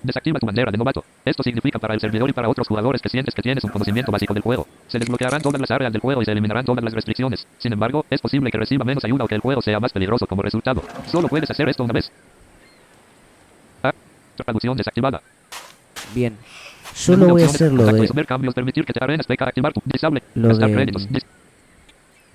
Desactiva 0.02 0.38
tu 0.38 0.46
bandera 0.46 0.70
de 0.70 0.78
novato. 0.78 1.04
Esto 1.24 1.42
significa 1.42 1.78
para 1.78 1.94
el 1.94 2.00
servidor 2.00 2.28
y 2.30 2.32
para 2.32 2.48
otros 2.48 2.66
jugadores 2.68 3.02
que 3.02 3.08
sientes 3.08 3.34
que 3.34 3.42
tienes 3.42 3.64
un 3.64 3.70
conocimiento 3.70 4.12
básico 4.12 4.32
del 4.32 4.42
juego. 4.42 4.66
Se 4.86 4.98
desbloquearán 4.98 5.42
todas 5.42 5.60
las 5.60 5.70
áreas 5.72 5.92
del 5.92 6.00
juego 6.00 6.22
y 6.22 6.24
se 6.24 6.30
eliminarán 6.32 6.64
todas 6.64 6.84
las 6.84 6.92
restricciones. 6.92 7.46
Sin 7.58 7.72
embargo, 7.72 8.04
es 8.08 8.20
posible 8.20 8.50
que 8.50 8.58
reciba 8.58 8.84
menos 8.84 9.04
ayuda 9.04 9.24
o 9.24 9.28
que 9.28 9.34
el 9.34 9.40
juego 9.40 9.60
sea 9.60 9.80
más 9.80 9.92
peligroso 9.92 10.26
como 10.26 10.42
resultado. 10.42 10.82
Solo 11.10 11.26
puedes 11.28 11.50
hacer 11.50 11.68
esto 11.68 11.82
una 11.82 11.92
vez. 11.94 12.10
Ah, 13.82 13.92
traducción 14.36 14.76
desactivada. 14.76 15.20
Bien. 16.14 16.36
Yo 16.96 17.16
lo 17.16 17.28
voy 17.28 17.42
a 17.42 17.46
hacer 17.46 17.72
lo 17.72 17.84
de, 17.84 18.24
cambios, 18.24 18.54
permitir 18.54 18.84
que 18.84 18.92
te 18.92 19.02
arenas, 19.02 19.26
activar 19.28 19.72
tu 19.72 19.80
disable, 19.84 20.22
Lo 20.34 20.48
de- 20.56 20.92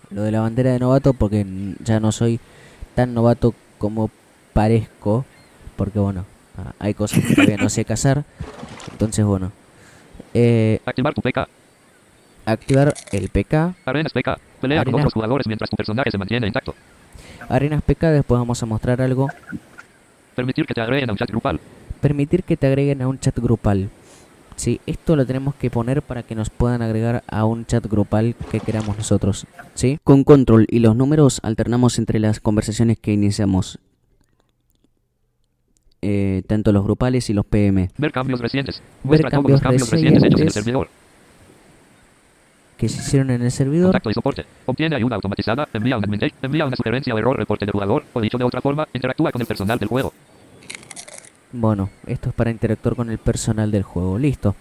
lo 0.09 0.21
de 0.21 0.31
la 0.31 0.41
bandera 0.41 0.71
de 0.71 0.79
novato 0.79 1.13
porque 1.13 1.45
ya 1.83 1.99
no 1.99 2.11
soy 2.11 2.39
tan 2.95 3.13
novato 3.13 3.53
como 3.83 4.09
parezco. 4.53 5.25
Porque 5.75 5.99
bueno, 5.99 6.23
ah, 6.57 6.71
hay 6.79 6.93
cosas 6.93 7.21
que 7.21 7.35
todavía 7.35 7.57
no 7.57 7.67
sé 7.67 7.83
cazar. 7.93 8.23
Entonces 8.89 9.25
bueno. 9.25 9.51
Eh, 10.33 10.79
activar 10.85 11.13
tu 11.13 11.21
peca, 11.21 11.49
activar 12.45 12.93
el 13.11 13.27
PK. 13.27 13.75
arenas 13.85 14.13
peca, 14.13 14.39
pelea 14.61 14.79
con 14.79 14.93
Arena. 14.93 14.97
otros 15.03 15.13
jugadores 15.13 15.47
mientras 15.47 15.69
tu 15.69 15.75
personaje 15.75 16.11
se 16.11 16.17
mantiene 16.17 16.47
intacto. 16.47 16.73
Arenas 17.49 17.81
PK, 17.83 18.09
después 18.11 18.39
vamos 18.39 18.63
a 18.63 18.65
mostrar 18.65 19.01
algo. 19.01 19.27
Permitir 20.33 20.65
que 20.65 20.73
te 20.73 20.79
agreguen 20.81 21.09
a 21.09 21.13
un 21.13 21.17
chat 21.17 21.29
grupal. 21.29 21.59
Permitir 21.99 22.43
que 22.43 22.55
te 22.55 22.67
agreguen 22.67 23.01
a 23.01 23.07
un 23.07 23.19
chat 23.19 23.37
grupal. 23.37 23.89
Sí, 24.55 24.79
esto 24.85 25.15
lo 25.15 25.25
tenemos 25.25 25.55
que 25.55 25.69
poner 25.69 26.01
para 26.01 26.23
que 26.23 26.35
nos 26.35 26.49
puedan 26.49 26.81
agregar 26.81 27.23
a 27.27 27.45
un 27.45 27.65
chat 27.65 27.85
grupal 27.85 28.35
que 28.51 28.59
queramos 28.59 28.97
nosotros. 28.97 29.47
¿Sí? 29.73 29.99
Con 30.03 30.23
control 30.23 30.65
y 30.69 30.79
los 30.79 30.95
números 30.95 31.39
alternamos 31.43 31.97
entre 31.99 32.19
las 32.19 32.39
conversaciones 32.39 32.99
que 32.99 33.11
iniciamos. 33.13 33.79
Eh, 36.01 36.43
tanto 36.47 36.73
los 36.73 36.83
grupales 36.83 37.29
y 37.29 37.33
los 37.33 37.45
PM. 37.45 37.89
Ver 37.97 38.11
cambios 38.11 38.41
recientes. 38.41 38.81
Muestra 39.03 39.29
todos 39.29 39.43
cambios 39.43 39.61
cambios 39.61 39.89
recientes 39.89 40.23
hechos 40.23 40.41
en 40.41 40.47
el 40.47 40.53
servidor. 40.53 40.89
Que 42.77 42.89
se 42.89 42.99
hicieron 42.99 43.29
en 43.31 43.41
el 43.41 43.51
servidor. 43.51 43.87
Contacto 43.87 44.09
y 44.09 44.13
soporte. 44.13 44.45
Obtiene 44.65 44.97
ayuda 44.97 45.15
automatizada. 45.15 45.69
Envía 45.73 45.97
un 45.97 46.03
admin 46.03 46.19
tag, 46.19 46.33
Envía 46.41 46.65
una 46.65 46.75
sugerencia 46.75 47.15
o 47.15 47.17
error 47.17 47.37
reporte 47.37 47.65
del 47.65 47.71
jugador. 47.71 48.03
O 48.11 48.19
dicho 48.19 48.37
de 48.37 48.43
otra 48.43 48.59
forma, 48.59 48.85
interactúa 48.93 49.31
con 49.31 49.41
el 49.41 49.47
personal 49.47 49.79
del 49.79 49.87
juego. 49.87 50.11
Bueno, 51.53 51.91
esto 52.07 52.29
es 52.29 52.35
para 52.35 52.49
interactuar 52.49 52.95
con 52.95 53.11
el 53.11 53.19
personal 53.19 53.69
del 53.69 53.83
juego. 53.83 54.17
Listo. 54.17 54.55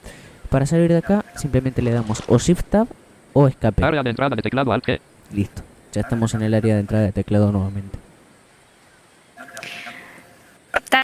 Para 0.50 0.66
salir 0.66 0.90
de 0.90 0.98
acá, 0.98 1.24
simplemente 1.34 1.80
le 1.80 1.90
damos 1.90 2.22
o 2.28 2.38
Shift 2.38 2.66
Tab 2.66 2.86
o 3.32 3.48
Escape. 3.48 3.82
Área 3.82 4.02
de 4.02 4.10
entrada 4.10 4.36
de 4.36 4.42
teclado 4.42 4.72
Alt 4.72 4.84
G. 4.84 5.00
Listo. 5.32 5.62
Ya 5.92 6.02
estamos 6.02 6.34
en 6.34 6.42
el 6.42 6.52
área 6.52 6.74
de 6.74 6.80
entrada 6.80 7.04
de 7.04 7.12
teclado 7.12 7.50
nuevamente. 7.50 7.98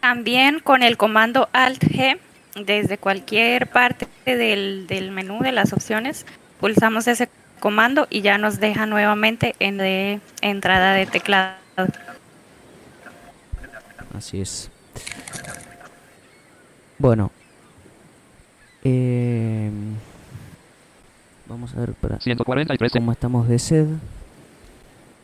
También 0.03 0.61
con 0.61 0.83
el 0.83 0.99
comando 0.99 1.49
Alt 1.55 1.83
G 1.83 2.19
desde 2.55 2.99
cualquier 2.99 3.69
parte 3.69 4.07
del, 4.27 4.87
del 4.87 5.11
menú 5.11 5.43
de 5.43 5.53
las 5.53 5.73
opciones, 5.73 6.27
pulsamos 6.61 7.09
ese 7.09 7.31
comando 7.61 8.07
y 8.11 8.21
ya 8.21 8.37
nos 8.37 8.61
deja 8.61 8.85
nuevamente 8.85 9.55
en 9.59 9.79
de 9.79 10.21
entrada 10.43 10.93
de 10.93 11.07
teclado. 11.07 11.57
Así 14.15 14.43
es. 14.43 14.71
Bueno. 16.99 17.31
Eh, 18.85 19.71
vamos 21.47 21.75
a 21.75 21.81
ver 21.81 21.93
para 21.95 22.21
143. 22.21 22.93
cómo 22.93 23.13
estamos 23.13 23.49
de 23.49 23.59
sed. 23.59 23.87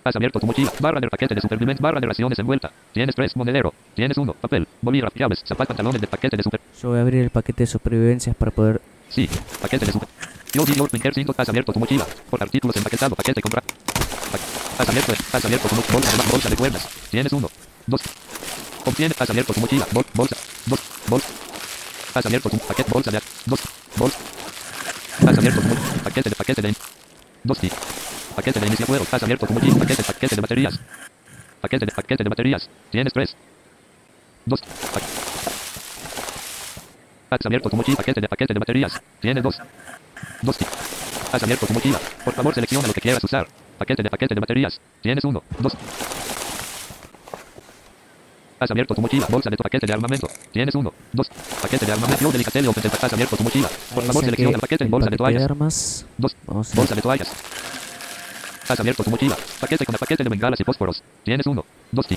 Has 0.04 0.14
abierto 0.16 0.38
tu 0.38 0.46
mochila. 0.46 0.70
Barra 0.80 1.00
del 1.00 1.08
paquete 1.08 1.34
de 1.34 1.40
supervivencia. 1.40 1.82
Barra 1.82 1.98
de 2.00 2.06
raciones 2.06 2.38
envuelta. 2.38 2.70
Tienes 2.92 3.14
tres. 3.14 3.34
Monedero. 3.36 3.72
Tienes 3.94 4.18
uno. 4.18 4.34
Papel. 4.34 4.68
Bolígrafo. 4.82 5.16
Llaves. 5.18 5.38
Zapatos. 5.40 5.68
Pantalones 5.68 6.00
de 6.00 6.06
paquete 6.06 6.36
de 6.36 6.42
super. 6.42 6.60
Yo 6.82 6.90
voy 6.90 6.98
a 6.98 7.02
abrir 7.02 7.22
el 7.22 7.30
paquete 7.30 7.62
de 7.62 7.66
supervivencias 7.66 8.36
para 8.36 8.50
poder... 8.50 8.82
Sí. 9.08 9.28
Paquete 9.62 9.86
de 9.86 9.92
super. 9.92 10.08
Yo 10.52 10.64
digo 10.66 10.86
Pinker 10.88 11.14
5. 11.14 11.34
Has 11.38 11.48
abierto 11.48 11.72
tu 11.72 11.78
mochila. 11.80 12.06
Por 12.28 12.42
artículos 12.42 12.76
empaquetado. 12.76 13.14
Paquete 13.16 13.40
compra. 13.40 13.62
Pa- 13.62 14.82
Has 14.82 14.88
abierto. 14.90 15.12
Has 15.32 15.44
abierto 15.44 15.68
tu 15.68 15.74
mo- 15.76 15.82
bolsa 15.90 16.16
de, 16.22 16.30
bolsa 16.30 16.48
de 16.50 16.56
cuerdas. 16.56 16.88
Tienes 17.10 17.32
uno. 17.32 17.48
Dos. 17.86 18.02
Contiene. 18.84 19.14
Has 19.18 19.30
abierto 19.30 19.54
tu 19.54 19.60
mochila. 19.60 19.86
Bol- 19.90 20.04
bolsa. 20.12 20.36
Dos. 20.66 20.80
Bolsa. 21.08 21.28
Has 22.14 22.26
abierto 22.26 22.48
tu 22.48 22.58
paquete. 22.58 22.90
Bolsa 22.90 23.10
de. 23.10 23.20
Dos. 23.46 23.60
Bolsa. 23.96 24.18
Has 25.26 25.38
abierto 25.38 25.60
tu 25.60 26.02
paquete 26.04 26.30
de 26.30 26.36
paquete 26.36 26.62
de. 26.62 26.74
Dos. 27.42 27.58
sí. 27.58 27.70
Paquete 28.34 28.60
de 28.60 28.84
juego. 28.84 29.04
Has 29.10 29.22
abierto 29.22 29.46
tu. 29.46 29.54
Paquete, 29.54 30.02
paquete 30.02 30.34
de 30.36 30.40
baterías. 30.40 30.80
Paquete 31.60 31.86
de 31.86 31.92
paquete 31.92 32.24
de 32.24 32.28
baterías. 32.28 32.68
Tienes 32.90 33.12
tres. 33.12 33.36
Dos. 34.44 34.60
Has 37.30 37.46
abierto 37.46 37.70
tu 37.70 37.76
mochila. 37.76 37.96
Paquete 37.96 38.20
de 38.20 38.28
paquete 38.28 38.54
de 38.54 38.58
baterías. 38.58 39.02
Tienes 39.20 39.42
dos. 39.42 39.58
Dos. 40.42 40.56
Has 41.32 41.42
abierto 41.42 41.66
tu 41.66 41.72
mochila. 41.72 41.98
Por 42.24 42.34
favor, 42.34 42.54
selecciona 42.54 42.86
lo 42.86 42.94
que 42.94 43.00
quieras 43.00 43.22
usar. 43.24 43.46
Paquete 43.78 44.02
de 44.02 44.10
paquete 44.10 44.34
de 44.34 44.40
baterías. 44.40 44.80
Tienes 45.02 45.24
uno. 45.24 45.42
Dos. 45.58 45.72
Has 48.64 48.70
abierto 48.70 48.94
tu 48.94 49.02
mochila. 49.02 49.26
Bolsa 49.28 49.50
de 49.50 49.56
tu 49.58 49.62
paquete 49.62 49.86
de 49.86 49.92
armamento. 49.92 50.26
Tienes 50.50 50.74
uno. 50.74 50.90
Dos. 51.12 51.28
Paquete 51.60 51.84
de 51.84 51.92
armamento. 51.92 52.32
Delicatele 52.32 52.68
open. 52.68 52.82
Has 53.02 53.12
abierto 53.12 53.36
tu 53.36 53.42
mochila. 53.42 53.68
Por 53.94 54.02
favor, 54.04 54.24
selecciona 54.24 54.54
el 54.54 54.60
paquete 54.60 54.84
en 54.84 54.90
bolsa 54.90 55.10
de 55.10 55.16
toallas. 55.18 55.42
armas. 55.42 56.06
Dos. 56.16 56.34
Bolsa 56.46 56.94
de 56.94 57.02
toallas. 57.02 57.28
Has 58.66 58.80
abierto 58.80 59.04
tu 59.04 59.10
mochila. 59.10 59.36
Paquete 59.60 59.84
con 59.84 59.94
paquete 59.96 60.24
de 60.24 60.30
bengalas 60.30 60.58
y 60.58 60.64
fósforos. 60.64 61.02
Tienes 61.22 61.46
uno. 61.46 61.62
Dos. 61.92 62.06
ti. 62.06 62.16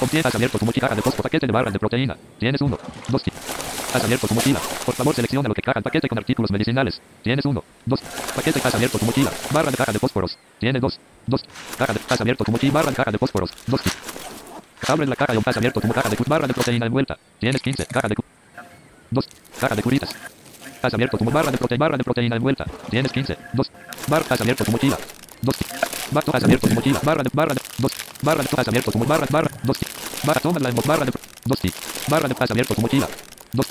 Contiene. 0.00 0.26
Has 0.26 0.34
abierto 0.34 0.58
tu 0.58 0.64
mochila 0.66 0.88
de 0.88 1.00
fósforo. 1.00 1.22
Paquete 1.22 1.46
de 1.46 1.52
barras 1.52 1.72
de 1.72 1.78
proteína. 1.78 2.16
Tienes 2.40 2.60
uno. 2.60 2.76
Dos. 3.06 3.22
Has 3.94 4.02
abierto 4.02 4.26
tu 4.26 4.34
mochila. 4.34 4.58
Por 4.84 4.96
favor, 4.96 5.14
selecciona 5.14 5.48
lo 5.48 5.54
que 5.54 5.62
caja. 5.62 5.80
Paquete 5.80 6.08
con 6.08 6.18
artículos 6.18 6.50
medicinales. 6.50 7.00
Tienes 7.22 7.44
uno. 7.44 7.62
Dos. 7.86 8.00
Paquete. 8.34 8.60
Has 8.64 8.74
abierto 8.74 8.98
tu 8.98 9.06
mochila. 9.06 9.30
Barra 9.52 9.70
de 9.70 9.76
caja 9.76 9.92
de 9.92 10.00
fósforos. 10.00 10.36
Tienes 10.58 10.82
dos. 10.82 10.98
Dos. 11.24 11.44
Caja 11.78 11.92
de. 11.92 12.00
Has 12.08 12.20
abierto 12.20 12.42
tu 12.42 12.50
mochila. 12.50 12.72
Barra 12.72 12.90
de 12.90 12.96
caja 12.96 13.12
de 13.12 13.18
fósforos. 13.18 13.50
Dos. 13.68 13.80
Abres 14.86 15.08
la 15.08 15.16
caja 15.16 15.32
de 15.32 15.42
has 15.44 15.56
abierto 15.56 15.80
como 15.80 15.92
caja 15.92 16.08
de 16.08 16.16
barra 16.26 16.46
de 16.46 16.54
proteína 16.54 16.86
envuelta. 16.86 17.18
Tienes 17.38 17.60
15. 17.60 17.86
Caja 17.86 18.08
de 18.08 18.14
2. 19.10 19.28
Caja 19.60 19.74
de 19.74 19.82
curitas. 19.82 20.10
Has 20.82 20.94
abierto 20.94 21.18
como 21.18 21.30
barra 21.30 21.50
de 21.50 21.58
proteína 21.58 21.84
barra 21.84 21.96
de 21.96 22.04
proteína 22.04 22.36
envuelta. 22.36 22.64
Tienes 22.90 23.12
15. 23.12 23.36
2. 23.52 23.70
Bar 24.08 24.24
has 24.28 24.40
abierto 24.40 24.64
tu 24.64 24.70
mochila. 24.70 24.98
2. 25.42 25.56
Bar 26.12 26.24
has 26.32 26.44
abierto 26.44 26.68
tu 26.68 26.74
mochila. 26.74 27.00
Barra 27.02 27.22
de 27.22 27.30
barra 27.32 27.54
de 27.54 27.60
2. 27.78 27.92
Barra 28.22 28.42
de 28.42 28.48
has 28.56 28.68
abierto 28.68 28.92
como 28.92 29.04
barra 29.04 29.26
barra 29.30 29.50
2. 29.62 29.78
Barra 30.24 30.40
toma 30.40 30.58
la 30.60 30.70
barra 30.70 31.04
de 31.04 31.12
2. 31.44 31.60
Barra 32.08 32.28
de 32.28 32.36
has 32.38 32.50
abierto 32.50 32.74
tu 32.74 32.80
mochila. 32.80 33.08
2. 33.52 33.66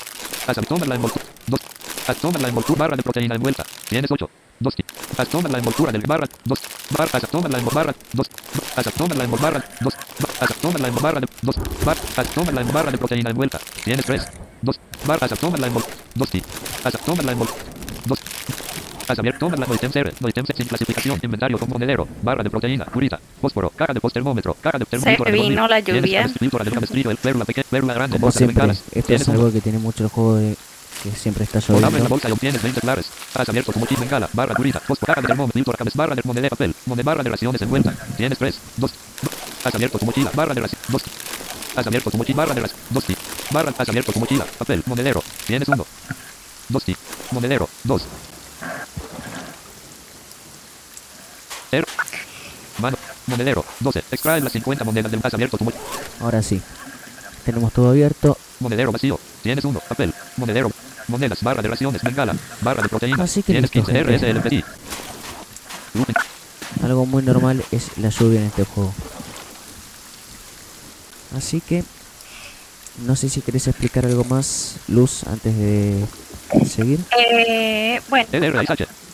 Has 0.48 0.58
abierto 0.58 0.86
la 0.86 0.96
envoltura. 0.96 1.26
2. 1.48 1.62
Has 2.08 2.18
toma 2.18 2.40
la 2.40 2.48
envoltura 2.50 2.80
barra 2.80 2.96
de 2.96 3.04
proteína 3.04 3.36
envuelta. 3.36 3.66
Tienes 3.88 4.12
8. 4.12 4.30
2. 4.60 4.76
Has 5.18 5.28
toma 5.30 5.50
la 5.50 5.58
envoltura 5.58 5.92
del 5.92 6.02
barra 6.02 6.28
2. 6.44 6.60
Bar 6.98 7.10
has 7.14 7.30
toma 7.30 7.48
la 7.48 7.58
envoltura 7.58 7.86
barra 7.86 7.96
2. 8.14 8.28
Has 8.76 8.86
la 8.86 9.24
envoltura 9.24 9.52
barra 9.52 9.66
2 9.80 9.94
toma 10.62 10.80
la 10.80 10.90
barra 10.92 11.20
de, 11.20 11.28
dos. 11.42 11.56
Bar, 11.86 11.98
toma 12.34 12.52
la 12.52 12.64
barra 12.64 12.92
de 12.92 12.98
proteína 12.98 13.30
envuelta. 13.32 13.60
Tienes 13.84 14.06
3. 14.06 14.28
Dos. 14.62 14.80
Bar, 15.06 15.18
has 15.24 15.32
toma 15.40 15.58
la 15.58 15.68
envol- 15.68 15.86
dos. 16.16 16.30
Toma 17.06 17.24
la 17.24 17.34
dos. 18.06 18.20
Has 19.08 19.18
abierto 19.20 19.40
toma 19.50 19.56
la 19.66 19.74
ítem 19.74 19.90
cero, 19.94 20.12
no 20.20 20.28
ítem 20.28 20.46
sin 20.54 20.68
clasificación, 20.68 21.18
inventario 21.24 21.58
con 21.58 21.70
monedero, 21.70 22.06
barra 22.22 22.44
de 22.44 22.50
proteína, 22.50 22.84
curita, 22.86 23.18
fósforo, 23.42 23.70
caja 23.70 23.94
de 23.94 24.02
post-termómetro, 24.02 24.54
caja 24.60 24.80
de 24.80 24.86
termómetro. 24.86 25.24
Se 25.26 25.32
vino 25.32 25.66
la 25.68 25.80
lluvia. 25.80 26.30
Como 28.20 28.32
siempre, 28.32 28.54
bengalas. 28.56 28.84
esto 28.92 29.02
Tienes 29.08 29.22
es 29.22 29.28
un- 29.30 29.36
algo 29.36 29.52
que 29.54 29.62
tiene 29.62 29.80
mucho 29.80 30.04
el 30.04 30.10
juego 30.10 30.36
de 30.36 30.58
que 31.04 31.12
siempre 31.12 31.44
está 31.46 31.60
Abre 31.60 31.74
la 31.80 31.88
lloviendo. 31.88 32.10
bolsa 32.10 32.28
y 32.28 32.32
obtienes 32.34 32.62
20 32.62 32.82
claves. 32.82 33.06
Has 33.36 33.48
abierto 33.48 33.72
tu 33.72 33.80
mochila 33.80 34.00
bengala, 34.02 34.30
barra 34.34 34.56
curita, 34.56 34.80
fósforo, 34.82 35.06
caja 35.14 35.22
de 35.22 35.28
termómetro, 35.28 35.64
barra 35.94 36.16
de 36.16 36.22
moneda, 36.26 36.50
papel, 36.50 36.76
moneda, 36.86 37.04
barra 37.06 37.24
de 37.24 37.30
raciones 37.30 37.62
envuelta. 37.62 37.94
Tienes 38.18 38.38
3, 38.38 38.60
2, 38.76 38.92
Has 39.64 39.76
abierto 39.76 40.00
tu 40.00 40.06
mochila, 40.06 40.32
barra 40.34 40.54
de 40.54 40.62
raciones, 40.62 40.88
2. 40.90 41.04
Has 41.76 41.88
abierto 41.88 42.12
tu 42.12 42.18
mochila, 42.18 42.38
barra 42.38 42.54
de 42.54 42.62
raciones, 42.62 42.86
2. 42.90 43.04
Barra, 43.52 43.74
has 43.78 43.90
abierto 43.90 44.12
tu 44.12 44.20
mochila, 44.20 44.46
papel, 44.58 44.84
monedero. 44.86 45.24
Tienes 45.46 45.68
1. 45.68 45.86
2. 46.70 46.84
Monedero, 47.32 47.70
2. 47.84 48.02
Er. 51.72 51.86
Mano, 52.80 52.98
monedero, 53.26 53.66
12. 53.80 54.04
Extrae 54.12 54.42
las 54.42 54.54
50 54.54 54.84
monedas 54.84 55.12
del 55.12 55.20
has 55.24 55.34
abierto 55.34 55.58
tu 55.58 55.66
mochila. 55.66 55.84
Ahora 56.22 56.42
sí. 56.42 56.62
Tenemos 57.44 57.72
todo 57.74 57.90
abierto. 57.90 58.38
Monedero 58.60 58.92
vacío. 58.92 59.20
Tienes 59.42 59.64
uno. 59.66 59.80
Papel. 59.80 60.14
Monedero. 60.38 60.72
Monedas. 61.08 61.42
Barra 61.42 61.62
de 61.62 61.70
raciones. 61.70 62.02
Bengala. 62.02 62.36
Barra 62.62 62.84
de 62.84 62.90
proteínas. 62.90 63.22
Así 63.22 63.42
que 63.42 63.54
Tienes 63.54 63.74
listo, 63.74 63.92
15 63.92 64.06
gente. 64.06 64.34
RSLPI. 64.34 64.64
Algo 66.84 67.06
muy 67.06 67.24
normal 67.24 67.64
es 67.72 67.98
la 67.98 68.10
lluvia 68.10 68.42
en 68.42 68.48
este 68.48 68.66
juego. 68.66 68.94
Así 71.36 71.62
que 71.62 71.84
no 73.06 73.16
sé 73.16 73.30
si 73.30 73.42
querés 73.42 73.68
explicar 73.68 74.06
algo 74.06 74.24
más, 74.24 74.78
Luz, 74.88 75.24
antes 75.28 75.56
de 75.58 76.06
seguir. 76.68 77.00
Eh, 77.18 78.02
bueno, 78.10 78.28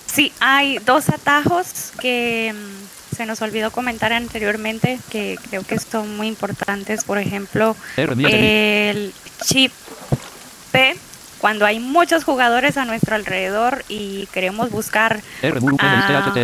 sí, 0.06 0.32
hay 0.40 0.78
dos 0.80 1.10
atajos 1.10 1.92
que 2.00 2.54
mm, 2.54 3.16
se 3.16 3.26
nos 3.26 3.42
olvidó 3.42 3.72
comentar 3.72 4.14
anteriormente 4.14 5.00
que 5.12 5.38
creo 5.50 5.64
que 5.64 5.80
son 5.80 6.16
muy 6.16 6.28
importantes. 6.28 7.04
Por 7.04 7.18
ejemplo, 7.18 7.76
el 7.98 9.14
chip 9.44 9.72
P, 10.72 10.96
cuando 11.40 11.66
hay 11.66 11.80
muchos 11.80 12.24
jugadores 12.24 12.78
a 12.78 12.86
nuestro 12.86 13.16
alrededor 13.16 13.84
y 13.90 14.28
queremos 14.28 14.70
buscar 14.72 15.22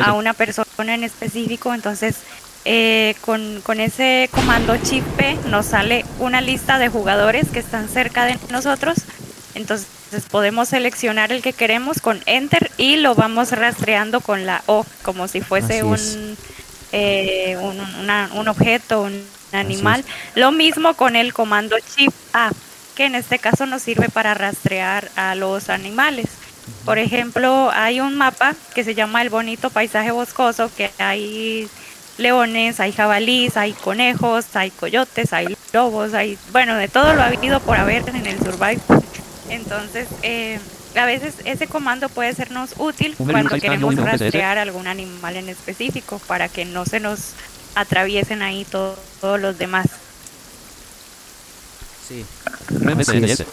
a 0.04 0.14
una 0.14 0.34
persona 0.34 0.94
en 0.94 1.06
específico, 1.06 1.74
entonces 1.74 2.18
eh, 2.66 3.16
con, 3.22 3.62
con 3.64 3.80
ese 3.80 4.30
comando 4.32 4.76
chip 4.78 5.04
P 5.18 5.38
nos 5.48 5.68
sale 5.68 6.06
una 6.20 6.42
lista 6.42 6.78
de 6.78 6.90
jugadores 6.90 7.48
que 7.50 7.60
están 7.60 7.88
cerca 7.90 8.26
de 8.26 8.38
nosotros, 8.52 8.98
entonces 9.56 9.88
podemos 10.30 10.70
seleccionar 10.70 11.32
el 11.32 11.42
que 11.42 11.54
queremos 11.54 12.00
con 12.02 12.22
Enter 12.26 12.72
y 12.78 12.98
lo 12.98 13.16
vamos 13.16 13.52
rastreando 13.52 14.22
con 14.22 14.46
la 14.46 14.64
O, 14.66 14.86
como 15.04 15.28
si 15.28 15.42
fuese 15.42 15.84
un, 15.84 16.38
eh, 16.92 17.58
un, 17.62 17.80
una- 18.02 18.30
un 18.34 18.48
objeto, 18.48 19.02
un 19.04 19.24
animal. 19.52 20.04
Lo 20.36 20.52
mismo 20.52 20.94
con 20.96 21.16
el 21.16 21.34
comando 21.34 21.76
chip 21.96 22.12
A, 22.34 22.52
que 22.96 23.06
en 23.06 23.16
este 23.16 23.40
caso 23.40 23.66
nos 23.66 23.82
sirve 23.82 24.10
para 24.10 24.34
rastrear 24.34 25.10
a 25.16 25.36
los 25.36 25.70
animales. 25.70 26.28
Por 26.86 26.98
ejemplo, 27.00 27.70
hay 27.74 28.00
un 28.00 28.16
mapa 28.16 28.56
que 28.76 28.84
se 28.84 28.94
llama 28.96 29.22
el 29.22 29.30
bonito 29.30 29.70
paisaje 29.70 30.12
boscoso, 30.12 30.72
que 30.76 30.92
hay 31.00 31.68
leones, 32.20 32.80
hay 32.80 32.92
jabalís, 32.92 33.58
hay 33.58 33.74
conejos, 33.74 34.46
hay 34.56 34.72
coyotes, 34.72 35.34
hay 35.34 35.56
lobos, 35.74 36.14
hay, 36.14 36.38
bueno, 36.52 36.76
de 36.76 36.88
todo 36.88 37.14
lo 37.14 37.22
ha 37.22 37.28
habido 37.28 37.60
por 37.62 37.78
haber 37.78 38.08
en 38.10 38.26
el 38.28 38.38
Survive. 38.40 38.80
Entonces, 39.50 40.08
eh, 40.22 40.60
a 40.96 41.06
veces 41.06 41.36
ese 41.46 41.68
comando 41.68 42.10
puede 42.10 42.34
sernos 42.36 42.72
útil 42.78 43.16
cuando 43.18 43.56
queremos 43.58 43.96
rastrear 43.96 44.58
algún 44.58 44.88
animal 44.88 45.36
en 45.38 45.50
específico, 45.50 46.20
para 46.28 46.50
que 46.50 46.66
no 46.66 46.86
se 46.86 47.00
nos 47.00 47.32
atraviesen 47.76 48.42
ahí 48.42 48.66
todo- 48.66 48.98
todos 49.22 49.40
los 49.40 49.58
demás. 49.58 49.88
Sí. 52.08 52.26
RMSNS. 52.70 53.46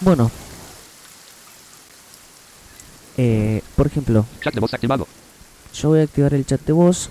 Bueno. 0.00 0.30
Eh, 3.16 3.62
por 3.76 3.86
ejemplo, 3.86 4.24
Chat 4.42 4.54
de 4.54 4.60
voz 4.60 4.72
activado. 4.74 5.06
yo 5.74 5.88
voy 5.90 6.00
a 6.00 6.02
activar 6.04 6.32
el 6.34 6.46
chat 6.46 6.60
de 6.62 6.72
voz 6.72 7.10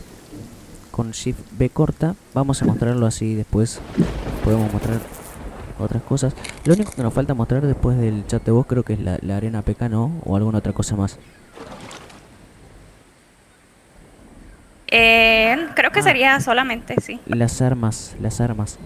con 1.01 1.11
Shift 1.13 1.39
B 1.57 1.69
corta. 1.69 2.13
Vamos 2.35 2.61
a 2.61 2.65
mostrarlo 2.65 3.07
así 3.07 3.33
después. 3.33 3.79
Podemos 4.43 4.71
mostrar 4.71 4.99
otras 5.79 6.03
cosas. 6.03 6.35
Lo 6.63 6.75
único 6.75 6.91
que 6.91 7.01
nos 7.01 7.11
falta 7.11 7.33
mostrar 7.33 7.65
después 7.65 7.97
del 7.97 8.23
chat 8.27 8.43
de 8.45 8.51
voz 8.51 8.67
creo 8.67 8.83
que 8.83 8.93
es 8.93 8.99
la, 8.99 9.17
la 9.23 9.37
arena 9.37 9.63
PK, 9.63 9.89
¿no? 9.89 10.11
O 10.25 10.35
alguna 10.35 10.59
otra 10.59 10.73
cosa 10.73 10.95
más. 10.95 11.17
Eh, 14.89 15.57
creo 15.75 15.91
que 15.91 16.01
Ah. 16.01 16.03
sería 16.03 16.39
solamente, 16.39 16.93
sí. 17.01 17.19
Las 17.25 17.63
armas, 17.63 18.15
las 18.21 18.39
armas. 18.39 18.77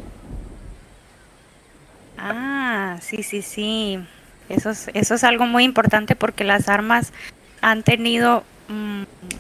Ah, 2.18 2.96
sí, 3.02 3.24
sí, 3.24 3.42
sí. 3.42 4.00
Eso 4.48 4.70
es, 4.70 4.90
eso 4.94 5.16
es 5.16 5.24
algo 5.26 5.48
muy 5.48 5.66
importante 5.66 6.16
porque 6.16 6.46
las 6.46 6.70
armas 6.70 7.12
han 7.62 7.84
tenido, 7.84 8.46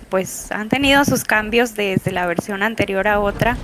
pues, 0.09 0.51
han 0.51 0.69
tenido 0.69 1.03
sus 1.05 1.23
cambios 1.23 1.75
desde 1.75 2.11
la 2.11 2.25
versión 2.25 2.63
anterior 2.63 3.07
a 3.07 3.19
otra. 3.19 3.57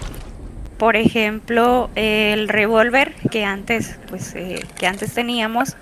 Por 0.77 0.95
ejemplo, 0.95 1.89
el 1.95 2.49
revólver 2.49 3.13
que 3.31 3.45
antes, 3.45 3.97
pues, 4.09 4.33
eh, 4.35 4.65
que 4.77 4.87
antes 4.87 5.13
teníamos, 5.13 5.75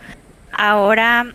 ahora, 0.51 1.25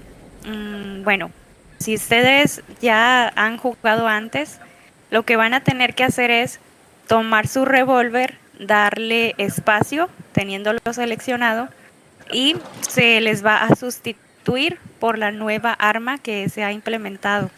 mm, 0.47 1.03
bueno, 1.03 1.31
si 1.79 1.95
ustedes 1.95 2.63
ya 2.81 3.29
han 3.37 3.57
jugado 3.57 4.07
antes, 4.07 4.61
lo 5.11 5.25
que 5.25 5.37
van 5.37 5.55
a 5.55 5.61
tener 5.61 5.95
que 5.95 6.05
hacer 6.05 6.31
es 6.31 6.61
tomar 7.09 7.47
su 7.47 7.65
revólver, 7.65 8.39
darle 8.59 9.35
espacio, 9.39 10.09
teniéndolo 10.33 10.81
seleccionado, 10.93 11.69
y 12.33 12.57
se 12.89 13.21
les 13.21 13.45
va 13.45 13.65
a 13.65 13.75
sustituir 13.77 14.79
por 14.99 15.19
la 15.19 15.31
nueva 15.31 15.73
arma 15.73 16.19
que 16.19 16.49
se 16.49 16.65
ha 16.65 16.73
implementado. 16.73 17.51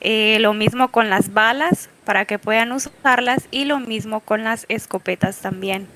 Eh, 0.00 0.38
lo 0.40 0.54
mismo 0.54 0.88
con 0.88 1.10
las 1.10 1.32
balas 1.34 1.90
para 2.04 2.24
que 2.24 2.38
puedan 2.38 2.72
usarlas 2.72 3.46
y 3.50 3.66
lo 3.66 3.78
mismo 3.80 4.20
con 4.20 4.44
las 4.44 4.64
escopetas 4.68 5.38
también. 5.38 5.86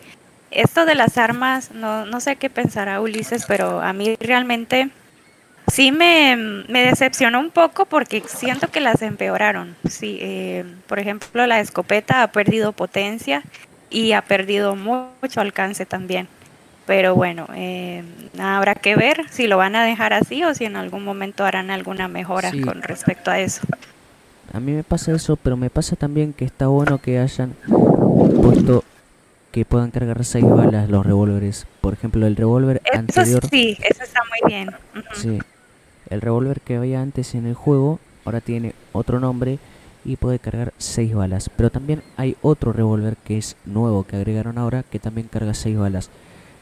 Esto 0.50 0.84
de 0.84 0.94
las 0.94 1.16
armas, 1.18 1.70
no, 1.72 2.04
no 2.04 2.20
sé 2.20 2.36
qué 2.36 2.50
pensará 2.50 3.00
Ulises, 3.00 3.44
pero 3.48 3.80
a 3.80 3.92
mí 3.92 4.16
realmente 4.20 4.90
sí 5.72 5.90
me, 5.90 6.36
me 6.68 6.84
decepcionó 6.84 7.40
un 7.40 7.50
poco 7.50 7.86
porque 7.86 8.22
siento 8.26 8.68
que 8.70 8.80
las 8.80 9.02
empeoraron. 9.02 9.74
Sí, 9.88 10.18
eh, 10.20 10.64
por 10.86 10.98
ejemplo, 10.98 11.46
la 11.46 11.60
escopeta 11.60 12.22
ha 12.22 12.28
perdido 12.30 12.72
potencia 12.72 13.42
y 13.90 14.12
ha 14.12 14.22
perdido 14.22 14.76
mucho 14.76 15.40
alcance 15.40 15.86
también. 15.86 16.28
Pero 16.86 17.14
bueno, 17.14 17.48
eh, 17.54 18.04
habrá 18.38 18.74
que 18.74 18.94
ver 18.94 19.24
si 19.30 19.46
lo 19.46 19.56
van 19.56 19.74
a 19.74 19.84
dejar 19.84 20.12
así 20.12 20.44
o 20.44 20.54
si 20.54 20.66
en 20.66 20.76
algún 20.76 21.02
momento 21.02 21.44
harán 21.44 21.70
alguna 21.70 22.08
mejora 22.08 22.50
Sí. 22.50 22.60
con 22.60 22.82
respecto 22.82 23.30
a 23.30 23.40
eso. 23.40 23.62
A 24.54 24.60
mí 24.60 24.72
me 24.72 24.84
pasa 24.84 25.12
eso, 25.12 25.36
pero 25.36 25.56
me 25.56 25.68
pasa 25.68 25.96
también 25.96 26.32
que 26.32 26.44
está 26.44 26.68
bueno 26.68 26.98
que 26.98 27.18
hayan 27.18 27.54
puesto 27.66 28.84
que 29.50 29.64
puedan 29.64 29.90
cargar 29.90 30.24
seis 30.24 30.48
balas 30.48 30.88
los 30.88 31.04
revólveres. 31.04 31.66
Por 31.80 31.92
ejemplo, 31.92 32.26
el 32.26 32.36
revólver 32.36 32.80
anterior, 32.92 33.46
sí, 33.50 33.76
eso 33.88 34.02
está 34.04 34.20
muy 34.28 34.52
bien. 34.52 34.70
Sí, 35.14 35.38
el 36.10 36.20
revólver 36.20 36.60
que 36.60 36.76
había 36.76 37.00
antes 37.02 37.34
en 37.34 37.46
el 37.46 37.54
juego 37.54 37.98
ahora 38.24 38.40
tiene 38.40 38.74
otro 38.92 39.20
nombre 39.20 39.58
y 40.04 40.16
puede 40.16 40.38
cargar 40.38 40.72
seis 40.78 41.14
balas. 41.14 41.50
Pero 41.56 41.70
también 41.70 42.02
hay 42.16 42.36
otro 42.42 42.72
revólver 42.72 43.16
que 43.24 43.38
es 43.38 43.56
nuevo 43.64 44.04
que 44.04 44.16
agregaron 44.16 44.58
ahora 44.58 44.82
que 44.84 44.98
también 44.98 45.28
carga 45.28 45.54
seis 45.54 45.76
balas. 45.76 46.10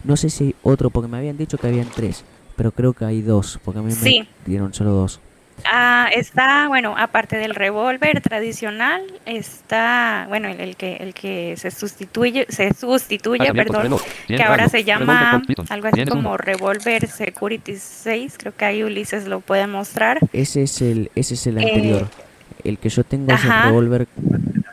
No 0.05 0.17
sé 0.17 0.31
si 0.31 0.45
hay 0.45 0.55
otro 0.63 0.91
porque 0.91 1.09
me 1.09 1.19
habían 1.19 1.37
dicho 1.37 1.59
que 1.59 1.67
habían 1.69 1.89
tres, 1.95 2.25
pero 2.57 2.73
creo 2.73 2.93
que 2.95 3.05
hay 3.05 3.21
dos 3.23 3.59
porque 3.65 3.81
a 3.81 3.83
mí 3.83 3.93
Sí. 3.93 4.21
me 4.21 4.29
dieron 4.47 4.73
solo 4.75 4.91
dos. 4.93 5.21
Ah, 5.65 6.09
está, 6.13 6.67
bueno, 6.69 6.95
aparte 6.99 7.37
del 7.37 7.55
revólver 7.55 8.21
tradicional, 8.21 9.01
está, 9.27 10.27
bueno, 10.29 10.49
el, 10.49 10.61
el 10.61 10.77
que 10.77 10.97
el 10.97 11.15
que 11.15 11.55
se 11.57 11.71
sustituye, 11.71 12.47
se 12.49 12.75
sustituye, 12.75 13.53
perdón, 13.55 13.83
reloj. 13.83 14.03
que 14.27 14.43
ahora 14.43 14.69
se 14.69 14.83
llama 14.85 15.43
algo 15.69 15.89
así 15.89 16.05
como 16.07 16.37
revólver 16.37 17.07
Security 17.07 17.77
6, 17.77 18.35
creo 18.39 18.57
que 18.57 18.65
ahí 18.65 18.83
Ulises 18.83 19.27
lo 19.29 19.41
puede 19.41 19.67
mostrar. 19.69 20.19
Ese 20.33 20.63
es 20.65 20.83
el, 20.83 21.11
ese 21.15 21.35
es 21.35 21.47
el 21.47 21.59
Eh, 21.59 21.63
anterior. 21.69 22.09
El 22.65 22.79
que 22.79 22.89
yo 22.89 23.05
tengo 23.05 23.33
es 23.33 23.45
el 23.45 23.51
revólver 23.65 24.07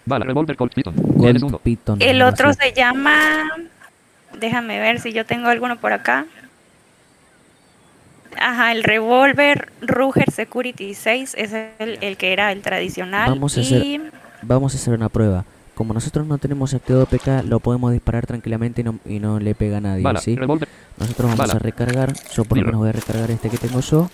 Bala, 0.06 0.26
revólver 0.26 0.56
Colt 0.58 0.74
Python. 0.74 0.96
Tienes 0.96 1.42
Colt 1.42 1.44
uno. 1.44 1.60
Python. 1.60 1.98
El 2.02 2.22
otro 2.24 2.50
así. 2.50 2.60
se 2.62 2.74
llama, 2.74 3.44
déjame 4.40 4.80
ver 4.80 5.00
si 5.00 5.12
yo 5.14 5.26
tengo 5.26 5.50
alguno 5.50 5.78
por 5.78 5.94
acá. 5.94 6.26
Ajá, 8.38 8.72
el 8.72 8.84
revólver 8.84 9.70
Ruger 9.82 10.32
Security 10.32 10.94
6 10.94 11.36
es 11.38 11.54
el, 11.80 11.98
el 12.02 12.18
que 12.18 12.32
era 12.34 12.52
el 12.52 12.62
tradicional. 12.62 13.30
Vamos 13.30 13.58
a 13.58 13.62
hacer- 13.62 13.84
y 13.84 14.02
Vamos 14.42 14.74
a 14.74 14.78
hacer 14.78 14.94
una 14.94 15.10
prueba. 15.10 15.44
Como 15.76 15.94
nosotros 15.94 16.26
no 16.28 16.38
tenemos 16.38 16.74
activado 16.74 17.06
PK, 17.06 17.44
lo 17.44 17.60
podemos 17.60 17.92
disparar 17.94 18.26
tranquilamente 18.28 18.82
y 18.82 18.84
no, 18.84 19.00
y 19.06 19.20
no 19.20 19.40
le 19.40 19.56
pega 19.56 19.78
a 19.78 19.82
nadie, 19.82 20.04
Bala, 20.04 20.20
¿sí? 20.20 20.36
Nosotros 20.36 20.68
vamos 21.20 21.38
bala. 21.38 21.54
a 21.54 21.60
recargar. 21.60 22.14
Yo 22.34 22.44
por 22.46 22.58
lo 22.58 22.66
menos 22.66 22.80
voy 22.80 22.90
a 22.90 22.92
recargar 22.94 23.32
este 23.32 23.50
que 23.50 23.58
tengo 23.58 23.80
yo. 23.80 24.10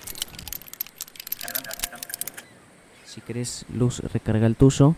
Si 3.05 3.21
querés, 3.21 3.65
Luz, 3.73 3.99
recarga 4.13 4.45
el 4.45 4.55
tuyo. 4.55 4.95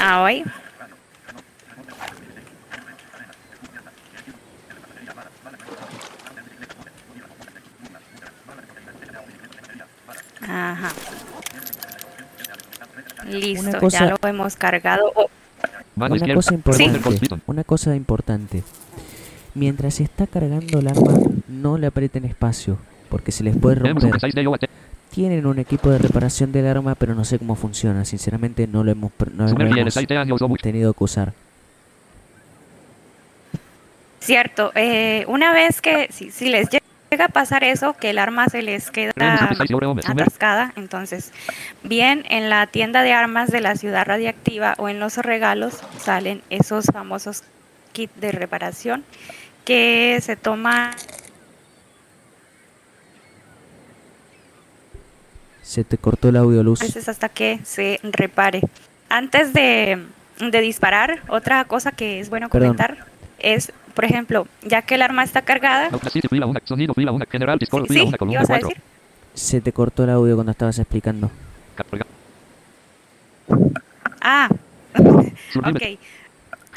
Ah, 0.00 0.22
hoy. 0.22 0.44
Ajá. 10.42 10.92
Listo, 13.26 13.78
cosa- 13.78 14.06
ya 14.06 14.16
lo 14.20 14.28
hemos 14.28 14.56
cargado. 14.56 15.12
Oh, 15.14 15.28
Mano 15.96 16.14
Una 16.14 16.34
cosa 16.34 16.54
importante. 16.54 17.40
Una 17.46 17.64
cosa 17.64 17.94
importante. 17.94 18.62
Mientras 19.54 19.94
se 19.94 20.04
está 20.04 20.26
cargando 20.26 20.78
el 20.78 20.88
arma, 20.88 21.12
no 21.48 21.76
le 21.76 21.86
aprieten 21.88 22.24
espacio. 22.24 22.78
Porque 23.10 23.32
se 23.32 23.42
les 23.44 23.56
puede 23.56 23.74
romper. 23.76 24.12
P6 24.12 24.32
de 24.32 24.42
IOAT. 24.42 24.64
Tienen 25.10 25.44
un 25.44 25.58
equipo 25.58 25.90
de 25.90 25.98
reparación 25.98 26.52
del 26.52 26.66
arma, 26.68 26.94
pero 26.94 27.14
no 27.16 27.24
sé 27.24 27.38
cómo 27.38 27.56
funciona. 27.56 28.04
Sinceramente, 28.04 28.68
no 28.68 28.84
lo 28.84 28.92
hemos, 28.92 29.10
no 29.34 29.48
lo 29.48 29.76
hemos 30.46 30.60
tenido 30.62 30.94
que 30.94 31.04
usar. 31.04 31.32
cierto, 34.20 34.70
eh, 34.76 35.24
una 35.28 35.52
vez 35.52 35.80
que 35.80 36.08
si, 36.12 36.30
si 36.30 36.48
les 36.50 36.68
llega 36.70 36.79
a 37.18 37.28
pasar 37.28 37.64
eso, 37.64 37.94
que 37.94 38.10
el 38.10 38.18
arma 38.18 38.46
se 38.48 38.62
les 38.62 38.90
queda 38.92 39.12
Tenemos 39.12 39.40
un 39.42 39.48
P6 39.48 39.68
de 39.68 39.74
Oreo. 39.74 39.90
Sumer- 40.00 40.22
atascada, 40.22 40.72
entonces 40.76 41.32
bien 41.82 42.24
en 42.28 42.48
la 42.50 42.68
tienda 42.68 43.02
de 43.02 43.12
armas 43.12 43.50
de 43.50 43.60
la 43.60 43.74
ciudad 43.74 44.06
radiactiva 44.06 44.74
o 44.78 44.88
en 44.88 45.00
los 45.00 45.16
regalos 45.16 45.80
salen 45.98 46.40
esos 46.50 46.86
famosos 46.86 47.42
kits 47.92 48.12
de 48.20 48.30
reparación 48.30 49.04
que 49.64 50.20
se 50.22 50.36
toman 50.36 50.92
Se 55.62 55.82
te 55.84 55.98
cortó 55.98 56.28
el 56.28 56.36
audio, 56.36 56.62
Luz. 56.62 56.80
veces 56.80 57.08
hasta 57.08 57.28
que 57.28 57.60
se 57.64 58.00
repare. 58.02 58.60
Antes 59.08 59.52
de, 59.52 60.04
de 60.40 60.60
disparar, 60.60 61.20
otra 61.28 61.64
cosa 61.64 61.92
que 61.92 62.18
es 62.20 62.28
bueno 62.28 62.48
Perdón. 62.48 62.76
comentar 62.76 63.06
es, 63.38 63.72
por 63.94 64.04
ejemplo, 64.04 64.46
ya 64.62 64.82
que 64.82 64.94
el 64.94 65.02
arma 65.02 65.24
está 65.24 65.42
cargada, 65.42 65.88
Audacity, 65.90 66.28
fila 66.28 66.46
1. 66.46 66.60
Sonido, 66.64 66.94
fila 66.94 67.12
1. 67.12 67.24
General, 67.30 67.58
Discord, 67.58 67.86
fila 67.86 68.00
sí, 68.00 68.06
1. 68.08 68.18
Columna 68.18 68.40
ibas 68.40 68.50
a 68.50 68.54
4. 68.54 68.68
decir. 68.68 68.82
Se 69.34 69.60
te 69.60 69.72
cortó 69.72 70.04
el 70.04 70.10
audio 70.10 70.34
cuando 70.34 70.52
estabas 70.52 70.78
explicando. 70.78 71.30
Ah, 74.20 74.48
ok. 74.98 75.82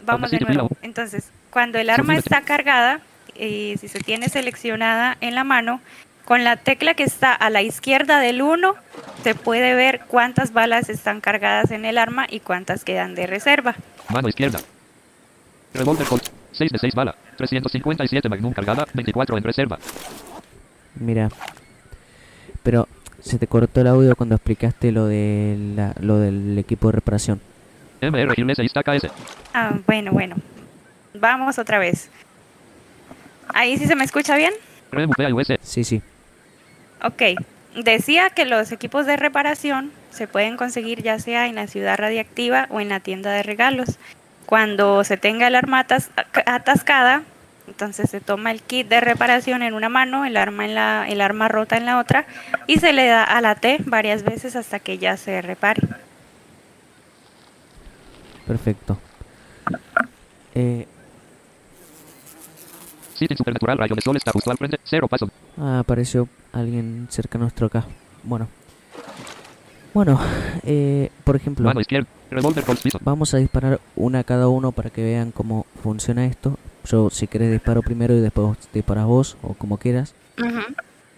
Vamos 0.06 0.32
de 0.32 0.40
nuevo. 0.40 0.70
Entonces, 0.82 1.30
cuando 1.50 1.78
el 1.78 1.90
arma 1.90 2.16
está 2.16 2.42
cargada, 2.42 3.02
y 3.36 3.76
si 3.80 3.88
se 3.88 4.00
tiene 4.00 4.30
seleccionada 4.30 5.18
en 5.22 5.36
la 5.36 5.44
mano, 5.44 5.82
con 6.26 6.44
la 6.44 6.56
tecla 6.58 6.94
que 6.94 7.04
está 7.04 7.34
a 7.34 7.50
la 7.50 7.62
izquierda 7.62 8.20
del 8.20 8.42
1, 8.42 8.76
se 9.24 9.36
puede 9.36 9.76
ver 9.76 10.02
cuántas 10.08 10.54
balas 10.54 10.90
están 10.90 11.22
cargadas 11.22 11.72
en 11.72 11.86
el 11.86 11.98
arma 11.98 12.28
y 12.30 12.40
cuántas 12.40 12.84
quedan 12.84 13.16
de 13.16 13.28
reserva. 13.28 13.76
Mano 14.10 14.30
izquierda. 14.30 14.60
Revólver 15.74 16.08
Colt. 16.08 16.43
6 16.54 16.72
de 16.72 16.78
6 16.80 16.96
bala. 16.96 17.16
357 17.38 18.30
Magnum 18.30 18.54
cargada. 18.54 18.86
24 18.94 19.38
en 19.38 19.44
reserva. 19.44 19.78
Mira. 20.96 21.30
Pero 22.64 22.88
se 23.22 23.38
te 23.40 23.48
cortó 23.48 23.82
el 23.82 23.88
audio 23.88 24.16
cuando 24.16 24.36
explicaste 24.36 24.92
lo, 24.92 25.06
de 25.08 25.58
la- 25.76 25.94
lo 26.00 26.20
del 26.20 26.58
equipo 26.58 26.88
de 26.88 26.94
reparación. 26.94 27.42
MR 28.02 28.34
Gilles 28.36 28.58
6 28.58 28.72
KS. 28.74 29.10
Ah, 29.54 29.74
bueno, 29.86 30.12
bueno. 30.12 30.36
Vamos 31.14 31.58
otra 31.60 31.80
vez. 31.80 32.10
Ahí 33.54 33.78
sí 33.78 33.86
se 33.88 33.96
me 33.96 34.04
escucha 34.04 34.36
bien. 34.36 34.54
Sí, 35.62 35.84
sí. 35.84 36.02
Ok, 37.04 37.22
decía 37.84 38.30
que 38.30 38.46
los 38.46 38.72
equipos 38.72 39.06
de 39.06 39.18
reparación 39.18 39.92
se 40.12 40.28
pueden 40.28 40.58
conseguir 40.58 41.02
ya 41.04 41.20
sea 41.20 41.48
en 41.48 41.56
la 41.56 41.68
ciudad 41.68 41.98
radiactiva 41.98 42.68
o 42.70 42.80
en 42.80 42.90
la 42.90 43.00
tienda 43.00 43.32
de 43.32 43.44
regalos. 43.44 43.98
Cuando 44.54 45.04
se 45.04 45.18
tenga 45.18 45.48
el 45.48 45.56
arma 45.56 45.80
atas- 45.80 46.12
atascada, 46.46 47.24
entonces 47.68 48.08
se 48.08 48.22
toma 48.22 48.52
el 48.52 48.62
kit 48.62 48.88
de 48.88 49.02
reparación 49.02 49.64
en 49.64 49.74
una 49.74 49.90
mano, 49.90 50.26
el 50.26 50.38
arma, 50.38 50.66
en 50.66 50.76
la, 50.76 51.10
el 51.10 51.22
arma 51.22 51.48
rota 51.48 51.76
en 51.76 51.88
la 51.88 51.98
otra 51.98 52.28
y 52.68 52.78
se 52.78 52.94
le 52.94 53.08
da 53.08 53.24
a 53.24 53.42
la 53.42 53.56
T 53.56 53.80
varias 53.88 54.22
veces 54.22 54.56
hasta 54.56 54.78
que 54.78 55.00
ya 55.00 55.18
se 55.18 55.42
repare. 55.42 55.82
Perfecto. 58.46 59.00
Eh, 60.54 60.86
supernatural. 63.36 63.80
Rayo 63.80 63.96
de 63.96 64.02
sol 64.02 64.18
está 64.18 64.32
justo 64.34 64.52
al 64.52 64.58
frente. 64.60 64.80
Cero 64.84 65.08
paso. 65.08 65.32
ah, 65.58 65.80
apareció 65.80 66.30
alguien 66.52 67.08
cerca 67.10 67.40
nuestro 67.40 67.66
acá. 67.66 67.86
Bueno. 68.22 68.48
Bueno, 69.96 70.22
eh, 70.62 71.10
por 71.24 71.36
ejemplo, 71.36 71.66
Mano 71.66 71.82
izquierda. 71.82 72.08
Vamos 73.02 73.34
a 73.34 73.38
disparar 73.38 73.80
una 73.96 74.20
a 74.20 74.24
cada 74.24 74.48
uno 74.48 74.72
para 74.72 74.90
que 74.90 75.04
vean 75.04 75.32
cómo 75.32 75.66
funciona 75.82 76.26
esto. 76.26 76.58
Yo, 76.86 77.10
si 77.10 77.28
querés, 77.28 77.52
disparo 77.52 77.82
primero 77.82 78.16
y 78.16 78.20
después 78.20 78.58
disparas 78.74 79.06
vos, 79.06 79.38
o 79.42 79.54
como 79.54 79.78
quieras. 79.78 80.14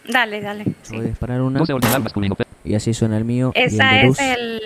Dale, 0.07 0.41
dale. 0.41 0.65
sí. 0.83 0.95
Voy 0.95 1.05
a 1.05 1.09
disparar 1.09 1.41
una 1.41 1.59
12 1.59 1.73
ordenal 1.73 2.03
masculino. 2.03 2.35
P. 2.35 2.43
y 2.63 2.75
así 2.75 2.93
suena 2.93 3.17
el 3.17 3.25
mío. 3.25 3.51
y 3.55 3.59
el 3.59 3.65
Esa 3.65 4.01
es 4.01 4.19
el, 4.19 4.61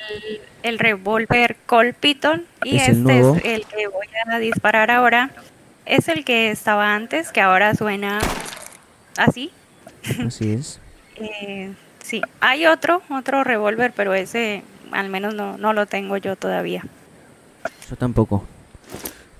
el 0.63 0.79
revólver 0.79 1.55
Colt 1.65 1.95
Python 1.95 2.45
y 2.63 2.75
Es 2.77 2.89
el 2.89 2.97
este 2.97 3.03
nuevo. 3.03 3.35
es 3.35 3.45
el 3.45 3.65
que 3.65 3.87
voy 3.87 4.07
a 4.31 4.39
disparar 4.39 4.91
ahora. 4.91 5.31
Es 5.85 6.07
el 6.09 6.25
que 6.25 6.51
estaba 6.51 6.93
antes, 6.93 7.31
que 7.31 7.41
ahora 7.41 7.73
suena 7.75 8.19
así. 9.17 9.51
Así 10.25 10.51
es. 10.53 10.79
Eh, 11.21 11.73
sí, 12.01 12.21
hay 12.39 12.65
otro, 12.65 13.01
otro 13.09 13.43
revólver, 13.43 13.91
pero 13.93 14.13
ese 14.13 14.63
al 14.91 15.09
menos 15.09 15.33
no, 15.33 15.57
no 15.57 15.73
lo 15.73 15.85
tengo 15.85 16.17
yo 16.17 16.35
todavía. 16.35 16.83
Yo 17.89 17.95
tampoco. 17.95 18.45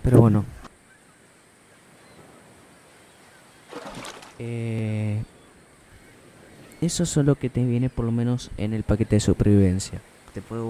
Pero 0.04 0.22
bueno. 0.22 0.45
Eh, 4.39 5.22
eso 6.82 7.04
es 7.04 7.16
lo 7.18 7.36
que 7.36 7.50
te 7.50 7.64
viene 7.64 7.89
por 7.89 8.06
lo 8.06 8.12
menos 8.12 8.52
en 8.58 8.74
el 8.74 8.84
paquete 8.84 9.18
de 9.18 9.20
supervivencia. 9.20 10.00
Te 10.34 10.41
puede, 10.41 10.64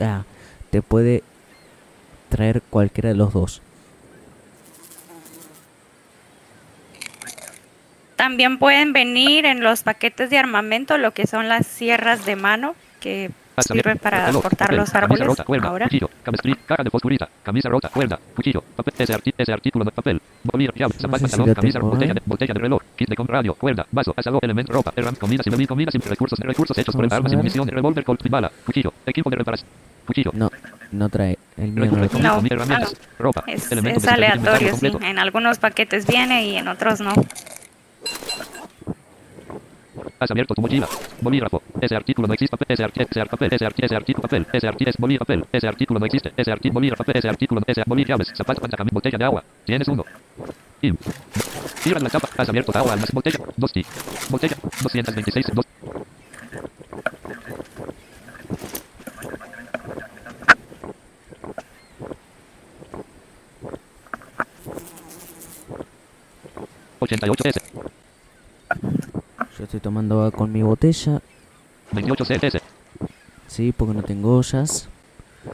ah, 0.00 0.24
te 0.70 0.80
puede 0.80 1.22
traer 2.30 2.62
cualquiera 2.62 3.10
de 3.10 3.14
los 3.14 3.32
dos. 3.32 3.62
También 8.16 8.58
pueden 8.58 8.94
venir 8.94 9.44
en 9.44 9.62
los 9.62 9.82
paquetes 9.82 10.30
de 10.30 10.38
armamento 10.38 10.96
lo 10.96 11.12
que 11.12 11.26
son 11.26 11.48
las 11.48 11.66
sierras 11.66 12.24
de 12.24 12.34
mano, 12.34 12.74
que 12.98 13.30
Bien. 13.72 13.98
para 13.98 14.26
Reloj, 14.26 14.42
cortar 14.42 14.58
papel, 14.68 14.76
los 14.76 14.90
camisa 14.90 14.98
árboles. 15.04 15.26
rota, 15.26 15.44
cuerda, 15.44 15.68
Ahora. 15.68 15.86
cuchillo, 15.86 16.10
cabestri- 16.24 16.56
caja 16.66 16.82
de 16.84 16.90
fosforita, 16.90 17.28
camisa 17.42 17.68
rota, 17.68 17.88
cuerda, 17.88 18.18
cuchillo, 18.34 18.62
papel, 18.76 18.94
ese, 18.98 19.14
arti- 19.14 19.34
ese 19.36 19.52
artículo 19.52 19.84
de 19.84 19.90
papel, 19.92 20.20
bolígrafo, 20.44 20.78
llave, 20.78 20.94
zapato, 20.98 21.18
sé 21.18 21.24
si 21.28 21.30
pantalón, 21.36 21.48
lo 21.48 21.54
camisa, 21.54 21.78
tengo, 21.78 21.90
botella, 21.90 22.10
¿eh? 22.12 22.14
de, 22.14 22.22
botella 22.26 22.54
de 22.54 22.60
reloj, 22.60 22.82
kit 22.96 23.08
de 23.08 23.16
con 23.16 23.26
radio, 23.28 23.54
cuerda, 23.54 23.86
vaso, 23.90 24.12
asador, 24.16 24.44
elemento, 24.44 24.72
ropa, 24.72 24.92
herram, 24.94 25.14
comida, 25.14 25.42
sin 25.42 25.50
bebida, 25.52 25.68
comida, 25.68 25.90
sin 25.90 26.00
recursos, 26.02 26.38
recursos 26.38 26.76
hechos 26.78 26.94
por 26.94 27.02
Vamos 27.02 27.12
a 27.12 27.16
armas 27.16 27.32
y 27.32 27.34
ver. 27.36 27.38
municiones, 27.44 27.74
revólver, 27.74 28.04
colt, 28.04 28.28
bala, 28.28 28.50
cuchillo, 28.64 28.92
equipo 29.06 29.30
de 29.30 29.36
reparación, 29.36 29.68
cuchillo, 30.06 30.30
No, 30.34 30.50
no 30.92 31.08
trae. 31.08 31.38
El 31.56 31.72
mío 31.72 31.86
no 31.86 31.90
comida. 32.08 32.28
No, 32.28 32.36
comida, 32.36 32.54
herramientas, 32.56 32.94
ropa, 33.18 33.44
Es, 33.46 33.72
elementos 33.72 34.04
es 34.04 34.08
aleatorio, 34.10 34.76
sí. 34.76 34.92
En 35.02 35.18
algunos 35.18 35.58
paquetes 35.58 36.06
viene 36.06 36.46
y 36.46 36.56
en 36.56 36.68
otros 36.68 37.00
no. 37.00 37.14
Has 40.18 40.30
abierto 40.30 40.54
tu 40.54 40.60
mochila. 40.62 40.88
Bolígrafo. 41.20 41.62
Ese 41.80 41.94
artículo 41.96 42.26
no 42.28 42.34
existe. 42.34 42.56
Ese, 42.68 42.84
arti 42.84 43.02
ese 43.02 43.20
ar- 43.20 43.28
papel. 43.28 43.52
Ese, 43.52 43.64
arti 43.66 43.84
ese 43.84 43.96
artículo 43.96 44.22
papel. 44.22 44.46
Ese 44.52 44.66
artículo 44.66 44.90
es 44.90 44.96
bolígrafo. 44.98 45.32
Ese 45.52 45.68
artículo 45.68 46.00
no 46.00 46.06
existe. 46.06 46.32
Ese 46.36 46.50
artículo 46.50 46.74
bolígrafo. 46.74 47.04
Ese 47.12 47.28
artículo. 47.28 47.60
Ese 47.66 47.82
bolígrafo. 47.86 48.22
Llaves. 48.22 48.36
Zapato. 48.36 48.60
Pantalón. 48.60 48.88
Botella 48.92 49.18
de 49.18 49.24
agua. 49.24 49.44
Tienes 49.64 49.88
uno. 49.88 50.04
Y. 50.82 50.92
Cierra 51.80 52.00
la 52.00 52.08
tapa. 52.08 52.28
Has 52.36 52.48
abierto 52.48 52.72
agua. 52.76 52.92
Almacén. 52.92 53.14
Botella. 53.14 53.38
Dos 53.56 53.72
ti. 53.72 53.84
Botella. 54.30 54.56
226. 54.82 55.46
Dos. 55.54 55.66
Ochenta 67.00 67.26
y 67.26 67.30
ocho 67.30 67.48
S. 67.48 67.60
Yo 69.58 69.64
estoy 69.64 69.80
tomando 69.80 70.16
agua 70.16 70.30
con 70.30 70.52
mi 70.52 70.62
botella. 70.62 71.20
28 71.92 72.24
CS. 72.24 72.62
Sí, 73.46 73.72
porque 73.76 73.94
no 73.94 74.02
tengo 74.02 74.36
ollas. 74.36 74.88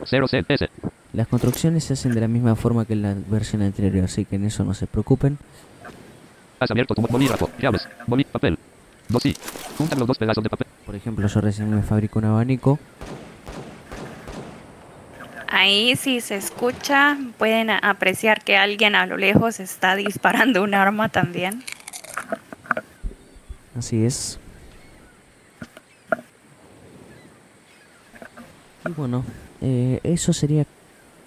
0 0.04 0.26
CS. 0.28 0.68
Las 1.12 1.28
construcciones 1.28 1.84
se 1.84 1.92
hacen 1.92 2.14
de 2.14 2.20
la 2.20 2.28
misma 2.28 2.56
forma 2.56 2.84
que 2.84 2.94
en 2.94 3.02
la 3.02 3.14
versión 3.28 3.62
anterior, 3.62 4.04
así 4.04 4.24
que 4.24 4.36
en 4.36 4.46
eso 4.46 4.64
no 4.64 4.74
se 4.74 4.86
preocupen. 4.86 5.38
Has 6.58 6.70
abierto 6.70 6.94
tu 6.94 7.02
bolígrafo, 7.02 7.50
llaves, 7.60 7.86
bolí, 8.06 8.24
papel. 8.24 8.58
Dos 9.08 9.22
sí. 9.22 9.36
Juntan 9.76 9.98
los 9.98 10.08
dos 10.08 10.18
pedazos 10.18 10.42
de 10.42 10.50
papel. 10.50 10.66
Por 10.86 10.94
ejemplo, 10.94 11.26
yo 11.28 11.40
recién 11.40 11.74
me 11.74 11.82
fabrico 11.82 12.18
un 12.18 12.24
abanico. 12.24 12.78
Ahí 15.48 15.96
si 15.96 16.20
se 16.20 16.36
escucha, 16.36 17.18
pueden 17.36 17.68
apreciar 17.68 18.42
que 18.42 18.56
alguien 18.56 18.94
a 18.94 19.06
lo 19.06 19.16
lejos 19.18 19.60
está 19.60 19.96
disparando 19.96 20.62
un 20.62 20.74
arma 20.74 21.10
también. 21.10 21.62
Así 23.76 24.04
es. 24.04 24.38
Y 28.88 28.92
bueno, 28.92 29.24
eh, 29.60 30.00
eso 30.02 30.32
sería 30.32 30.66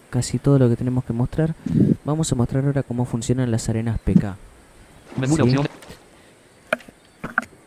casi 0.10 0.40
todo 0.40 0.60
lo 0.60 0.70
que 0.70 0.76
tenemos 0.76 1.04
que 1.06 1.14
mostrar. 1.14 1.56
Vamos 2.04 2.32
a 2.32 2.36
mostrar 2.36 2.66
ahora 2.66 2.84
cómo 2.84 3.06
funcionan 3.06 3.50
las 3.52 3.68
arenas 3.70 4.00
PK. 4.00 4.36
Menú 5.18 5.38
de. 5.38 5.70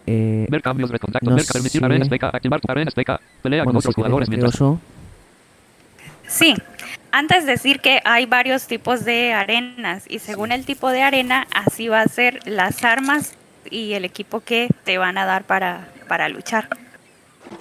Eh, 0.07 0.47
Ver 0.49 0.63
cambios 0.63 0.91
de 0.91 0.99
contacto. 0.99 1.29
no 1.29 1.37
ver 1.37 1.45
permitir 1.45 1.81
sé. 1.81 1.85
arenas 1.85 2.09
PK. 2.09 2.25
Activar 2.33 2.61
arenas 2.69 2.95
PK. 2.95 3.21
Pelea 3.43 3.65
bueno, 3.65 3.73
con 3.73 3.77
otros 3.79 3.95
jugadores 3.95 4.29
mientras. 4.29 4.59
yo. 4.59 4.79
Sí, 6.27 6.55
antes 7.11 7.47
decir 7.47 7.81
que 7.81 8.01
hay 8.05 8.27
varios 8.27 8.67
tipos 8.67 9.05
de 9.05 9.33
arenas 9.33 10.05
y 10.09 10.19
según 10.19 10.53
el 10.53 10.65
tipo 10.67 10.91
de 10.91 11.03
arena, 11.03 11.47
así 11.55 11.89
va 11.89 12.03
a 12.03 12.09
ser 12.09 12.41
las 12.47 12.85
armas 12.85 13.35
y 13.71 13.95
el 13.95 14.05
equipo 14.05 14.41
que 14.41 14.69
te 14.85 14.99
van 14.99 15.19
a 15.19 15.25
dar 15.25 15.45
para, 15.45 15.89
para 16.09 16.29
luchar. 16.29 16.69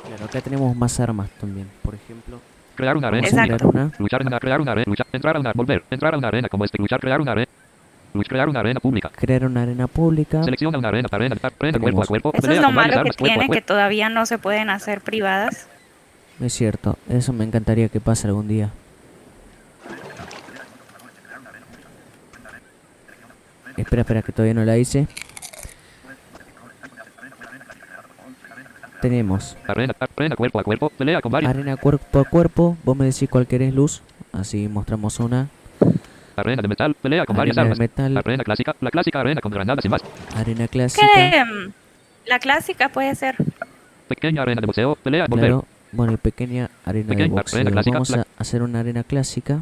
Claro, 0.06 0.26
acá 0.26 0.42
tenemos 0.42 0.76
más 0.76 1.00
armas 1.00 1.30
también. 1.40 1.68
Por 1.82 1.96
ejemplo, 1.96 2.40
Crear 2.78 2.96
una 2.96 3.08
arena 3.08 3.28
crear 3.28 3.66
una. 3.66 3.92
Luchar 3.98 4.22
en 4.22 4.28
una, 4.28 4.40
crear 4.40 4.62
una 4.62 4.72
arena, 4.74 4.86
luchar, 4.88 5.08
entrar 5.12 5.36
a 5.36 5.40
una, 5.40 5.52
volver, 5.54 5.84
entrar 5.90 6.14
a 6.14 6.18
una 6.20 6.28
arena 6.28 6.48
como 6.48 6.64
este, 6.64 6.78
luchar, 6.78 7.00
crear 7.00 7.20
una 7.20 7.32
arena, 7.32 7.48
crear 8.28 8.50
una 8.50 8.60
arena 8.60 8.80
pública, 8.80 9.10
Crear 9.16 9.46
una 9.46 9.64
arena 9.64 9.88
pública. 9.88 10.44
selecciona 10.44 10.78
una 10.78 10.90
arena, 10.90 11.10
arena, 11.12 11.36
arena, 11.60 11.80
cuerpo 11.80 12.04
a 12.04 12.06
cuerpo, 12.06 12.32
Eso 12.36 12.52
es 12.52 12.62
lo 12.62 12.72
malo 12.72 13.04
que 13.04 13.10
tiene, 13.12 13.50
que 13.50 13.62
todavía 13.62 14.10
no 14.10 14.28
se 14.28 14.38
pueden 14.38 14.70
hacer 14.70 15.02
privadas. 15.02 15.68
Es 16.40 16.54
cierto, 16.54 16.98
eso 17.10 17.34
me 17.34 17.46
encantaría 17.46 17.90
que 17.90 18.00
pase 18.00 18.28
algún 18.28 18.48
día. 18.48 18.70
Espera, 23.76 24.02
espera, 24.02 24.22
que 24.22 24.32
todavía 24.32 24.54
no 24.54 24.66
la 24.66 24.78
hice. 24.78 25.08
Tenemos 29.02 29.56
arena, 29.68 29.94
arena, 30.16 30.36
cuerpo 30.36 30.60
a 30.60 30.64
cuerpo, 30.64 30.90
pelea 30.90 31.22
con 31.22 31.32
varias, 31.32 31.50
arena 31.54 31.78
cuerpo 31.78 32.20
a 32.20 32.24
cuerpo. 32.26 32.78
Vos 32.84 32.98
me 32.98 33.06
decís 33.06 33.30
cuál 33.30 33.46
querés 33.46 33.74
luz. 33.74 34.02
Así 34.34 34.68
mostramos 34.68 35.20
una. 35.20 35.48
arena 36.36 36.62
de 36.62 36.68
metal, 36.68 36.96
pelea 36.96 37.26
con 37.26 37.36
varias 37.36 37.58
Arena 37.58 37.64
de 37.70 37.74
armas, 37.74 37.80
metal, 37.80 38.18
arena 38.18 38.44
clásica, 38.44 38.76
la 38.82 38.92
clásica 38.92 39.20
arena 39.20 39.42
con 39.42 39.52
granadas 39.52 39.84
y 39.86 39.90
más, 39.90 40.02
arena 40.36 40.68
clásica. 40.68 41.06
Mm, 41.46 41.72
la 42.28 42.40
clásica 42.40 42.90
puede 42.90 43.14
ser. 43.16 43.36
pequeña 44.08 44.42
arena 44.42 44.62
de 44.62 44.68
boxeo, 44.68 44.96
pelea, 44.96 45.26
volver, 45.28 45.48
Claro. 45.50 45.66
Bueno, 45.92 46.18
pequeña 46.18 46.70
arena 46.86 47.08
de 47.10 47.16
Pequeña 47.16 47.34
boxeo. 47.36 47.58
arena 47.60 47.72
clásica, 47.72 47.94
Vamos 47.96 48.12
a 48.14 48.26
hacer 48.38 48.62
una 48.62 48.80
arena 48.82 49.04
clásica. 49.04 49.62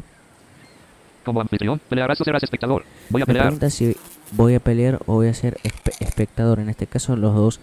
como 1.24 1.40
anfitrión, 1.40 1.80
pelearás 1.88 2.20
o 2.20 2.24
serás 2.24 2.42
espectador, 2.42 2.84
voy 3.10 3.20
a 3.22 3.24
Me 3.24 3.26
pelear, 3.26 3.44
pregunta 3.46 3.70
si 3.70 3.96
voy 4.32 4.54
a 4.54 4.60
pelear 4.60 4.98
o 5.06 5.14
voy 5.14 5.28
a 5.28 5.34
ser 5.34 5.56
espe- 5.64 5.94
espectador. 6.00 6.58
En 6.60 6.68
este 6.68 6.86
caso, 6.86 7.16
los 7.16 7.34
dos 7.34 7.60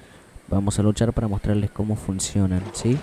vamos 0.53 0.79
a 0.79 0.83
luchar 0.83 1.13
para 1.13 1.27
mostrarles 1.27 1.71
cómo 1.71 1.95
funcionan, 1.95 2.61
¿sí? 2.73 2.97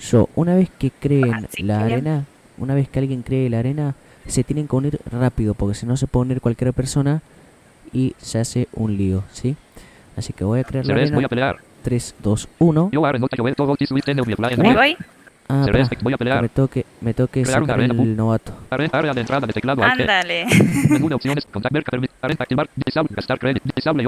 Yo, 0.00 0.28
una 0.34 0.54
vez 0.54 0.68
que 0.78 0.90
creen 0.90 1.48
la 1.58 1.80
arena, 1.80 2.24
una 2.58 2.74
vez 2.74 2.88
que 2.88 2.98
alguien 2.98 3.22
cree 3.22 3.48
la 3.48 3.60
arena, 3.60 3.94
se 4.26 4.44
tienen 4.44 4.66
que 4.66 4.76
unir 4.76 5.00
rápido, 5.10 5.54
porque 5.54 5.74
si 5.74 5.86
no 5.86 5.96
se 5.96 6.06
puede 6.06 6.26
unir 6.26 6.40
cualquier 6.40 6.72
persona 6.72 7.22
y 7.92 8.14
se 8.18 8.38
hace 8.38 8.68
un 8.72 8.96
lío, 8.96 9.22
¿sí? 9.32 9.56
Así 10.16 10.32
que 10.32 10.44
voy 10.44 10.60
a 10.60 10.64
crear 10.64 10.84
la 10.84 10.94
serás, 10.94 11.10
voy 11.10 11.18
arena. 11.18 11.26
a 11.26 11.28
pelear, 11.28 11.56
3, 11.82 12.14
2, 12.22 12.48
1. 12.58 12.90
yo 12.92 13.06
arena, 13.06 13.26
yo 13.36 13.44
veo 13.44 13.54
todo, 13.54 13.76
this 13.76 13.90
weekend, 13.92 14.20
we 14.26 14.36
play, 14.36 14.54
Ahí 14.58 14.74
voy. 14.74 14.96
Ah, 15.48 15.66
voy 16.02 16.14
a 16.14 16.16
pelear, 16.16 16.40
me 16.40 16.48
toque, 16.48 16.86
me 17.00 17.12
toque 17.12 17.42
Crear 17.42 17.62
una 17.62 17.66
sacar 17.66 17.84
arena, 17.84 18.02
el 18.02 18.16
novato. 18.16 18.52
Arena, 18.70 18.90
área 18.92 19.12
de 19.12 19.20
entrada 19.20 19.46
de 19.46 19.52
teclado 19.52 19.82
alt. 19.82 20.00
Ándale. 20.00 20.46
Menú 20.88 21.08
de 21.08 21.14
opciones. 21.14 21.46
Arena 22.22 22.36
activar. 22.38 22.70
Disable. 22.74 23.10
Gastar. 23.14 23.38
Disable. 23.74 24.02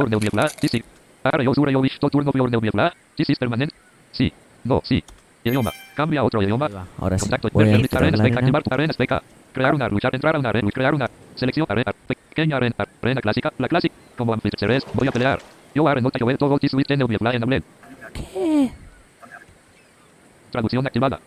Sí, 3.17 3.25
sí. 3.25 3.35
Permanente. 3.35 3.75
Sí. 4.13 4.33
No, 4.65 4.81
sí. 4.85 5.03
Idioma. 5.45 5.71
Cambia 5.95 6.21
a 6.21 6.25
otro 6.25 6.43
idioma. 6.43 6.69
Ahora 6.99 7.19
sí, 7.19 7.23
Contacto. 7.23 7.49
voy 7.53 7.71
a. 7.71 7.77
Activar 7.77 8.63
tu 8.63 8.75
arena 8.75 8.93
spec. 8.93 9.23
Crear 9.53 9.75
una 9.75 9.89
luchar. 9.89 10.15
Entrar 10.15 10.37
a 10.37 10.39
una 10.39 10.49
arena. 10.49 10.71
Crear 10.71 10.95
una. 10.95 11.09
Selección 11.35 11.67
arena. 11.69 11.93
Pequeña 12.07 12.57
arena. 12.57 12.75
Arena 13.03 13.21
clásica. 13.21 13.53
La 13.59 13.69
clásica. 13.69 13.95
Como 14.17 14.33
anfitrión. 14.33 14.81
Voy 14.95 15.09
a 15.09 15.13
pelear. 15.13 15.41
Yo 15.75 15.87
arena. 15.89 16.09
Yo 16.19 16.27
veo 16.27 16.37
todo. 16.39 16.59
Weekend 16.73 17.09
new 17.09 17.19
plan. 17.19 17.35
En 17.35 17.65
¿Qué? 18.13 18.73
Traducción 20.51 20.87
activada. 20.87 21.21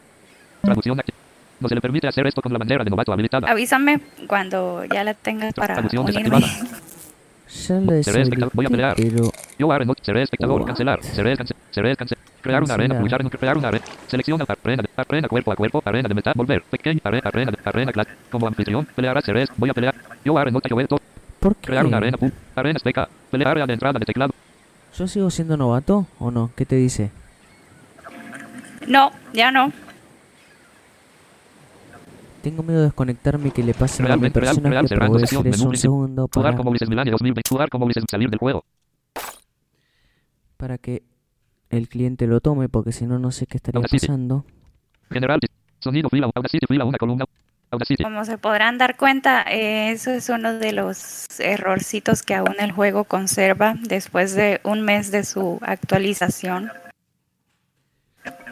Traducción 0.62 1.00
activada. 1.00 1.24
No 1.60 1.68
se 1.68 1.76
le 1.76 1.82
permite 1.82 2.08
hacer 2.08 2.28
esto 2.28 2.42
con 2.42 2.54
la 2.54 2.60
bandera 2.60 2.84
de 2.84 2.90
novato 2.90 3.12
habilitada. 3.12 3.50
Avísame 3.50 4.00
cuando 4.28 4.86
ya 4.86 5.04
la 5.04 5.14
tengas 5.16 5.54
para 5.54 5.74
Traducción 5.74 6.06
unirme. 6.06 6.38
desactivada. 6.38 6.82
La 7.70 8.04
Seré 8.04 8.22
espectador, 8.22 8.52
voy 8.54 8.66
a 8.66 8.70
pelear. 8.70 8.96
pero 8.96 9.32
Yo 9.58 9.72
arena, 9.72 9.94
seré 10.02 10.24
espectador, 10.24 10.66
cancelar, 10.66 11.04
seré 11.04 11.36
cancelar, 11.36 11.64
seré 11.72 11.96
cancelar, 11.96 12.24
crear 12.42 12.64
una 12.64 12.74
arena, 12.74 13.00
luchar 13.00 13.22
en 13.22 13.30
crear 13.30 13.58
una 13.58 13.68
arena, 13.68 13.86
selecciona 14.08 14.46
arena, 14.48 14.84
arena 14.96 15.28
cuerpo 15.28 15.52
a 15.52 15.56
cuerpo, 15.56 15.82
arena 15.84 16.08
de 16.08 16.16
metal, 16.16 16.34
volver, 16.36 16.64
pequeña 16.64 17.02
arena, 17.04 17.24
arena, 17.26 17.54
arena 17.66 17.92
clase, 17.92 18.12
como 18.30 18.48
anfitrión, 18.48 18.86
peleará, 18.96 19.22
seré, 19.22 19.46
voy 19.58 19.70
a 19.70 19.74
pelear, 19.74 19.96
yo 20.24 20.36
yo 20.70 20.76
veo 20.76 20.88
todo, 20.88 21.02
¿por 21.40 21.56
qué? 21.56 21.68
crear 21.68 21.86
una 21.86 21.98
arena, 21.98 22.18
pum, 22.18 22.32
arena 22.56 22.78
especa, 22.78 23.10
pelear 23.32 23.52
área 23.52 23.66
de 23.66 23.74
entrada 23.74 24.00
de 24.00 24.06
teclado, 24.06 24.34
¿Yo 24.98 25.08
sigo 25.08 25.30
siendo 25.30 25.58
novato 25.58 26.08
o 26.18 26.32
no? 26.32 26.50
¿Qué 26.56 26.66
te 26.66 26.76
dice? 26.76 27.12
No, 28.88 29.12
ya 29.34 29.52
no. 29.52 29.72
Tengo 32.48 32.64
miedo 32.64 32.80
de 32.80 32.86
desconectarme 32.86 33.50
y 33.50 33.52
que 33.52 33.62
le 33.62 33.74
pase 33.74 34.02
a 34.02 34.04
mi 34.04 34.08
Realmente, 34.08 34.40
real, 34.40 34.56
personaje, 34.56 34.72
real, 34.72 34.86
pero 34.88 34.96
cerrando 34.96 35.14
voy 35.16 35.24
a 35.24 35.26
sesión, 35.26 35.42
hacer 35.42 35.54
eso 35.54 35.64
menú 35.64 35.70
un 35.72 35.78
segundo 35.78 36.30
Jugar 36.34 36.52
para, 36.52 36.58
como 36.58 36.70
Ulises 36.70 36.90
Milania 36.90 37.12
2020. 37.12 37.50
Jugar 37.50 37.70
como 37.70 37.84
Ulises 37.84 38.06
salir 38.10 38.30
del 38.30 38.40
juego. 38.40 38.64
para 40.56 40.78
que 40.78 41.04
el 41.70 41.90
cliente 41.90 42.26
lo 42.26 42.40
tome, 42.40 42.70
porque 42.70 42.94
si 42.94 43.06
no, 43.06 43.20
no 43.20 43.32
sé 43.32 43.48
qué 43.48 43.58
estaría 43.58 43.80
Audacity. 43.80 44.08
pasando. 44.08 44.46
General. 45.12 45.42
Sonido 45.80 46.08
fila. 46.08 46.32
Audacity 46.34 46.66
fila. 46.70 46.86
Una 46.86 46.98
columna. 46.98 47.26
Audacity. 47.70 48.02
Como 48.02 48.24
se 48.24 48.38
podrán 48.38 48.78
dar 48.78 48.96
cuenta, 48.96 49.44
eh, 49.44 49.92
eso 49.92 50.12
es 50.12 50.30
uno 50.30 50.54
de 50.54 50.72
los 50.72 51.26
errorcitos 51.42 52.24
que 52.24 52.34
aún 52.34 52.56
el 52.60 52.72
juego 52.72 53.04
conserva 53.04 53.76
después 53.90 54.36
de 54.36 54.62
un 54.64 54.84
mes 54.84 55.12
de 55.12 55.26
su 55.26 55.60
actualización. 55.64 56.72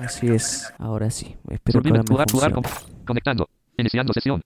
Así 0.01 0.27
es, 0.27 0.73
ahora 0.79 1.09
sí. 1.09 1.37
Espero 1.49 1.81
que 1.81 1.89
ahora 1.89 2.03
me 2.03 2.09
Jugar. 2.09 2.27
Jugar. 2.29 2.53
Conectando. 3.05 3.47
Iniciando 3.77 4.13
sesión. 4.13 4.41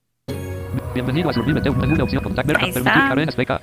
Bienvenido 0.94 1.30
a 1.30 1.34
Survive. 1.34 1.70
Un 1.70 1.78
menú 1.78 1.96
de 1.96 2.02
opción. 2.04 2.24
Contact. 2.24 2.48
Ver. 2.48 2.58
Ahí 2.58 2.72
Permitir 2.72 2.94
está. 2.98 3.12
arenas. 3.12 3.36
PK. 3.36 3.62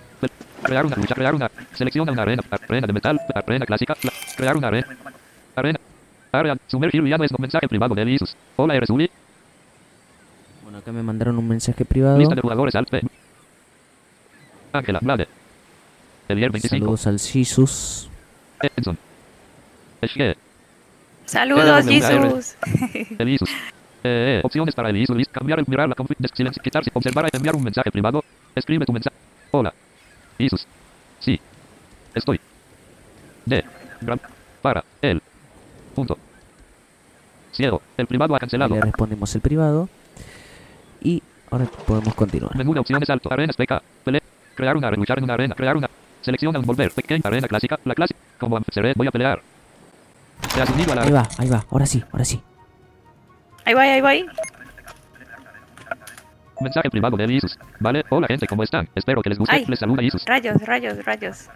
Crear 0.62 0.86
una 0.86 0.96
lucha. 0.96 1.14
Crear 1.14 1.34
una. 1.34 1.50
Selecciona 1.72 2.12
una 2.12 2.22
arena. 2.22 2.42
Arena 2.50 2.86
de 2.86 2.92
metal. 2.92 3.20
Arena 3.34 3.66
clásica. 3.66 3.96
Crear 4.36 4.56
una 4.56 4.68
arena. 4.68 4.86
Arena. 5.56 5.80
Área. 6.32 6.56
Sumergir 6.66 7.02
villano 7.02 7.24
es 7.24 7.32
un 7.32 7.38
mensaje 7.40 7.66
privado 7.68 7.94
de 7.94 8.10
Isus. 8.10 8.36
Hola, 8.56 8.74
eres 8.76 8.90
Uli. 8.90 9.10
Bueno, 10.62 10.78
acá 10.78 10.92
me 10.92 11.02
mandaron 11.02 11.38
un 11.38 11.48
mensaje 11.48 11.84
privado. 11.84 12.18
Lista 12.18 12.34
de 12.34 12.42
jugadores 12.42 12.74
Alt 12.74 12.90
P. 12.90 13.02
Ángela, 14.72 15.00
Vlade. 15.02 15.26
Elier 16.28 16.50
25. 16.50 16.78
Saludos 16.84 17.06
al 17.06 17.18
Jesus. 17.20 18.10
Edson. 18.60 18.98
Eshke. 20.00 20.36
Saludos, 21.24 21.84
WR. 21.86 22.42
Eh, 24.06 24.38
eh, 24.38 24.40
opciones 24.44 24.74
para 24.74 24.90
Elisus. 24.90 25.16
List. 25.16 25.32
Cambiar 25.32 25.58
el 25.58 25.64
mirar 25.66 25.88
la 25.88 25.94
config. 25.94 26.16
Silencio. 26.34 26.62
Quitarse. 26.62 26.90
Observar. 26.92 27.28
Enviar 27.32 27.56
un 27.56 27.64
mensaje 27.64 27.90
privado. 27.90 28.22
Escribe 28.54 28.86
tu 28.86 28.92
mensaje. 28.92 29.16
Hola. 29.50 29.72
Isus. 30.38 30.66
Sí. 31.20 31.40
Estoy. 32.14 32.40
De. 33.44 33.64
Gram. 34.00 34.18
Para. 34.62 34.84
El. 35.02 35.20
Punto. 35.94 36.16
Ciego. 37.52 37.82
El 37.96 38.06
privado 38.06 38.34
ha 38.34 38.38
cancelado. 38.38 38.74
le 38.74 38.80
respondimos 38.80 39.34
el 39.34 39.40
privado. 39.40 39.88
Y 41.02 41.22
ahora 41.50 41.66
podemos 41.86 42.14
continuar. 42.14 42.56
Menú 42.56 42.74
de 42.74 42.80
opciones 42.80 43.08
alto. 43.10 43.32
Arenas 43.32 43.56
PK. 43.56 43.82
Pele. 44.04 44.22
Crear 44.54 44.76
una. 44.76 44.90
Luchar 44.90 45.18
en 45.18 45.24
una 45.24 45.34
arena. 45.34 45.54
Crear 45.54 45.76
una. 45.76 45.90
Selecciona 46.20 46.58
un 46.58 46.64
volver. 46.64 46.92
Pequeña 46.92 47.22
arena 47.24 47.48
clásica. 47.48 47.78
La 47.84 47.94
clásica. 47.94 48.20
Como 48.38 48.60
seré. 48.72 48.92
Voy 48.96 49.06
a 49.06 49.10
pelear. 49.10 49.42
Has 50.60 50.70
unido 50.70 50.92
a 50.92 50.96
la 50.96 51.02
Ahí 51.02 51.10
va, 51.10 51.28
ahí 51.38 51.48
va. 51.48 51.64
Ahora 51.70 51.86
sí, 51.86 52.04
ahora 52.12 52.24
sí. 52.24 52.40
Ahí 53.66 53.74
voy, 53.74 53.84
ahí 53.86 54.00
voy. 54.00 54.26
Mensaje 56.60 56.88
privado 56.88 57.16
de 57.16 57.24
Isus. 57.32 57.58
Vale, 57.80 58.02
hola 58.08 58.26
gente, 58.28 58.46
¿cómo 58.46 58.62
están? 58.62 58.88
Espero 58.94 59.20
que 59.22 59.28
les 59.28 59.38
guste. 59.38 59.54
Ay. 59.54 59.64
Les 59.68 59.78
saluda 59.78 60.02
Isus. 60.02 60.24
Rayos, 60.24 60.56
rayos, 60.62 61.04
rayos. 61.04 61.48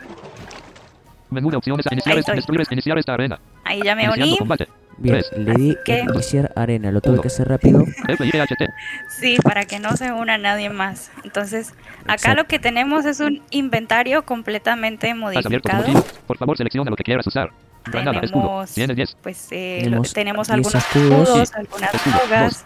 Menú 1.31 1.51
de 1.51 1.57
opciones. 1.57 1.87
Iniciar, 1.91 2.13
Ahí 2.15 2.19
este- 2.21 2.33
estoy. 2.33 2.37
destruir, 2.37 2.67
iniciar 2.71 2.99
esta 2.99 3.15
arena. 3.15 3.39
Ahí 3.65 3.81
ya 3.83 3.95
me 3.95 4.03
Iniciando 4.05 4.27
uní. 4.27 4.39
combate. 4.39 4.69
Bien, 4.99 5.15
Tres. 5.21 5.33
le 5.39 5.55
di 5.55 5.77
¿Qué? 5.87 6.01
iniciar 6.01 6.53
arena. 6.57 6.91
Lo 6.93 7.01
tuve 7.01 7.15
Uno. 7.15 7.23
que 7.23 7.29
hacer 7.29 7.49
rápido. 7.49 7.87
FIHT. 7.87 8.69
Sí, 9.09 9.39
para 9.43 9.65
que 9.65 9.79
no 9.79 9.97
se 9.97 10.13
una 10.13 10.37
nadie 10.37 10.69
más. 10.69 11.11
Entonces, 11.25 11.73
acá 12.03 12.15
Exacto. 12.15 12.43
lo 12.43 12.49
que 12.49 12.59
tenemos 12.59 13.07
es 13.07 13.21
un 13.21 13.43
inventario 13.51 14.25
completamente 14.27 15.09
Has 15.13 15.47
abierto 15.47 15.71
tu 15.71 15.77
modificado. 15.77 16.05
Por 16.27 16.37
favor, 16.37 16.57
selecciona 16.59 16.91
lo 16.91 16.97
que 16.97 17.05
quieras 17.05 17.27
usar. 17.27 17.51
Granada. 17.91 18.21
Tenemos, 18.21 18.71
Tienes 18.73 18.97
10. 18.97 19.17
pues, 19.23 19.49
eh, 19.51 19.79
lo- 19.85 20.03
Tenemos 20.03 20.13
tenemos, 20.13 20.49
10 20.49 20.55
algunos 20.55 20.75
escudos. 20.75 21.53
algunas 21.55 21.95
Escudo, 21.95 22.15
drogas. 22.19 22.65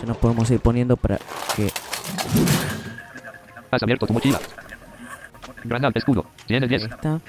Ya 0.00 0.04
nos 0.06 0.16
podemos 0.16 0.50
ir 0.50 0.60
poniendo 0.60 0.96
para 0.96 1.18
que 1.56 1.70
Has 3.70 3.82
abierto 3.82 4.06
tu 4.06 4.12
mochila. 4.12 4.38
Granada, 5.64 5.92
escudo. 5.96 6.26
Tienes 6.46 6.70
ahí 6.70 6.78
10. 6.78 6.82
está. 6.90 7.20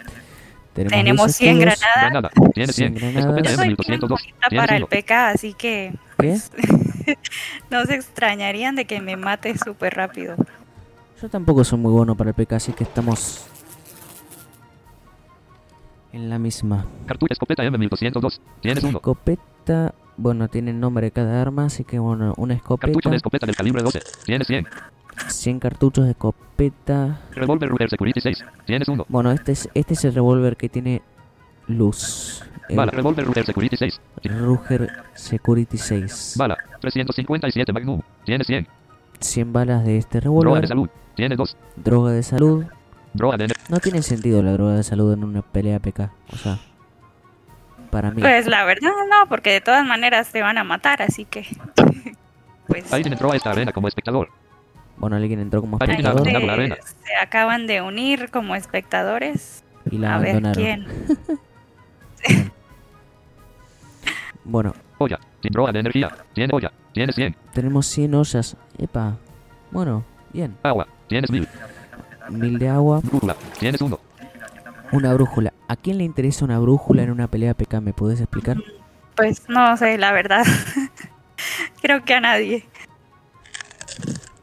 Tenemos, 0.74 0.92
Tenemos 0.98 1.26
10 1.26 1.36
100 1.38 1.58
escudos. 1.70 1.80
granadas. 1.80 2.12
Granada. 2.12 2.30
Tienes 2.54 2.76
100. 2.76 2.98
100 3.00 3.14
granadas. 3.14 3.20
Escopeta 3.26 3.50
Yo 3.50 3.56
soy 3.56 3.66
bien 3.68 3.78
M1202. 3.78 4.10
bonita 4.10 4.48
Tienes 4.50 4.66
para 4.68 4.78
el 4.78 4.84
1. 4.84 4.90
PK, 4.90 5.28
así 5.30 5.54
que 5.54 5.94
¿Qué? 6.20 6.38
no 7.70 7.86
se 7.86 7.96
extrañarían 7.96 8.76
de 8.76 8.86
que 8.86 9.00
me 9.02 9.16
mate 9.16 9.58
súper 9.58 9.96
rápido. 9.96 10.36
Yo 11.22 11.30
tampoco 11.30 11.64
soy 11.64 11.80
muy 11.80 11.92
bueno 11.94 12.16
para 12.16 12.32
el 12.32 12.34
PK, 12.36 12.56
así 12.58 12.74
que 12.74 12.84
estamos 12.84 13.46
en 16.16 16.30
la 16.30 16.40
misma. 16.40 16.86
Cartucho, 17.06 17.34
escopeta 17.34 17.64
M1202. 17.64 18.40
Tienes 18.62 18.84
1. 18.84 18.98
Escopeta, 18.98 19.94
bueno, 20.18 20.48
tiene 20.48 20.72
el 20.72 20.80
nombre 20.80 21.06
de 21.08 21.12
cada 21.12 21.42
arma, 21.42 21.66
así 21.66 21.84
que 21.84 22.00
bueno, 22.00 22.34
una 22.38 22.54
escopeta, 22.54 22.88
Cartucho 22.88 23.10
de 23.10 23.18
escopeta 23.18 23.46
del 23.46 23.56
calibre 23.56 23.84
12. 23.84 24.00
Tienes 24.26 24.48
100. 24.48 24.68
100 25.28 25.60
cartuchos 25.60 26.06
de 26.06 26.12
escopeta. 26.12 27.22
Revolver 27.32 27.70
Ruger 27.70 27.90
Security 27.90 28.20
6. 28.20 28.46
Tienes 28.66 28.88
1. 28.88 29.06
Bueno, 29.10 29.32
este 29.32 29.52
es 29.54 29.70
este 29.74 29.94
es 29.94 30.06
el 30.06 30.14
revólver 30.14 30.58
que 30.58 30.70
tiene 30.70 31.02
luz. 31.68 32.44
El 32.70 32.78
Bala. 32.78 32.92
Revolver 32.92 33.26
Ruger 33.26 33.46
Security 33.46 33.78
6. 33.78 34.02
Ruger 34.24 34.90
Security 35.14 35.78
6. 35.78 36.36
Bala. 36.38 36.58
357 36.82 37.72
Magnum. 37.74 38.02
Tienes 38.26 38.48
100. 38.48 38.68
100 39.20 39.54
balas 39.54 39.86
de 39.86 39.98
este 39.98 40.20
Droga 40.20 40.40
de 40.40 40.44
revólver. 40.44 40.68
salud. 40.68 40.90
Tienes 41.16 41.38
2. 41.38 41.58
Droga 41.78 42.12
de 42.12 42.24
salud. 42.24 42.66
Droga 43.16 43.38
de 43.38 43.46
ener- 43.46 43.58
No 43.70 43.80
tiene 43.80 44.02
sentido 44.02 44.42
la 44.44 44.52
droga 44.54 44.74
de 44.76 44.84
salud 44.84 45.14
en 45.14 45.24
una 45.24 45.42
pelea 45.42 45.80
PK. 45.80 46.12
O 46.34 46.36
sea, 46.38 46.58
para 47.90 48.12
mí. 48.12 48.22
Pues 48.22 48.46
la 48.48 48.66
verdad 48.66 48.92
no, 49.10 49.28
porque 49.30 49.52
de 49.52 49.62
todas 49.62 49.86
maneras 49.86 50.32
te 50.32 50.42
van 50.42 50.58
a 50.58 50.64
matar, 50.64 51.02
así 51.02 51.26
que 51.26 51.46
pues 52.68 52.92
Alguien 52.94 53.14
entró 53.14 53.32
a 53.32 53.36
esta 53.36 53.52
arena 53.52 53.72
como 53.72 53.88
espectador. 53.88 54.30
Bueno, 54.98 55.16
alguien 55.18 55.40
entró 55.40 55.62
como 55.62 55.78
espectador 55.78 56.28
arena. 56.50 56.76
se, 56.82 57.06
se 57.08 57.16
acaban 57.22 57.68
de 57.68 57.82
unir 57.82 58.30
como 58.32 58.56
espectadores. 58.56 59.64
y 59.92 59.98
la 59.98 60.16
a 60.16 60.20
ver 60.20 60.42
quién. 60.54 60.88
Bueno, 64.48 64.74
Olla. 65.00 65.20
Sin 65.42 65.52
droga 65.52 65.72
de 65.72 65.80
energía. 65.80 66.16
Tienes 66.34 66.54
olla. 66.54 66.72
Tienes 66.94 67.16
100. 67.16 67.36
tenemos 67.54 67.86
100 67.88 68.14
ollas. 68.16 68.56
Epa. 68.78 69.18
Bueno, 69.72 70.06
bien. 70.32 70.56
Agua. 70.64 70.88
Tienes 71.08 71.30
1000. 71.32 71.48
Mil 72.30 72.60
de 72.60 72.70
agua. 72.70 73.02
Brújula. 73.04 73.36
Tienes 73.60 73.82
1. 73.82 74.00
Una 74.92 75.14
brújula. 75.14 75.54
¿A 75.68 75.76
quién 75.76 75.98
le 75.98 76.04
interesa 76.04 76.46
una 76.46 76.60
brújula 76.60 77.04
en 77.04 77.12
una 77.12 77.28
pelea 77.28 77.54
PK? 77.54 77.82
¿Me 77.82 77.94
puedes 77.94 78.20
explicar? 78.22 78.58
Pues 79.16 79.48
no 79.50 79.76
sé, 79.78 79.98
la 79.98 80.12
verdad. 80.12 80.44
Creo 81.82 82.04
que 82.04 82.14
a 82.14 82.22
nadie. 82.22 82.66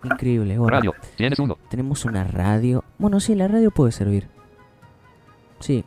Increíble. 0.04 0.58
Bueno, 0.58 0.76
Radio. 0.76 0.94
Tienes 1.16 1.38
1. 1.38 1.56
tenemos 1.68 2.04
una 2.04 2.24
radio. 2.24 2.84
Bueno, 2.98 3.20
sí, 3.20 3.34
la 3.34 3.48
radio 3.48 3.70
puede 3.70 3.92
servir. 3.92 4.28
Sí, 5.60 5.84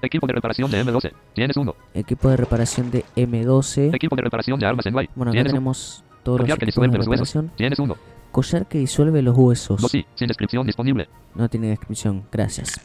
Equipo 0.00 0.28
de 0.28 0.32
reparación 0.32 0.70
de 0.70 0.84
M12. 0.84 1.12
Tienes 1.34 1.56
1. 1.56 1.74
equipo 1.94 2.28
de 2.28 2.36
reparación 2.36 2.88
de 2.92 3.04
M12. 3.16 3.92
Equipo 3.94 4.14
de 4.14 4.22
reparación 4.22 4.60
de 4.60 4.66
armas 4.66 4.86
en 4.86 4.94
white. 4.94 5.10
Bueno, 5.16 5.30
acá 5.30 5.36
Tienes 5.38 5.52
1. 5.52 5.58
tenemos 5.58 6.04
todos 6.22 6.40
los 6.40 6.50
equipos 6.50 6.90
de 6.90 6.98
reparación. 6.98 7.50
Tienes 7.56 7.78
1. 7.80 7.96
Collar 8.32 8.66
que 8.66 8.78
disuelve 8.78 9.22
los 9.22 9.36
huesos. 9.36 9.80
2 9.80 9.90
sí. 9.90 10.06
Sin 10.14 10.28
descripción 10.28 10.66
disponible. 10.66 11.08
No 11.34 11.48
tiene 11.48 11.68
descripción, 11.68 12.24
gracias. 12.30 12.80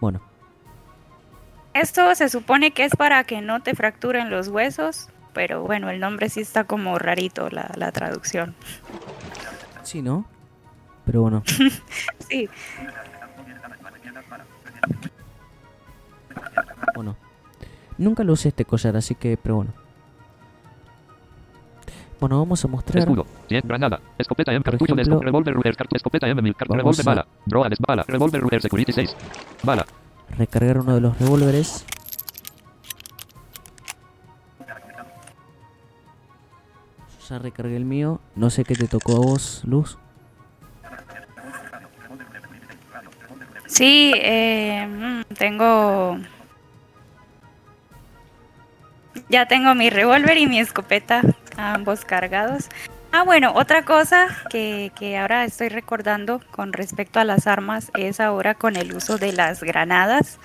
Bueno, 0.00 0.20
Esto 1.74 2.14
se 2.14 2.28
supone 2.28 2.72
que 2.72 2.84
es 2.84 2.96
para 2.96 3.22
que 3.24 3.40
no 3.40 3.60
te 3.62 3.74
fracturen 3.74 4.30
los 4.30 4.48
huesos, 4.48 5.08
pero 5.32 5.62
bueno, 5.62 5.90
el 5.90 6.00
nombre 6.00 6.28
sí 6.28 6.40
está 6.40 6.64
como 6.64 6.98
rarito 6.98 7.48
la, 7.50 7.70
la 7.76 7.92
traducción. 7.92 8.54
sí, 9.82 10.02
¿no? 10.02 10.24
Pero 11.04 11.22
bueno, 11.22 11.42
Sí, 12.28 12.48
bueno. 16.94 17.16
Nunca 17.98 18.24
lo 18.24 18.32
usé 18.32 18.48
este 18.48 18.64
collar, 18.64 18.96
así 18.96 19.14
que, 19.14 19.36
pero 19.36 19.56
bueno. 19.56 19.72
Bueno, 22.20 22.38
vamos 22.38 22.62
a 22.64 22.68
mostrar. 22.68 22.98
Escudo. 22.98 23.26
Tienes 23.48 23.66
granada. 23.66 23.98
Escopeta 24.18 24.52
M. 24.52 24.62
Cartucho 24.62 24.94
de 24.94 25.02
ejemplo, 25.02 25.20
esco- 25.20 25.24
revólver 25.24 25.54
Ruger. 25.54 25.74
Escopeta 25.92 26.28
M. 26.28 26.54
Revólver 26.58 27.00
a- 27.00 27.04
bala. 27.04 27.26
Droga 27.46 27.68
de 27.70 27.76
bala. 27.80 28.04
Revólver 28.06 28.40
Ruger 28.42 28.62
Security 28.62 28.92
6. 28.92 29.16
Bala. 29.62 29.86
recargar 30.36 30.78
uno 30.78 30.94
de 30.94 31.00
los 31.00 31.18
revólveres. 31.18 31.84
Ya 37.28 37.38
recargué 37.38 37.76
el 37.76 37.84
mío. 37.84 38.20
No 38.34 38.50
sé 38.50 38.64
qué 38.64 38.74
te 38.74 38.88
tocó 38.88 39.12
a 39.16 39.20
vos, 39.20 39.62
Luz. 39.64 39.98
sí, 43.66 44.12
eh, 44.16 44.86
mm, 44.86 45.34
tengo... 45.34 46.18
Ya 49.28 49.46
tengo 49.46 49.74
mi 49.76 49.90
revólver 49.90 50.36
y 50.38 50.46
mi 50.48 50.58
escopeta, 50.58 51.22
ambos 51.56 52.04
cargados. 52.04 52.68
Ah, 53.12 53.24
bueno, 53.24 53.52
otra 53.54 53.84
cosa 53.84 54.28
que, 54.50 54.92
que 54.94 55.18
ahora 55.18 55.44
estoy 55.44 55.68
recordando 55.68 56.40
con 56.52 56.72
respecto 56.72 57.18
a 57.18 57.24
las 57.24 57.48
armas 57.48 57.90
es 57.98 58.20
ahora 58.20 58.54
con 58.54 58.76
el 58.76 58.94
uso 58.94 59.18
de 59.18 59.32
las 59.32 59.64
granadas, 59.64 60.38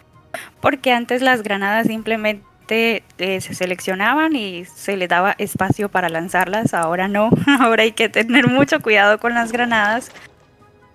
porque 0.62 0.92
antes 0.92 1.22
las 1.22 1.44
granadas 1.44 1.86
simplemente 1.86 3.04
eh, 3.20 3.40
se 3.40 3.54
seleccionaban 3.54 4.36
y 4.36 4.66
se 4.66 4.98
le 4.98 5.08
daba 5.08 5.36
espacio 5.38 5.90
para 5.90 6.10
lanzarlas, 6.10 6.74
ahora 6.74 7.08
no, 7.08 7.30
ahora 7.60 7.84
hay 7.84 7.92
que 7.92 8.10
tener 8.10 8.48
mucho 8.48 8.82
cuidado 8.82 9.20
con 9.20 9.36
las 9.36 9.52
granadas, 9.52 10.10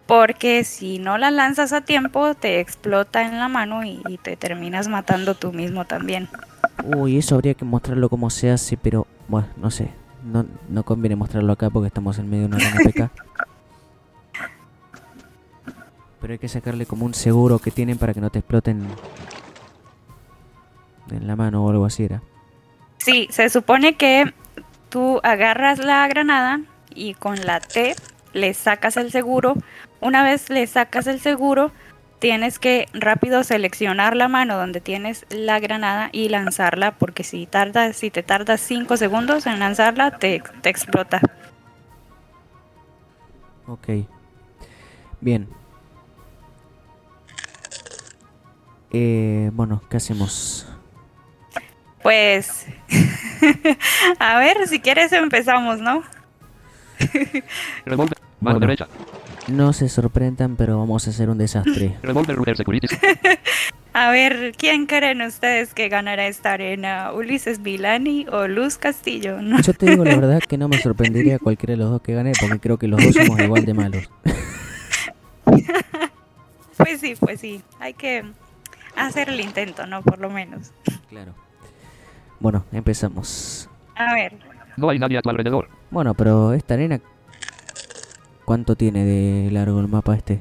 porque 0.07 0.65
si 0.65 0.99
no 0.99 1.19
las 1.19 1.33
lanzas 1.33 1.73
a 1.73 1.83
tiempo 1.83 2.35
te 2.35 2.59
explota 2.59 3.23
en 3.23 3.39
la 3.39 3.47
mano 3.47 3.85
y, 3.85 4.03
y 4.09 4.19
te 4.19 4.37
terminas 4.37 4.89
matando 4.89 5.37
tú 5.37 5.53
mismo 5.53 5.85
también. 5.85 6.29
Uy, 6.85 7.19
eso 7.19 7.37
habría 7.37 7.55
que 7.55 7.65
mostrarlo 7.65 8.09
como 8.09 8.29
se 8.29 8.51
hace, 8.51 8.77
pero 8.77 9.07
bueno, 9.29 9.47
no 9.57 9.71
sé. 9.71 10.00
No, 10.25 10.45
no 10.69 10.83
conviene 10.85 11.17
mostrarlo 11.17 11.53
acá 11.53 11.71
porque 11.71 11.89
estamos 11.89 12.19
en 12.19 12.29
medio 12.29 12.49
de 12.49 12.55
una 12.55 12.59
gran 12.59 12.79
PK. 12.85 13.11
Pero 16.21 16.33
hay 16.33 16.39
que 16.39 16.49
sacarle 16.49 16.85
como 16.87 17.07
un 17.07 17.15
seguro 17.15 17.59
que 17.59 17.71
tienen 17.71 17.97
para 17.97 18.13
que 18.13 18.21
no 18.21 18.31
te 18.31 18.41
exploten 18.41 18.87
en 21.11 21.27
la 21.27 21.37
mano 21.37 21.65
o 21.65 21.71
algo 21.71 21.87
así 21.87 22.05
era. 22.05 22.23
Sí, 22.99 23.29
se 23.31 23.49
supone 23.49 23.97
que 23.97 24.33
tú 24.91 25.21
agarras 25.23 25.79
la 25.79 26.07
granada 26.09 26.61
y 26.95 27.15
con 27.15 27.41
la 27.47 27.61
T 27.61 27.95
le 28.33 28.53
sacas 28.55 28.97
el 28.97 29.11
seguro. 29.11 29.55
Una 30.01 30.23
vez 30.23 30.51
le 30.51 30.67
sacas 30.67 31.07
el 31.07 31.21
seguro, 31.21 31.73
tienes 32.21 32.59
que 32.59 32.87
rápido 32.93 33.43
seleccionar 33.43 34.15
la 34.15 34.29
mano 34.29 34.57
donde 34.57 34.81
tienes 34.81 35.27
la 35.31 35.59
granada 35.59 36.11
y 36.13 36.29
lanzarla, 36.29 36.93
porque 36.93 37.25
si 37.25 37.47
tardas, 37.47 37.97
si 37.97 38.11
te 38.11 38.23
tardas 38.23 38.61
5 38.61 38.97
segundos 38.97 39.47
en 39.47 39.59
lanzarla, 39.59 40.13
te, 40.13 40.43
te 40.61 40.69
explota. 40.69 41.21
Ok. 43.67 43.89
Bien. 45.21 45.49
Eh, 48.93 49.51
bueno, 49.53 49.83
¿qué 49.89 49.97
hacemos? 49.97 50.67
Pues, 52.03 52.67
a 54.19 54.39
ver, 54.39 54.69
si 54.69 54.81
quieres 54.81 55.13
empezamos, 55.13 55.81
¿no? 55.81 56.03
Bueno. 58.43 58.59
derecha. 58.59 58.89
No 59.51 59.73
se 59.73 59.89
sorprendan, 59.89 60.57
pero 60.57 60.79
vamos 60.79 61.07
a 61.07 61.11
hacer 61.11 61.29
un 61.29 61.39
desastre. 61.39 61.97
A 63.93 64.11
ver, 64.11 64.55
¿quién 64.57 64.87
creen 64.87 65.21
ustedes 65.21 65.75
que 65.75 65.89
ganará 65.89 66.29
esta 66.29 66.53
arena? 66.53 67.11
¿Ulises 67.13 67.61
Vilani 67.61 68.25
o 68.31 68.47
Luz 68.47 68.79
Castillo? 68.79 69.43
No. 69.43 69.61
Yo 69.61 69.75
te 69.75 69.87
digo 69.87 70.05
la 70.05 70.15
verdad 70.15 70.39
que 70.39 70.57
no 70.57 70.69
me 70.69 70.79
sorprendería 70.83 71.41
cualquiera 71.41 71.73
de 71.73 71.79
los 71.79 71.91
dos 71.91 72.01
que 72.01 72.15
gane, 72.15 72.33
porque 72.41 72.61
creo 72.61 72.79
que 72.79 72.87
los 72.87 73.03
dos 73.03 73.15
somos 73.15 73.41
igual 73.41 73.65
de 73.65 73.75
malos. 73.75 74.09
Pues 76.77 77.01
sí, 77.01 77.15
pues 77.19 77.41
sí, 77.41 77.61
hay 77.81 77.95
que 77.95 78.25
hacer 78.95 79.29
el 79.29 79.41
intento, 79.41 79.87
¿no? 79.87 80.03
Por 80.03 80.21
lo 80.21 80.31
menos. 80.31 80.71
Claro. 81.09 81.35
Bueno, 82.39 82.65
empezamos. 82.73 83.69
A 83.97 84.15
ver, 84.15 84.35
No 84.77 84.89
hay 84.89 84.99
nadie 85.01 85.19
a 85.19 85.23
tu 85.23 85.31
alrededor. 85.31 85.69
Bueno, 85.91 86.15
pero 86.15 86.53
esta 86.53 86.75
arena... 86.75 87.01
¿Cuánto 88.51 88.75
tiene 88.75 89.05
de 89.05 89.49
largo 89.53 89.79
el 89.79 89.87
mapa 89.87 90.17
este? 90.17 90.41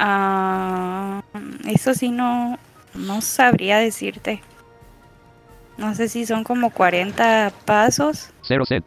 ah, 0.00 1.22
eso 1.68 1.94
sí 1.94 2.10
no, 2.10 2.58
no 2.94 3.20
sabría 3.20 3.78
decirte. 3.78 4.42
No 5.78 5.94
sé 5.94 6.08
si 6.08 6.26
son 6.26 6.42
como 6.42 6.70
40 6.70 7.52
pasos, 7.64 8.30
Cero 8.42 8.64
set. 8.66 8.82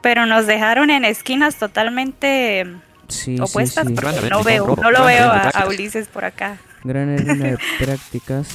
pero 0.00 0.24
nos 0.24 0.46
dejaron 0.46 0.88
en 0.88 1.04
esquinas 1.04 1.56
totalmente 1.56 2.74
Sí, 3.08 3.38
opuestas 3.38 3.86
sí, 3.86 3.94
sí. 3.94 4.28
no 4.30 4.42
veo, 4.42 4.74
no 4.80 4.90
lo 4.90 5.04
veo 5.04 5.30
a. 5.30 5.66
Ulises 5.68 6.08
por 6.08 6.24
acá. 6.24 6.56
Gran 6.84 7.10
arena 7.12 7.34
de 7.50 7.58
prácticas. 7.78 8.48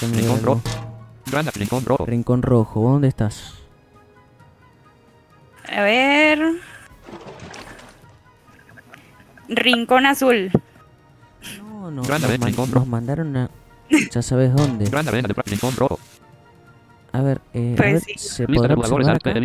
Rincón 0.00 1.84
rojo. 1.84 2.06
Rincón 2.06 2.40
rojo, 2.40 2.80
¿dónde 2.92 3.08
estás? 3.08 3.56
A 5.72 5.82
ver. 5.82 6.38
Rincón 9.48 10.06
azul. 10.06 10.50
No, 11.58 11.90
no, 11.90 12.02
Gran 12.02 12.20
nos, 12.22 12.30
man- 12.38 12.48
Rincón 12.48 12.70
nos 12.72 12.86
mandaron 12.86 13.36
a... 13.36 13.50
Ya 14.10 14.22
sabes 14.22 14.52
dónde. 14.54 14.86
Gran 14.90 15.06
arena 15.06 15.28
de 15.28 15.34
Rincón 15.46 15.74
rojo. 15.76 16.00
A 17.12 17.22
ver, 17.22 17.40
eh, 17.54 17.74
a 17.74 17.76
Pues 17.76 17.92
ver, 17.92 18.02
sí. 18.02 18.12
¿se 18.18 18.46
Lista 18.46 18.68
de 18.68 18.74
podrá 18.74 18.74
jugadores 18.74 19.06
observar 19.08 19.14
arte 19.14 19.30
acá? 19.30 19.40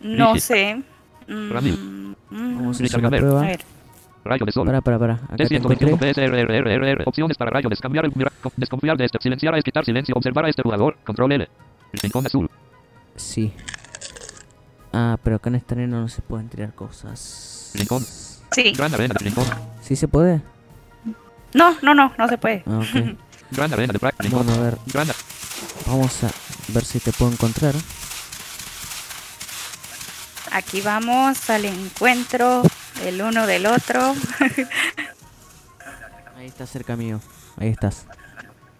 No 0.00 0.28
Rigi. 0.32 0.40
sé. 0.40 0.82
Mm, 1.28 1.50
Ramil. 1.52 2.14
mm, 2.30 2.56
Vamos 2.56 2.80
a 2.80 2.84
hacer 2.84 2.98
una 2.98 3.10
prueba. 3.10 3.40
a 3.42 3.44
ver. 3.46 3.60
Rayo 4.24 4.44
de 4.46 4.52
sol. 4.52 4.66
Para, 4.66 4.80
para, 4.80 4.98
para. 4.98 5.14
Acá 5.14 5.36
te 5.36 5.44
T121 5.60 5.86
encontré. 5.88 6.14
PSRRRR. 6.14 7.02
Opciones 7.06 7.36
para 7.36 7.50
rayo. 7.50 7.68
Descambiar 7.68 8.10
Desconfiar 8.56 8.96
de 8.96 9.04
este. 9.04 9.18
Silenciar 9.20 9.54
a 9.54 9.60
quitar 9.62 9.84
silencio. 9.84 10.14
Observar 10.14 10.46
a 10.46 10.48
este 10.48 10.62
jugador. 10.62 10.96
Control 11.04 11.32
L. 11.32 11.48
Rincón 12.02 12.26
azul. 12.26 12.50
Sí. 13.20 13.52
Ah, 14.92 15.18
pero 15.22 15.36
acá 15.36 15.50
en 15.50 15.56
esta 15.56 15.74
arena 15.74 16.00
no 16.00 16.08
se 16.08 16.22
pueden 16.22 16.48
tirar 16.48 16.74
cosas. 16.74 17.70
Rincón. 17.74 18.04
Sí. 18.50 18.72
Gran 18.72 18.92
arena 18.94 19.14
de 19.14 19.24
Rincón. 19.24 19.46
¿Sí 19.82 19.94
se 19.94 20.08
puede? 20.08 20.42
No, 21.54 21.76
no, 21.82 21.94
no, 21.94 22.12
no 22.16 22.28
se 22.28 22.38
puede. 22.38 22.64
Ah. 22.66 22.82
Gran 23.50 23.72
arena 23.72 23.92
de 23.92 23.98
Rincón. 24.18 24.46
bueno, 24.46 24.60
a 24.60 24.64
ver, 24.64 24.78
vamos 25.86 26.24
a 26.24 26.30
ver 26.68 26.84
si 26.84 26.98
te 27.00 27.12
puedo 27.12 27.30
encontrar. 27.32 27.74
Aquí 30.52 30.80
vamos 30.80 31.48
al 31.48 31.64
encuentro 31.64 32.62
del 33.04 33.22
uno 33.22 33.46
del 33.46 33.66
otro. 33.66 34.00
Ahí 36.36 36.46
está 36.46 36.66
cerca 36.66 36.96
mío. 36.96 37.20
Ahí 37.56 37.68
estás. 37.68 38.06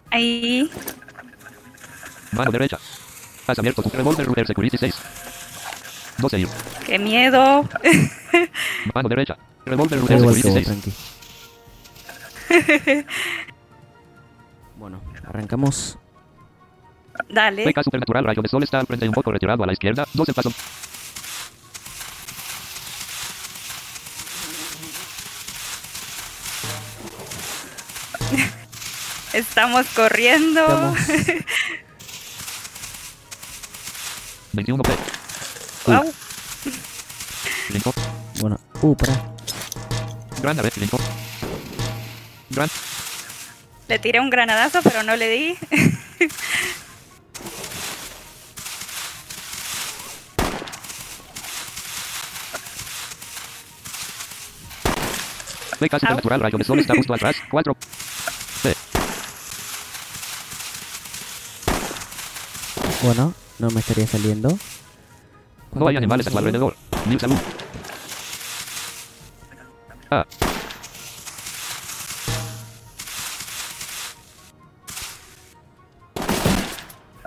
Ahí. 0.09 0.69
Mano 2.31 2.51
derecha. 2.51 2.77
Has 3.47 3.59
abierto 3.59 3.81
tu 3.83 3.89
revólver 3.89 4.25
Ruger 4.25 4.47
Security 4.47 4.77
6. 4.77 4.95
12 6.17 6.39
ir. 6.39 6.47
Qué 6.85 6.99
miedo. 6.99 7.67
Mano 8.93 9.09
derecha. 9.09 9.37
Revólver 9.65 9.99
Ruger 9.99 10.19
Security 10.19 10.41
todo, 10.41 10.53
6. 10.53 10.65
tranqui. 10.65 10.93
Bueno, 14.77 14.99
arrancamos. 15.27 15.97
Dale. 17.29 17.63
PK 17.65 17.83
Supernatural 17.83 18.25
Rayo 18.25 18.41
de 18.41 18.49
Sol 18.49 18.63
está 18.63 18.79
al 18.79 18.87
frente 18.87 19.07
un 19.07 19.13
poco 19.13 19.31
retirado 19.31 19.63
a 19.63 19.67
la 19.67 19.73
izquierda. 19.73 20.07
12 20.11 20.33
pasos. 20.33 20.55
Estamos 29.33 29.85
corriendo. 29.95 30.61
Estamos. 30.61 30.99
21 34.53 34.83
P. 34.83 34.91
Rincón. 37.69 37.93
Bueno, 38.39 38.59
uh, 38.81 38.95
pará. 38.95 39.13
Gran. 40.41 40.57
Gran. 42.49 42.69
Le 43.87 43.99
tiré 43.99 44.19
un 44.19 44.29
granadazo, 44.29 44.81
pero 44.83 45.03
no 45.03 45.15
le 45.15 45.29
di. 45.29 45.57
PK 55.79 55.99
Supernatural 55.99 56.39
Rayo 56.39 56.57
de 56.57 56.63
Sol 56.63 56.79
está 56.79 56.95
justo 56.95 57.13
atrás. 57.13 57.35
4. 57.49 57.75
Bueno, 63.03 63.33
no 63.57 63.71
me 63.71 63.79
estaría 63.79 64.05
saliendo. 64.05 64.57
No 65.73 65.87
hay 65.87 65.97
animales 65.97 66.27
a 66.27 66.31
tu 66.31 66.37
alrededor. 66.37 66.75
New 67.07 67.17
salud. 67.17 67.37
A. 70.11 70.25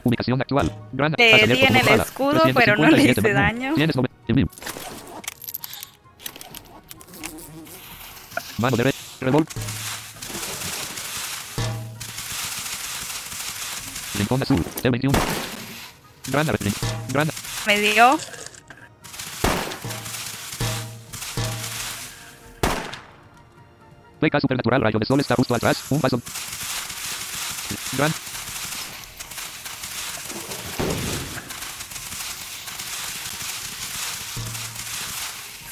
Ubicación 0.05 0.41
actual. 0.41 0.73
Gran 0.93 1.15
Le 1.19 1.35
has 1.35 1.43
abierto 1.43 1.73
di 1.73 1.79
en 1.79 1.87
tu 1.87 1.93
el 1.93 2.01
escudo, 2.01 2.43
pero 2.55 2.77
no 2.77 2.91
le 2.91 3.03
357 3.03 3.21
hice 3.21 3.33
daño. 3.33 3.75
Tienes. 3.75 3.97
Mano 8.59 8.77
derecha. 8.77 8.99
Revol. 9.21 9.45
Rincón 14.17 14.43
azul. 14.43 14.65
T21. 14.83 15.54
Me 17.67 17.81
dio. 17.81 18.19
Beca 24.21 24.41
supernatural, 24.41 24.81
rayo 24.81 24.99
de 24.99 25.07
sol 25.07 25.21
está 25.21 25.35
justo 25.35 25.55
atrás. 25.55 25.85
Un 25.91 26.01
paso. 26.01 26.21
Gran. 27.97 28.13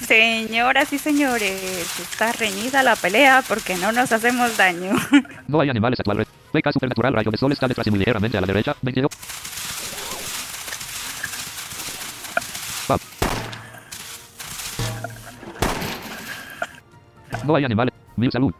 Señoras 0.06 0.92
y 0.92 0.98
señores, 0.98 1.98
está 1.98 2.32
reñida 2.32 2.82
la 2.82 2.96
pelea 2.96 3.42
porque 3.48 3.76
no 3.76 3.92
nos 3.92 4.12
hacemos 4.12 4.56
daño. 4.58 4.92
no 5.48 5.60
hay 5.60 5.70
animales 5.70 6.00
a 6.00 6.02
tu 6.02 6.72
supernatural, 6.72 7.14
rayo 7.14 7.30
de 7.30 7.38
sol 7.38 7.52
está 7.52 7.66
detrás 7.66 7.86
y 7.86 7.90
muy 7.90 8.00
ligeramente 8.00 8.36
a 8.36 8.42
la 8.42 8.46
derecha. 8.46 8.76
22. 8.82 9.10
No 17.52 17.56
hay 17.58 17.64
animales. 17.66 17.92
Mil 18.16 18.32
salud. 18.32 18.54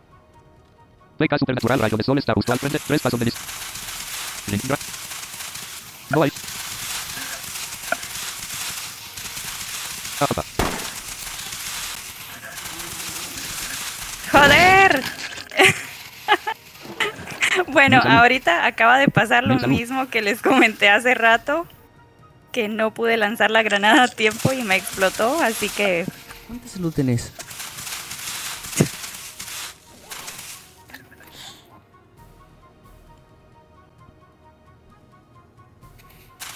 Beca 1.19 1.39
supernatural, 1.39 1.79
rayo 1.81 1.97
de 1.97 2.05
sol 2.05 2.19
está 2.19 2.35
justo 2.35 2.53
al 2.53 2.59
frente. 2.59 2.79
Tres 2.87 3.01
pasos 3.01 3.19
de 3.19 3.27
dra- 3.27 4.79
No 6.11 6.23
hay. 6.23 6.31
¡Joder! 14.31 15.03
bueno, 17.69 18.01
ahorita 18.05 18.67
acaba 18.67 18.99
de 18.99 19.09
pasar 19.09 19.45
lo 19.45 19.59
mismo 19.69 20.09
que 20.09 20.23
les 20.23 20.41
comenté 20.41 20.89
hace 20.89 21.15
rato, 21.15 21.67
que 22.51 22.69
no 22.69 22.93
pude 22.95 23.17
lanzar 23.17 23.51
la 23.51 23.63
granada 23.63 24.05
a 24.05 24.09
tiempo 24.09 24.53
y 24.53 24.63
me 24.63 24.77
explotó, 24.77 25.41
así 25.43 25.69
que 25.69 26.07
¿Cuánta 26.47 26.69
salud 26.69 26.93
tenés? 26.93 27.33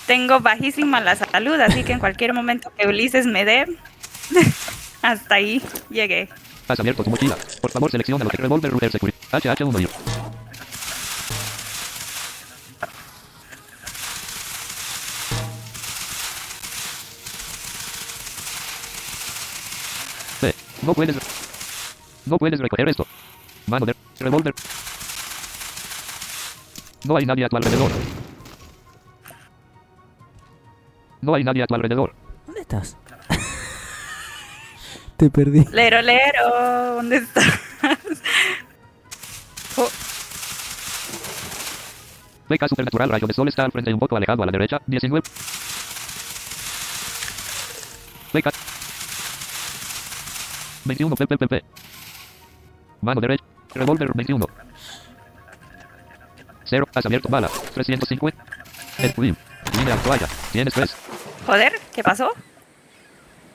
Tengo 0.07 0.41
bajísima 0.41 1.01
la 1.01 1.17
salud, 1.17 1.61
así 1.61 1.85
que 1.85 1.93
en 1.93 1.99
cualquier 1.99 2.33
momento 2.33 2.73
que 2.77 2.87
Ulises 2.87 3.27
me 3.27 3.45
dé, 3.45 3.67
hasta 5.03 5.35
ahí 5.35 5.63
llegué. 5.91 6.29
Has 6.69 6.81
abierto 6.81 7.05
tu 7.05 7.11
mochila. 7.11 7.37
Por 7.61 7.71
favor, 7.71 7.91
selecciona 7.91 8.25
lo 8.25 8.31
que 8.31 8.37
Revolver 8.37 8.71
Ruger 8.71 8.91
Security. 8.91 9.19
HH1 9.31 9.81
y 9.81 9.85
B. 20.43 20.55
No 20.83 20.95
puedes. 20.95 21.17
No 22.27 22.39
puedes 22.39 22.61
recoger 22.61 22.89
esto. 22.89 23.07
Mano 23.67 23.87
de 23.87 23.95
revólver. 24.21 24.55
No 27.05 27.17
hay 27.17 27.27
nadie 27.27 27.45
a 27.45 27.49
tu 27.49 27.57
alrededor. 27.57 27.91
No 31.27 31.35
hay 31.35 31.43
nadie 31.43 31.65
a 31.65 31.67
tu 31.67 31.75
alrededor. 31.75 32.15
¿Dónde 32.47 32.61
estás? 32.61 32.97
Te 35.17 35.29
perdí. 35.29 35.65
Lero, 35.73 36.01
lero, 36.01 36.95
¿dónde 36.95 37.17
estás? 37.17 37.61
Oh, 39.79 39.87
Beca 42.49 42.67
supernatural, 42.67 43.11
rayo 43.11 43.27
de 43.27 43.35
sol 43.35 43.47
está 43.47 43.63
al 43.63 43.73
frente 43.73 43.91
y 43.91 43.93
un 43.93 44.01
poco 44.01 44.17
alejado 44.17 44.43
a 44.43 44.47
la 44.47 44.53
derecha. 44.53 44.81
19. 44.87 45.23
Beca. 48.33 48.51
21. 50.87 51.15
PPPP. 51.15 51.53
Mano 53.03 53.21
derecha. 53.21 53.45
Revolver 53.75 54.13
21. 54.15 54.47
0. 56.65 56.89
Has 56.95 57.05
abierto 57.05 57.29
bala. 57.29 57.51
350. 57.75 58.45
El. 58.97 59.37
Línea 59.77 59.97
toalla. 59.97 60.27
Tienes 60.53 60.73
3. 60.73 61.16
Joder, 61.47 61.73
¿qué 61.95 62.03
pasó? 62.03 62.31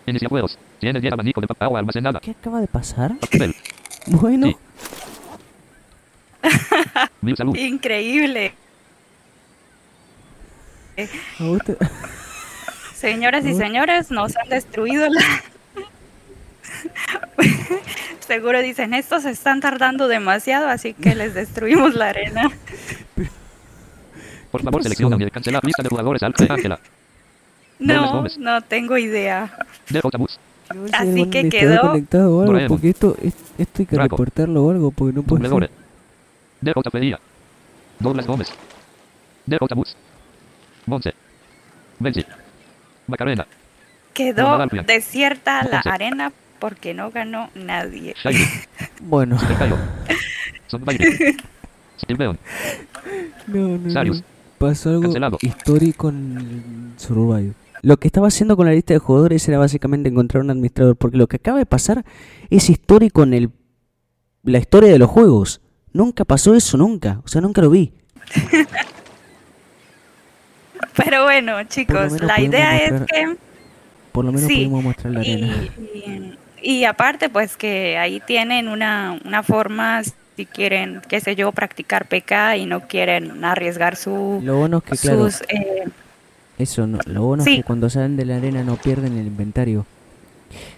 Inicia 0.06 0.30
juegos. 0.30 0.58
Tienes 0.80 1.02
10 1.02 1.14
abanico 1.14 1.42
de 1.42 1.48
agua 1.60 1.80
almacenada. 1.80 2.20
¿Qué 2.22 2.32
acaba 2.32 2.62
de 2.62 2.68
pasar? 2.68 3.12
Bueno, 4.08 4.48
Sí. 4.48 4.58
Mil 7.22 7.38
salud. 7.38 7.56
Increíble. 7.56 8.56
Señoras 12.96 13.46
y 13.46 13.54
señores, 13.54 14.10
nos 14.10 14.36
han 14.38 14.50
destruido 14.50 15.08
la... 15.08 15.22
Seguro 18.28 18.62
dicen, 18.62 18.96
estos 18.96 19.22
se 19.24 19.30
están 19.30 19.60
tardando 19.60 20.08
demasiado, 20.08 20.68
así 20.68 20.94
que 20.96 21.14
les 21.14 21.36
destruimos 21.36 21.94
la 21.94 22.10
arena. 22.10 22.50
Por 24.52 24.64
favor, 24.64 24.82
selecciona 24.82 25.24
y 25.24 25.30
cancelar 25.30 25.64
lista 25.64 25.84
de 25.84 25.90
jugadores 25.90 26.24
al 26.24 26.34
Ángela. 26.50 26.80
No, 27.82 28.24
no 28.40 28.62
tengo 28.62 28.98
idea. 28.98 29.52
Así 30.94 31.30
que 31.30 31.50
quedó- 31.50 31.82
conectado 31.82 32.38
o 32.38 32.42
algo, 32.44 32.68
porque 32.70 32.90
esto, 32.90 33.16
es- 33.22 33.34
esto 33.58 33.82
hay 33.82 33.86
que 33.86 33.96
Draco. 33.96 34.16
reportarlo 34.16 34.64
o 34.66 34.72
algo, 34.72 34.92
porque 34.92 35.14
no 35.16 35.24
puede 35.24 35.50
ser. 35.50 35.70
Douglas 38.00 38.28
Gómez. 38.28 38.48
DJ 39.46 39.60
Bus. 39.76 39.96
Monse. 40.86 41.14
Benzi. 42.00 42.26
Macarena. 43.08 43.46
Quedó 44.14 44.58
desierta 44.88 45.64
la 45.64 45.80
arena 45.80 46.32
porque 46.60 46.94
no 46.94 47.12
ganó 47.12 47.50
nadie. 47.56 48.16
Bueno, 49.02 49.38
no, 53.48 53.48
no, 53.48 53.78
no. 53.80 53.90
Sarius. 53.92 54.24
Pasó 54.60 54.90
algo 54.90 55.02
Cancelado. 55.04 55.38
histórico 55.42 56.10
en 56.10 56.94
Survive. 56.98 57.54
Lo 57.82 57.98
que 57.98 58.08
estaba 58.08 58.28
haciendo 58.28 58.56
con 58.56 58.68
la 58.68 58.74
lista 58.74 58.94
de 58.94 59.00
jugadores 59.00 59.48
era 59.48 59.58
básicamente 59.58 60.10
encontrar 60.10 60.44
un 60.44 60.52
administrador, 60.52 60.96
porque 60.96 61.18
lo 61.18 61.28
que 61.28 61.38
acaba 61.38 61.58
de 61.58 61.66
pasar 61.66 62.06
es 62.50 62.70
histórico 62.70 63.24
en 63.24 63.34
el 63.34 63.50
la 64.44 64.58
historia 64.60 64.92
de 64.92 65.00
los 65.00 65.10
juegos. 65.10 65.62
Nunca 65.94 66.26
pasó 66.26 66.56
eso, 66.56 66.78
nunca. 66.78 67.22
O 67.24 67.28
sea, 67.28 67.42
nunca 67.42 67.62
lo 67.62 67.70
vi. 67.70 67.94
Pero 70.96 71.24
bueno, 71.24 71.64
chicos, 71.66 72.20
la 72.22 72.40
idea 72.42 72.78
es 72.78 73.02
que... 73.04 73.36
Por 74.12 74.26
lo 74.26 74.32
menos 74.32 74.48
Sí, 74.48 74.56
pudimos 74.56 74.84
mostrar 74.84 75.14
la 75.14 75.20
arena. 75.22 75.56
Y, 75.94 76.34
y- 76.62 76.86
aparte, 76.86 77.30
pues 77.30 77.56
que 77.56 77.98
ahí 77.98 78.20
tienen 78.20 78.68
una, 78.68 79.20
una 79.24 79.42
forma, 79.42 80.02
si 80.36 80.46
quieren, 80.46 81.02
qué 81.08 81.22
sé 81.22 81.36
yo, 81.36 81.52
practicar 81.54 82.08
PK 82.08 82.58
y 82.58 82.66
no 82.66 82.88
quieren 82.88 83.44
arriesgar 83.46 83.96
su, 83.96 84.42
Lo 84.44 84.58
bueno 84.58 84.80
es 84.80 84.84
que, 84.84 84.98
claro, 84.98 85.30
sus... 85.32 85.42
eh, 85.44 85.86
eso, 86.62 86.88
no, 86.88 87.00
lo 87.06 87.24
bueno 87.24 87.44
es 87.44 87.50
que 87.50 87.64
cuando 87.64 87.90
salen 87.90 88.18
de 88.18 88.26
la 88.26 88.38
arena 88.38 88.64
no 88.64 88.76
pierden 88.78 89.18
el 89.18 89.28
inventario. 89.28 89.86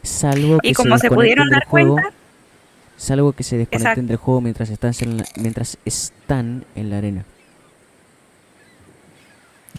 Salvo 0.02 0.60
que 0.60 0.70
y 0.70 0.74
como 0.74 0.98
se 0.98 1.08
desconecten 1.08 1.16
pudieron 1.16 1.50
dar 1.50 1.66
juego, 1.66 1.94
cuenta, 1.96 2.14
Salvo 2.98 3.34
que 3.34 3.44
se 3.44 3.58
desconecten 3.58 3.88
Exacto. 3.88 4.08
del 4.08 4.18
juego 4.18 4.42
mientras 4.42 4.70
están 4.70 4.94
en 5.00 5.18
la, 5.18 5.26
mientras 5.36 5.78
están 5.84 6.66
en 6.76 6.90
la 6.90 6.98
arena. 7.00 7.26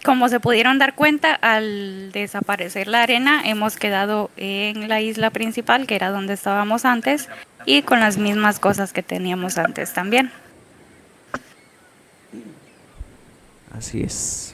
como 0.03 0.29
se 0.29 0.39
pudieron 0.39 0.77
dar 0.77 0.93
cuenta, 0.93 1.33
al 1.33 2.11
desaparecer 2.11 2.87
la 2.87 3.01
arena, 3.01 3.41
hemos 3.45 3.77
quedado 3.77 4.29
en 4.37 4.87
la 4.87 5.01
isla 5.01 5.31
principal, 5.31 5.87
que 5.87 5.95
era 5.95 6.11
donde 6.11 6.33
estábamos 6.33 6.85
antes, 6.85 7.27
y 7.65 7.81
con 7.81 7.99
las 7.99 8.17
mismas 8.17 8.59
cosas 8.59 8.93
que 8.93 9.01
teníamos 9.01 9.57
antes 9.57 9.93
también. 9.93 10.31
Así 13.75 14.03
es. 14.03 14.53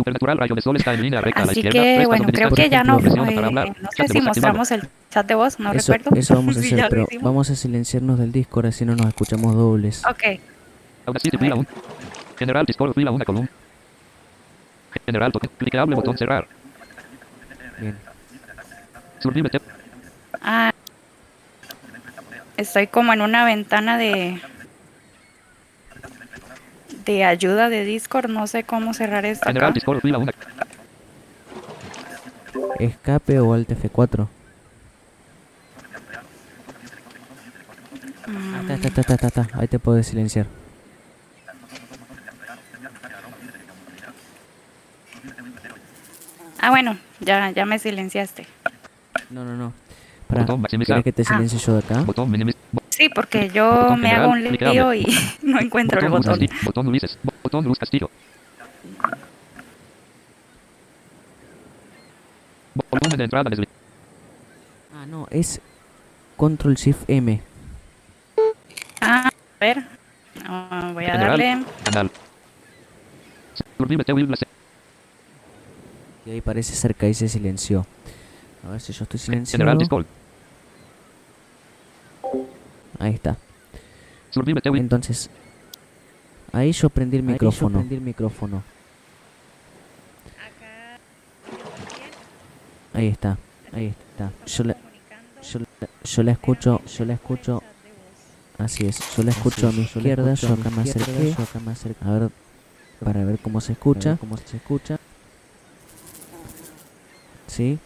Supernatural, 0.00 0.38
rayo 0.38 0.54
de 0.54 0.62
sol 0.62 0.76
está 0.76 0.94
en 0.94 1.02
línea 1.02 1.20
recta 1.22 1.42
a 1.42 1.44
la 1.46 1.52
Así 1.52 1.60
izquierda. 1.60 1.98
que, 2.00 2.06
bueno, 2.06 2.26
creo 2.32 2.50
que 2.50 2.68
ya 2.70 2.82
no 2.82 2.94
hablar. 2.94 3.76
no 3.80 3.88
sé 3.96 4.08
si 4.08 4.20
mostramos 4.20 4.70
el 4.70 4.88
chat 5.10 5.26
de 5.26 5.34
voz, 5.34 5.58
no 5.60 5.72
eso, 5.72 5.92
recuerdo. 5.92 6.18
eso 6.18 6.34
vamos 6.34 6.56
a 6.56 6.60
Sí, 6.62 6.66
hacer, 6.80 6.82
lo 6.98 7.06
pero 7.06 7.20
vamos 7.22 7.50
a 7.50 7.54
silenciarnos 7.56 8.18
del 8.18 8.32
Discord 8.32 8.66
así 8.66 8.84
no 8.84 8.96
nos 8.96 9.06
escuchamos 9.06 9.54
dobles. 9.54 10.04
Ok, 10.06 10.40
Audacity, 11.06 11.36
fila 11.36 11.54
1. 11.56 11.66
General 12.38 12.64
Discord, 12.64 12.94
fila 12.94 13.10
1 13.10 13.24
columna. 13.24 13.48
General, 15.06 15.32
toque. 15.32 15.48
Clicable, 15.58 15.94
botón 15.94 16.16
cerrar. 16.16 16.46
Bien. 17.78 17.96
Ah, 20.42 20.72
estoy 22.56 22.86
como 22.86 23.12
en 23.12 23.20
una 23.20 23.44
ventana 23.44 23.98
de 23.98 24.40
de 27.04 27.24
ayuda 27.24 27.68
de 27.68 27.84
Discord, 27.84 28.28
no 28.30 28.46
sé 28.46 28.64
cómo 28.64 28.94
cerrar 28.94 29.24
esto 29.24 29.46
General 29.46 29.70
acá. 29.70 29.74
Discord, 29.74 30.00
1. 30.04 30.26
Escape 32.78 33.38
o 33.40 33.52
Alt 33.54 33.70
F4. 33.70 34.26
Mm, 38.26 38.66
Ta, 38.68 38.76
ta, 38.78 38.90
ta, 38.90 39.02
ta, 39.02 39.16
ta, 39.16 39.30
ta. 39.30 39.48
Ahí 39.58 39.66
te 39.68 39.78
puedes 39.78 40.06
silenciar. 40.06 40.46
Ah, 46.60 46.70
bueno, 46.70 46.96
ya 47.20 47.50
ya 47.50 47.64
me 47.64 47.78
silenciaste. 47.78 48.46
No, 49.30 49.44
no, 49.44 49.56
no. 49.56 49.72
Para. 50.26 50.44
¿Querés 50.68 51.04
que 51.04 51.12
te 51.12 51.22
Ah. 51.22 51.24
silencie 51.24 51.58
yo 51.58 51.72
de 51.74 51.78
acá? 51.80 52.04
Sí, 53.00 53.08
porque 53.08 53.48
yo 53.48 53.96
me 53.96 54.10
hago 54.10 54.32
un 54.32 54.42
lío 54.44 54.92
y 54.92 55.06
no 55.42 55.58
encuentro 55.58 55.98
el 56.00 56.10
Botón 56.10 56.38
botón. 56.64 56.86
Ulises. 56.88 57.18
Bo- 57.22 57.32
Botón 57.42 57.64
Luz 57.64 57.78
Castillo. 57.78 58.10
Volumen 62.90 63.16
de 63.16 63.24
entrada 63.24 63.50
desli- 63.50 63.68
no, 65.08 65.26
es 65.30 65.62
Control 66.36 66.74
Shift 66.74 67.08
M. 67.08 67.40
Ah, 69.00 69.28
a 69.28 69.64
ver. 69.64 69.86
Ah, 70.44 70.90
voy 70.92 71.06
a 71.06 71.12
General. 71.12 71.38
darle. 71.38 71.64
Canal. 71.84 72.10
Y 76.26 76.30
ahí 76.30 76.40
parece 76.42 76.74
ser 76.74 76.94
que 76.94 77.06
ahí 77.06 77.14
se 77.14 77.28
silenció. 77.30 77.86
A 78.66 78.72
ver 78.72 78.80
si 78.82 78.92
yo 78.92 79.04
estoy 79.04 79.18
silenciado. 79.18 79.58
General 79.58 79.78
Discord. 79.78 80.04
Ahí 83.10 83.14
está. 83.16 83.36
Entonces, 84.76 85.30
ahí 86.52 86.70
yo 86.72 86.88
prendí 86.90 87.16
el 87.16 87.22
Ahí 87.22 87.26
yo 87.26 87.32
micrófono. 87.32 87.78
prendí 87.78 87.94
el 87.96 88.00
micrófono. 88.00 88.62
Acá. 90.38 90.98
Ahí 92.94 93.08
está. 93.08 93.36
Ahí 93.72 93.86
está. 93.86 94.30
Yo 94.46 94.62
la, 94.64 94.76
yo, 95.42 95.58
la- 95.58 95.88
yo 96.04 96.22
la 96.22 96.32
escucho, 96.32 96.80
yo 96.86 97.04
la 97.04 97.14
escucho. 97.14 97.62
Así 98.58 98.86
es. 98.86 99.00
Yo 99.16 99.22
la 99.24 99.30
escucho 99.32 99.68
a 99.68 99.72
mi 99.72 99.80
izquierda, 99.82 100.34
yo 100.34 100.52
acá 100.54 100.70
me 100.70 100.82
acerqué. 100.82 101.34
yo 101.36 101.42
acá 101.42 101.58
me 101.60 101.72
acerqué. 101.72 102.04
A 102.04 102.10
ver, 102.12 102.30
para 103.02 103.24
ver 103.24 103.38
cómo 103.40 103.60
se 103.60 103.72
escucha. 103.72 104.16
cómo 104.20 104.36
se 104.36 104.56
escucha. 104.58 104.98
Sí. 107.48 107.78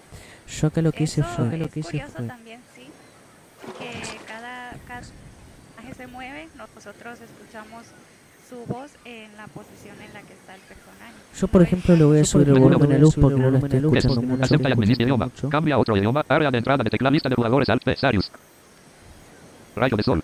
Yo 0.60 0.66
acá 0.66 0.82
lo 0.82 0.92
que 0.92 1.04
hice 1.04 1.22
fue. 1.22 1.46
es 1.54 1.58
Lo 1.60 1.68
que 1.70 1.80
hice 1.80 1.90
curioso 1.90 2.12
fue. 2.18 2.26
también, 2.26 2.60
sí. 2.74 2.82
Que 3.78 4.02
cada, 4.26 4.72
cada 4.86 5.00
personaje 5.84 5.94
se 5.94 6.06
mueve, 6.06 6.48
nosotros 6.56 7.18
escuchamos 7.20 7.84
su 8.48 8.56
voz 8.66 8.90
en 9.04 9.36
la 9.36 9.46
posición 9.48 9.96
en 10.00 10.12
la 10.12 10.22
que 10.22 10.32
está 10.34 10.54
el 10.54 10.60
personaje. 10.60 11.14
Yo, 11.38 11.48
por 11.48 11.62
ejemplo, 11.62 11.96
le 11.96 12.04
voy 12.04 12.20
a 12.20 12.24
subir 12.24 12.48
el 12.48 12.58
volumen 12.58 12.88
le 12.88 12.96
a 12.96 12.98
luz 12.98 13.14
porque 13.14 13.34
el 13.34 13.40
no 13.42 13.50
lo 13.50 13.58
volumen 13.58 13.76
estoy 13.76 13.98
escuchando 13.98 14.22
mucho. 14.22 14.44
Acepta 14.44 14.68
y 14.68 14.72
administra 14.72 15.04
idioma. 15.04 15.30
Cambia 15.50 15.74
a 15.74 15.78
otro 15.78 15.96
idioma. 15.96 16.24
Área 16.28 16.50
de 16.50 16.58
entrada 16.58 16.84
de 16.84 16.90
tecla 16.90 17.10
lista 17.10 17.28
de 17.28 17.34
jugadores 17.34 17.68
Alt. 17.68 17.82
Sarius. 17.96 18.30
Rayo 19.76 19.96
de 19.96 20.02
sol. 20.02 20.22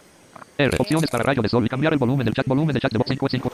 R. 0.58 0.76
Opciones 0.78 1.10
para 1.10 1.24
rayo 1.24 1.42
de 1.42 1.48
sol 1.48 1.64
y 1.64 1.68
cambiar 1.68 1.92
el 1.94 1.98
volumen 1.98 2.24
del 2.24 2.34
chat. 2.34 2.46
Volumen 2.46 2.74
de 2.74 2.80
chat 2.80 2.92
de 2.92 2.98
voz 2.98 3.08
55 3.08 3.52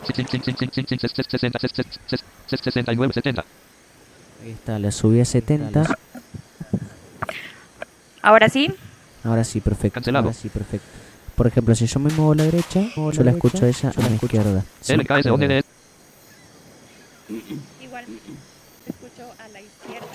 69 2.47 3.13
70. 3.13 3.45
Ahí 4.43 4.51
está, 4.51 4.79
la 4.79 4.91
subí 4.91 5.21
a 5.21 5.25
70. 5.25 5.97
Ahora 8.23 8.49
sí, 8.49 8.75
Ahora 9.23 9.45
sí, 9.45 9.61
perfecto. 9.61 9.95
Cancelado. 9.95 10.29
Ahora 10.29 10.39
sí, 10.39 10.49
perfecto. 10.49 10.87
Por 11.37 11.47
ejemplo, 11.47 11.75
si 11.75 11.87
yo 11.87 12.01
me 12.01 12.11
muevo 12.15 12.33
a 12.33 12.35
la 12.37 12.45
derecha, 12.45 12.81
yo 12.97 13.13
la 13.13 13.25
la 13.25 13.31
escucho 13.33 13.59
a 13.59 13.61
derecha, 13.61 13.89
ella 13.89 13.93
yo 13.95 14.01
a 14.01 14.09
la 14.09 14.15
escucho. 14.15 14.37
izquierda. 14.37 14.65
Sí, 14.81 14.93
LKSODD. 14.95 15.65
igual 17.83 18.05
escucho 18.87 19.33
a 19.39 19.49
la 19.49 19.61
izquierda. 19.61 20.07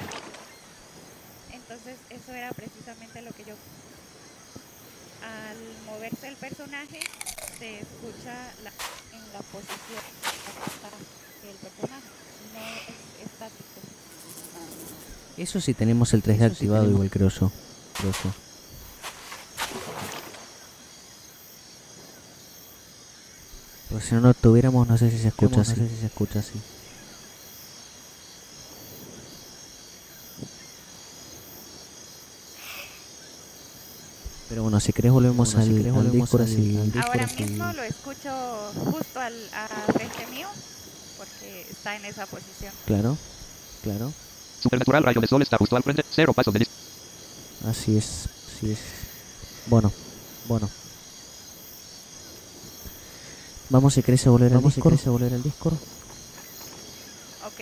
Entonces, 1.53 1.95
eso 2.09 2.32
era 2.34 2.49
precisamente 2.51 3.22
lo 3.22 3.32
que 3.32 3.43
yo. 3.43 3.53
Al 5.22 5.57
moverse 5.93 6.28
el 6.28 6.36
personaje, 6.38 6.99
se 7.59 7.80
escucha 7.82 8.34
la- 8.63 8.72
en 9.15 9.22
la 9.34 9.39
posición 9.53 10.01
en 10.01 10.55
la 10.55 10.61
que 10.65 10.72
está 10.74 10.89
el 11.51 11.57
personaje. 11.57 12.07
No 12.53 12.61
es 13.22 13.28
estático. 13.28 13.80
Eso 15.38 15.61
sí 15.61 15.74
tenemos 15.76 16.13
el 16.13 16.24
3D 16.24 16.45
Eso 16.45 16.55
sí 16.55 16.63
activado 16.65 16.82
tenemos. 16.84 16.95
igual, 17.05 17.09
creo 17.11 17.30
yo. 17.30 17.51
Creo 17.99 18.11
yo. 18.11 18.51
Porque 23.92 24.06
si 24.06 24.16
no 24.16 24.22
lo 24.22 24.34
tuviéramos, 24.34 24.88
no 24.88 24.98
sé 24.98 25.12
si 25.12 25.18
se 25.18 25.28
escucha 25.28 25.58
no 25.58 25.62
así. 25.62 25.76
sé 25.76 25.89
si 25.89 25.96
se 25.98 26.06
escucha 26.08 26.39
así. 26.39 26.60
Pero 34.50 34.64
bueno, 34.64 34.80
si 34.80 34.92
querés 34.92 35.12
volvemos 35.12 35.54
Bueno, 35.54 35.62
al, 35.62 35.68
si 35.68 35.78
querés 35.78 35.94
al 35.94 36.04
volvemos 36.04 36.30
Discord 36.30 36.42
al- 36.42 36.48
así. 36.48 36.78
al 36.78 36.92
Discord 36.92 37.06
Ahora 37.06 37.24
así. 37.24 37.44
mismo 37.44 37.74
lo 37.74 37.84
escucho 37.84 38.72
justo 38.92 39.20
al, 39.20 39.50
a 39.54 39.68
frente 39.94 40.26
mío, 40.36 40.48
porque 41.18 41.66
está 41.70 41.96
en 41.96 42.06
esa 42.06 42.26
posición. 42.26 42.74
Claro, 42.86 43.18
claro. 43.82 44.12
Supernatural 44.62 45.04
rayo 45.04 45.22
de 45.22 45.28
sol 45.28 45.42
está 45.42 45.58
justo 45.58 45.76
al 45.76 45.84
frente. 45.84 46.04
Cero 46.10 46.34
pasos 46.34 46.54
de 46.54 46.68
Así 47.66 47.98
es, 47.98 48.28
así 48.48 48.72
es. 48.72 48.80
Bueno, 49.68 49.92
bueno. 50.48 50.70
Vamos 53.72 53.93
si 53.93 54.03
querés 54.03 54.26
a 54.28 54.30
volver 54.30 54.51
al 54.51 54.59
Vamos 54.59 54.74
si 54.74 54.82
Discord. 54.82 54.99
a 55.07 55.09
volver 55.11 55.34
al 55.34 55.43
Discord. 55.43 55.74
Ok. 57.47 57.61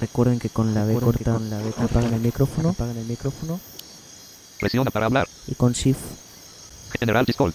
Recuerden 0.00 0.38
que 0.38 0.48
con 0.48 0.72
la 0.74 0.84
B 0.84 0.94
Recuerden 0.94 1.24
corta 1.24 1.32
con 1.34 1.50
la 1.50 1.58
B 1.58 1.64
corta 1.70 1.84
apagan 1.84 2.14
el 2.14 2.20
micrófono 2.20 2.68
Apagan 2.70 2.96
el 2.96 3.04
micrófono. 3.06 3.60
Presiona 4.58 4.90
para 4.90 5.06
hablar. 5.06 5.28
y 5.46 5.54
con 5.54 5.72
Shift 5.72 6.00
General 6.98 7.24
Discord. 7.24 7.52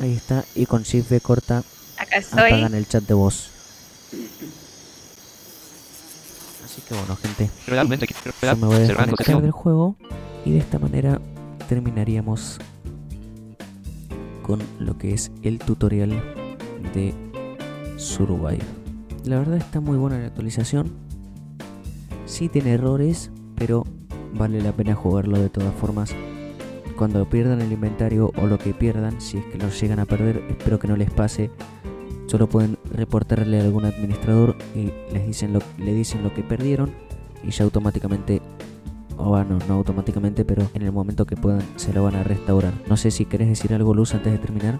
ahí 0.00 0.14
está 0.14 0.44
y 0.54 0.66
con 0.66 0.82
Shift 0.82 1.10
B 1.10 1.20
corta 1.20 1.62
Acá 1.98 2.16
estoy. 2.16 2.38
apagan 2.52 2.74
el 2.74 2.86
chat 2.88 3.02
de 3.04 3.14
voz. 3.14 3.48
Así 6.64 6.80
que 6.86 6.94
bueno, 6.94 7.16
gente, 7.16 7.50
Realmente. 7.66 8.06
yo 8.06 8.32
Real, 8.40 8.56
me 8.58 8.66
voy 8.66 8.76
a 8.76 8.78
desconectar 8.80 9.42
del 9.42 9.50
juego 9.50 9.96
y 10.44 10.52
de 10.52 10.58
esta 10.58 10.78
manera 10.78 11.20
terminaríamos 11.68 12.58
con 14.42 14.60
lo 14.78 14.98
que 14.98 15.14
es 15.14 15.32
el 15.42 15.58
tutorial 15.58 16.10
de 16.94 17.14
Survive. 17.96 18.64
La 19.24 19.38
verdad 19.38 19.58
está 19.58 19.80
muy 19.80 19.98
buena 19.98 20.18
la 20.18 20.26
actualización. 20.26 20.92
Sí 22.26 22.48
tiene 22.48 22.72
errores, 22.72 23.30
pero 23.56 23.84
vale 24.34 24.62
la 24.62 24.72
pena 24.72 24.94
jugarlo 24.94 25.38
de 25.38 25.48
todas 25.48 25.74
formas. 25.74 26.14
Cuando 26.96 27.28
pierdan 27.28 27.60
el 27.60 27.72
inventario 27.72 28.32
o 28.36 28.46
lo 28.46 28.58
que 28.58 28.74
pierdan, 28.74 29.20
si 29.20 29.38
es 29.38 29.44
que 29.46 29.58
lo 29.58 29.68
llegan 29.70 30.00
a 30.00 30.06
perder, 30.06 30.42
espero 30.48 30.78
que 30.78 30.88
no 30.88 30.96
les 30.96 31.10
pase. 31.10 31.50
Solo 32.26 32.48
pueden 32.48 32.78
reportarle 32.92 33.58
a 33.58 33.64
algún 33.64 33.84
administrador 33.84 34.56
y 34.74 34.92
les 35.12 35.26
dicen 35.26 35.52
lo, 35.52 35.60
le 35.78 35.94
dicen 35.94 36.22
lo 36.22 36.32
que 36.32 36.42
perdieron 36.42 36.90
y 37.42 37.50
ya 37.50 37.64
automáticamente, 37.64 38.40
o 39.20 39.30
bueno, 39.30 39.58
no 39.68 39.74
automáticamente, 39.74 40.44
pero 40.44 40.68
en 40.74 40.82
el 40.82 40.92
momento 40.92 41.26
que 41.26 41.36
puedan 41.36 41.62
se 41.76 41.92
lo 41.92 42.04
van 42.04 42.16
a 42.16 42.22
restaurar. 42.22 42.72
No 42.88 42.96
sé 42.96 43.10
si 43.10 43.24
querés 43.24 43.48
decir 43.48 43.74
algo, 43.74 43.94
Luz, 43.94 44.14
antes 44.14 44.32
de 44.32 44.38
terminar. 44.38 44.78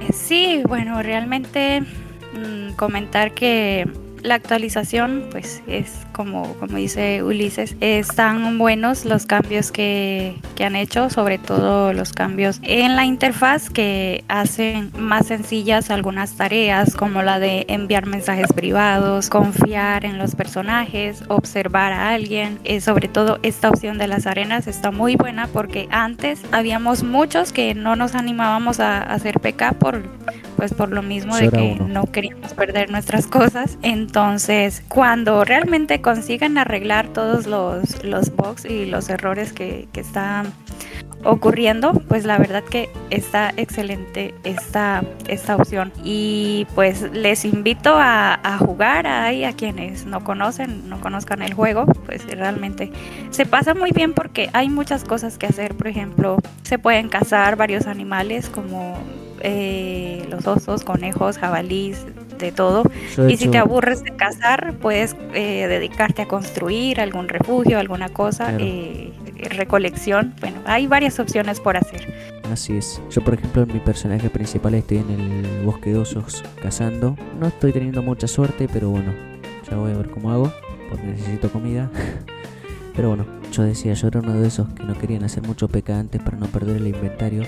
Eh, 0.00 0.12
Sí, 0.12 0.62
bueno, 0.66 1.02
realmente 1.02 1.80
mm, 1.80 2.74
comentar 2.76 3.32
que 3.32 3.88
la 4.22 4.36
actualización, 4.36 5.24
pues 5.30 5.62
es 5.66 6.06
como, 6.14 6.54
como 6.54 6.78
dice 6.78 7.22
Ulises, 7.22 7.76
están 7.80 8.56
buenos 8.56 9.04
los 9.04 9.26
cambios 9.26 9.70
que, 9.70 10.36
que 10.54 10.64
han 10.64 10.76
hecho, 10.76 11.10
sobre 11.10 11.36
todo 11.36 11.92
los 11.92 12.14
cambios 12.14 12.60
en 12.62 12.96
la 12.96 13.04
interfaz 13.04 13.68
que 13.68 14.24
hacen 14.28 14.90
más 14.96 15.26
sencillas 15.26 15.90
algunas 15.90 16.36
tareas, 16.36 16.94
como 16.94 17.22
la 17.22 17.38
de 17.38 17.66
enviar 17.68 18.06
mensajes 18.06 18.52
privados, 18.52 19.28
confiar 19.28 20.04
en 20.04 20.16
los 20.18 20.34
personajes, 20.34 21.22
observar 21.28 21.92
a 21.92 22.10
alguien. 22.10 22.58
Eh, 22.64 22.80
sobre 22.80 23.08
todo 23.08 23.38
esta 23.42 23.68
opción 23.68 23.98
de 23.98 24.08
las 24.08 24.26
arenas 24.26 24.66
está 24.66 24.90
muy 24.90 25.16
buena 25.16 25.48
porque 25.48 25.88
antes 25.90 26.40
habíamos 26.52 27.02
muchos 27.02 27.52
que 27.52 27.74
no 27.74 27.96
nos 27.96 28.14
animábamos 28.14 28.80
a, 28.80 28.98
a 28.98 29.14
hacer 29.14 29.40
PK 29.40 29.72
por 29.72 30.02
pues 30.56 30.72
por 30.72 30.90
lo 30.90 31.02
mismo 31.02 31.36
de 31.36 31.50
que 31.50 31.76
uno. 31.80 31.88
no 31.88 32.04
queríamos 32.10 32.54
perder 32.54 32.90
nuestras 32.90 33.26
cosas. 33.26 33.78
Entonces, 33.82 34.82
cuando 34.88 35.44
realmente 35.44 36.00
consigan 36.04 36.58
arreglar 36.58 37.08
todos 37.08 37.46
los, 37.46 38.04
los 38.04 38.36
bugs 38.36 38.66
y 38.66 38.84
los 38.84 39.08
errores 39.08 39.54
que, 39.54 39.88
que 39.90 40.00
están 40.00 40.52
ocurriendo, 41.24 41.94
pues 41.94 42.26
la 42.26 42.36
verdad 42.36 42.62
que 42.62 42.90
está 43.08 43.54
excelente 43.56 44.34
esta, 44.44 45.02
esta 45.28 45.56
opción. 45.56 45.92
Y 46.04 46.66
pues 46.74 47.10
les 47.12 47.46
invito 47.46 47.94
a, 47.96 48.38
jugar 48.58 49.06
ahí 49.06 49.44
a 49.44 49.54
quienes 49.54 50.04
no 50.04 50.22
conocen, 50.22 50.88
no 50.90 51.00
conozcan 51.00 51.40
el 51.40 51.54
juego, 51.54 51.86
pues 51.86 52.24
realmente 52.26 52.92
se 53.30 53.46
pasa 53.46 53.74
muy 53.74 53.90
bien 53.90 54.12
porque 54.12 54.50
hay 54.52 54.68
muchas 54.68 55.04
cosas 55.04 55.38
que 55.38 55.46
hacer. 55.46 55.74
Por 55.74 55.88
ejemplo, 55.88 56.36
se 56.62 56.78
pueden 56.78 57.08
cazar 57.08 57.56
varios 57.56 57.86
animales 57.86 58.50
como 58.50 58.98
eh, 59.40 60.26
los 60.28 60.46
osos, 60.46 60.84
conejos, 60.84 61.38
jabalís, 61.38 62.04
de 62.38 62.52
todo. 62.52 62.84
Yo, 63.16 63.28
Y 63.28 63.36
si 63.36 63.48
te 63.48 63.58
aburres 63.58 64.02
de 64.02 64.14
cazar, 64.16 64.74
puedes 64.80 65.14
eh, 65.34 65.66
dedicarte 65.68 66.22
a 66.22 66.26
construir 66.28 67.00
algún 67.00 67.28
refugio, 67.28 67.78
alguna 67.78 68.08
cosa, 68.08 68.48
Claro. 68.48 68.64
eh, 68.64 69.12
recolección. 69.50 70.34
Bueno, 70.40 70.58
hay 70.64 70.86
varias 70.86 71.18
opciones 71.18 71.60
por 71.60 71.76
hacer. 71.76 72.12
Así 72.52 72.76
es. 72.76 73.00
Yo, 73.10 73.22
por 73.22 73.34
ejemplo, 73.34 73.62
en 73.62 73.72
mi 73.72 73.80
personaje 73.80 74.28
principal 74.30 74.74
estoy 74.74 74.98
en 74.98 75.10
el 75.10 75.64
bosque 75.64 75.90
de 75.90 75.98
osos 75.98 76.42
cazando. 76.62 77.16
No 77.40 77.46
estoy 77.48 77.72
teniendo 77.72 78.02
mucha 78.02 78.26
suerte, 78.26 78.68
pero 78.72 78.90
bueno, 78.90 79.12
ya 79.70 79.76
voy 79.76 79.92
a 79.92 79.96
ver 79.96 80.10
cómo 80.10 80.30
hago, 80.30 80.52
porque 80.90 81.06
necesito 81.06 81.50
comida. 81.50 81.90
pero 82.96 83.08
bueno, 83.08 83.26
yo 83.52 83.62
decía, 83.62 83.94
yo 83.94 84.08
era 84.08 84.20
uno 84.20 84.34
de 84.40 84.46
esos 84.48 84.68
que 84.74 84.82
no 84.84 84.96
querían 84.98 85.24
hacer 85.24 85.42
mucho 85.42 85.68
PK 85.68 85.98
antes 85.98 86.22
para 86.22 86.36
no 86.36 86.46
perder 86.46 86.76
el 86.76 86.86
inventario. 86.88 87.42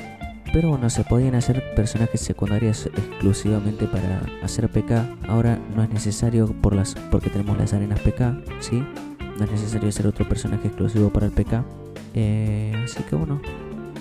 Pero 0.56 0.70
bueno, 0.70 0.88
se 0.88 1.04
podían 1.04 1.34
hacer 1.34 1.74
personajes 1.74 2.18
secundarios 2.22 2.86
exclusivamente 2.86 3.84
para 3.84 4.22
hacer 4.42 4.70
PK. 4.70 5.06
Ahora 5.28 5.58
no 5.74 5.82
es 5.82 5.90
necesario 5.90 6.46
por 6.46 6.74
las, 6.74 6.94
porque 7.10 7.28
tenemos 7.28 7.58
las 7.58 7.74
arenas 7.74 8.00
PK, 8.00 8.40
¿sí? 8.60 8.82
no 9.38 9.44
es 9.44 9.50
necesario 9.50 9.90
hacer 9.90 10.06
otro 10.06 10.26
personaje 10.26 10.68
exclusivo 10.68 11.10
para 11.10 11.26
el 11.26 11.32
PK. 11.32 11.62
Eh, 12.14 12.72
así 12.82 13.02
que 13.02 13.16
bueno, 13.16 13.38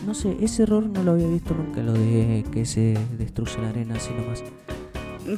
no 0.05 0.13
sé, 0.13 0.37
ese 0.39 0.63
error 0.63 0.85
no 0.85 1.03
lo 1.03 1.11
había 1.11 1.27
visto 1.27 1.53
nunca, 1.53 1.81
lo 1.81 1.91
de 1.91 2.45
que 2.53 2.63
se 2.63 2.97
destruye 3.17 3.61
la 3.61 3.67
arena 3.71 3.95
así 3.95 4.11
nomás. 4.13 4.41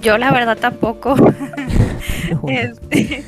Yo 0.04 0.20
la 0.20 0.32
verdad 0.32 0.56
tampoco. 0.60 1.16
Bueno, 2.42 2.60
Este, 2.60 3.24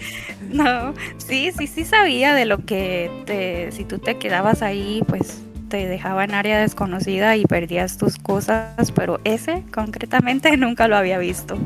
no, 0.52 0.94
sí, 1.18 1.52
sí, 1.58 1.66
sí 1.66 1.86
sabía 1.86 2.36
de 2.36 2.46
lo 2.46 2.60
que 2.60 3.10
te, 3.26 3.72
si 3.72 3.84
tú 3.84 3.98
te 3.98 4.18
quedabas 4.18 4.62
ahí, 4.62 5.02
pues 5.08 5.42
te 5.70 5.88
dejaba 5.88 6.24
en 6.24 6.34
área 6.34 6.60
desconocida 6.60 7.38
y 7.38 7.46
perdías 7.46 7.98
tus 7.98 8.18
cosas, 8.18 8.92
pero 8.92 9.20
ese 9.24 9.64
concretamente 9.74 10.58
nunca 10.58 10.88
lo 10.88 10.98
había 10.98 11.18
visto. 11.18 11.58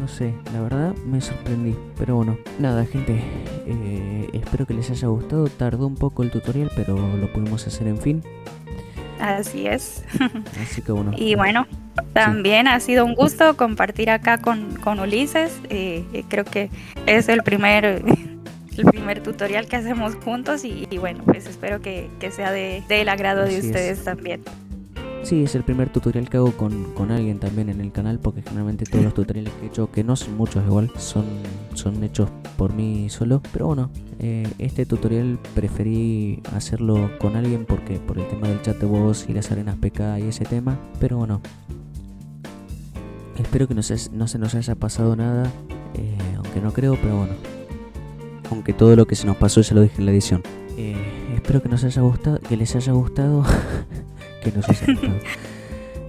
no 0.00 0.08
sé, 0.08 0.34
la 0.52 0.60
verdad 0.60 0.94
me 1.06 1.20
sorprendí. 1.20 1.74
Pero 1.98 2.16
bueno, 2.16 2.38
nada 2.58 2.84
gente, 2.84 3.20
eh, 3.66 4.28
espero 4.32 4.66
que 4.66 4.74
les 4.74 4.90
haya 4.90 5.08
gustado. 5.08 5.48
Tardó 5.48 5.86
un 5.86 5.96
poco 5.96 6.22
el 6.22 6.30
tutorial, 6.30 6.70
pero 6.76 6.96
lo 7.16 7.32
pudimos 7.32 7.66
hacer 7.66 7.88
en 7.88 7.98
fin. 7.98 8.22
Así 9.20 9.66
es. 9.66 10.04
Así 10.62 10.82
que 10.82 10.92
bueno. 10.92 11.12
Y 11.16 11.34
bueno, 11.34 11.66
también 12.12 12.68
ha 12.68 12.78
sido 12.80 13.04
un 13.04 13.14
gusto 13.14 13.56
compartir 13.56 14.10
acá 14.10 14.38
con, 14.38 14.76
con 14.76 15.00
Ulises. 15.00 15.58
Eh, 15.70 16.04
eh, 16.12 16.24
creo 16.28 16.44
que 16.44 16.70
es 17.06 17.28
el 17.28 17.42
primer, 17.42 18.02
el 18.78 18.86
primer 18.86 19.22
tutorial 19.22 19.66
que 19.66 19.76
hacemos 19.76 20.14
juntos 20.16 20.64
y, 20.64 20.86
y 20.90 20.98
bueno, 20.98 21.22
pues 21.24 21.46
espero 21.46 21.80
que, 21.80 22.08
que 22.20 22.30
sea 22.30 22.52
de, 22.52 22.82
del 22.88 23.08
agrado 23.08 23.42
de 23.42 23.48
Así 23.48 23.56
es. 23.56 23.64
ustedes 23.66 24.04
también. 24.04 24.42
Sí, 25.22 25.42
es 25.42 25.56
el 25.56 25.64
primer 25.64 25.88
tutorial 25.88 26.28
que 26.30 26.36
hago 26.36 26.52
con, 26.52 26.94
con 26.94 27.10
alguien 27.10 27.40
también 27.40 27.68
en 27.68 27.80
el 27.80 27.90
canal, 27.90 28.20
porque 28.20 28.42
generalmente 28.42 28.84
todos 28.84 29.02
los 29.02 29.12
tutoriales 29.12 29.52
que 29.54 29.66
he 29.66 29.68
hecho, 29.68 29.90
que 29.90 30.04
no 30.04 30.14
son 30.14 30.36
muchos 30.36 30.64
igual, 30.64 30.88
son, 30.98 31.24
son 31.74 32.04
hechos 32.04 32.30
por 32.56 32.72
mí 32.72 33.08
solo. 33.10 33.42
Pero 33.52 33.66
bueno, 33.66 33.90
eh, 34.20 34.46
este 34.58 34.86
tutorial 34.86 35.40
preferí 35.56 36.42
hacerlo 36.54 37.10
con 37.18 37.34
alguien 37.34 37.64
porque 37.64 37.98
por 37.98 38.18
el 38.20 38.28
tema 38.28 38.46
del 38.46 38.62
chat 38.62 38.76
de 38.78 38.86
voz 38.86 39.26
y 39.28 39.32
las 39.32 39.50
arenas 39.50 39.74
PK 39.76 40.20
y 40.20 40.28
ese 40.28 40.44
tema. 40.44 40.78
Pero 41.00 41.16
bueno, 41.16 41.40
espero 43.36 43.66
que 43.66 43.74
no 43.74 43.82
se, 43.82 43.96
no 44.12 44.28
se 44.28 44.38
nos 44.38 44.54
haya 44.54 44.76
pasado 44.76 45.16
nada, 45.16 45.50
eh, 45.94 46.16
aunque 46.36 46.60
no 46.60 46.72
creo, 46.72 46.96
pero 47.02 47.16
bueno. 47.16 47.55
Aunque 48.50 48.72
todo 48.72 48.94
lo 48.96 49.06
que 49.06 49.16
se 49.16 49.26
nos 49.26 49.36
pasó 49.36 49.60
ya 49.60 49.74
lo 49.74 49.82
dije 49.82 49.96
en 49.98 50.06
la 50.06 50.12
edición. 50.12 50.42
Eh, 50.76 50.94
espero 51.34 51.62
que 51.62 51.68
nos 51.68 51.82
haya 51.84 52.02
gustado, 52.02 52.38
que 52.40 52.56
les 52.56 52.74
haya 52.76 52.92
gustado, 52.92 53.44
que 54.42 54.52
nos 54.52 54.68
haya 54.68 54.86
gustado. 54.86 55.14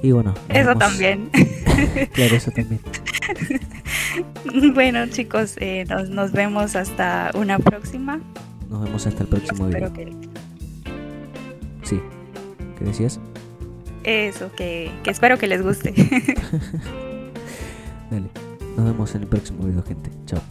Y 0.03 0.11
bueno, 0.11 0.33
Eso 0.49 0.69
vemos- 0.69 0.79
también. 0.79 1.29
Claro, 2.13 2.35
eso 2.35 2.51
también. 2.51 2.79
bueno 4.73 5.05
chicos, 5.07 5.55
eh, 5.57 5.85
nos, 5.87 6.09
nos 6.09 6.31
vemos 6.31 6.75
hasta 6.75 7.31
una 7.35 7.59
próxima. 7.59 8.19
Nos 8.69 8.83
vemos 8.83 9.05
hasta 9.07 9.23
el 9.23 9.29
próximo 9.29 9.67
video. 9.67 9.87
Espero 9.87 10.11
que 10.11 10.27
Sí. 11.83 11.99
¿Qué 12.77 12.85
decías? 12.85 13.19
eso, 14.03 14.51
que, 14.55 14.89
que 15.03 15.09
espero 15.11 15.37
que 15.37 15.47
les 15.47 15.61
guste. 15.61 15.93
Dale. 18.09 18.27
Nos 18.77 18.85
vemos 18.85 19.13
en 19.15 19.21
el 19.23 19.27
próximo 19.27 19.65
video, 19.65 19.83
gente. 19.83 20.09
Chao. 20.25 20.41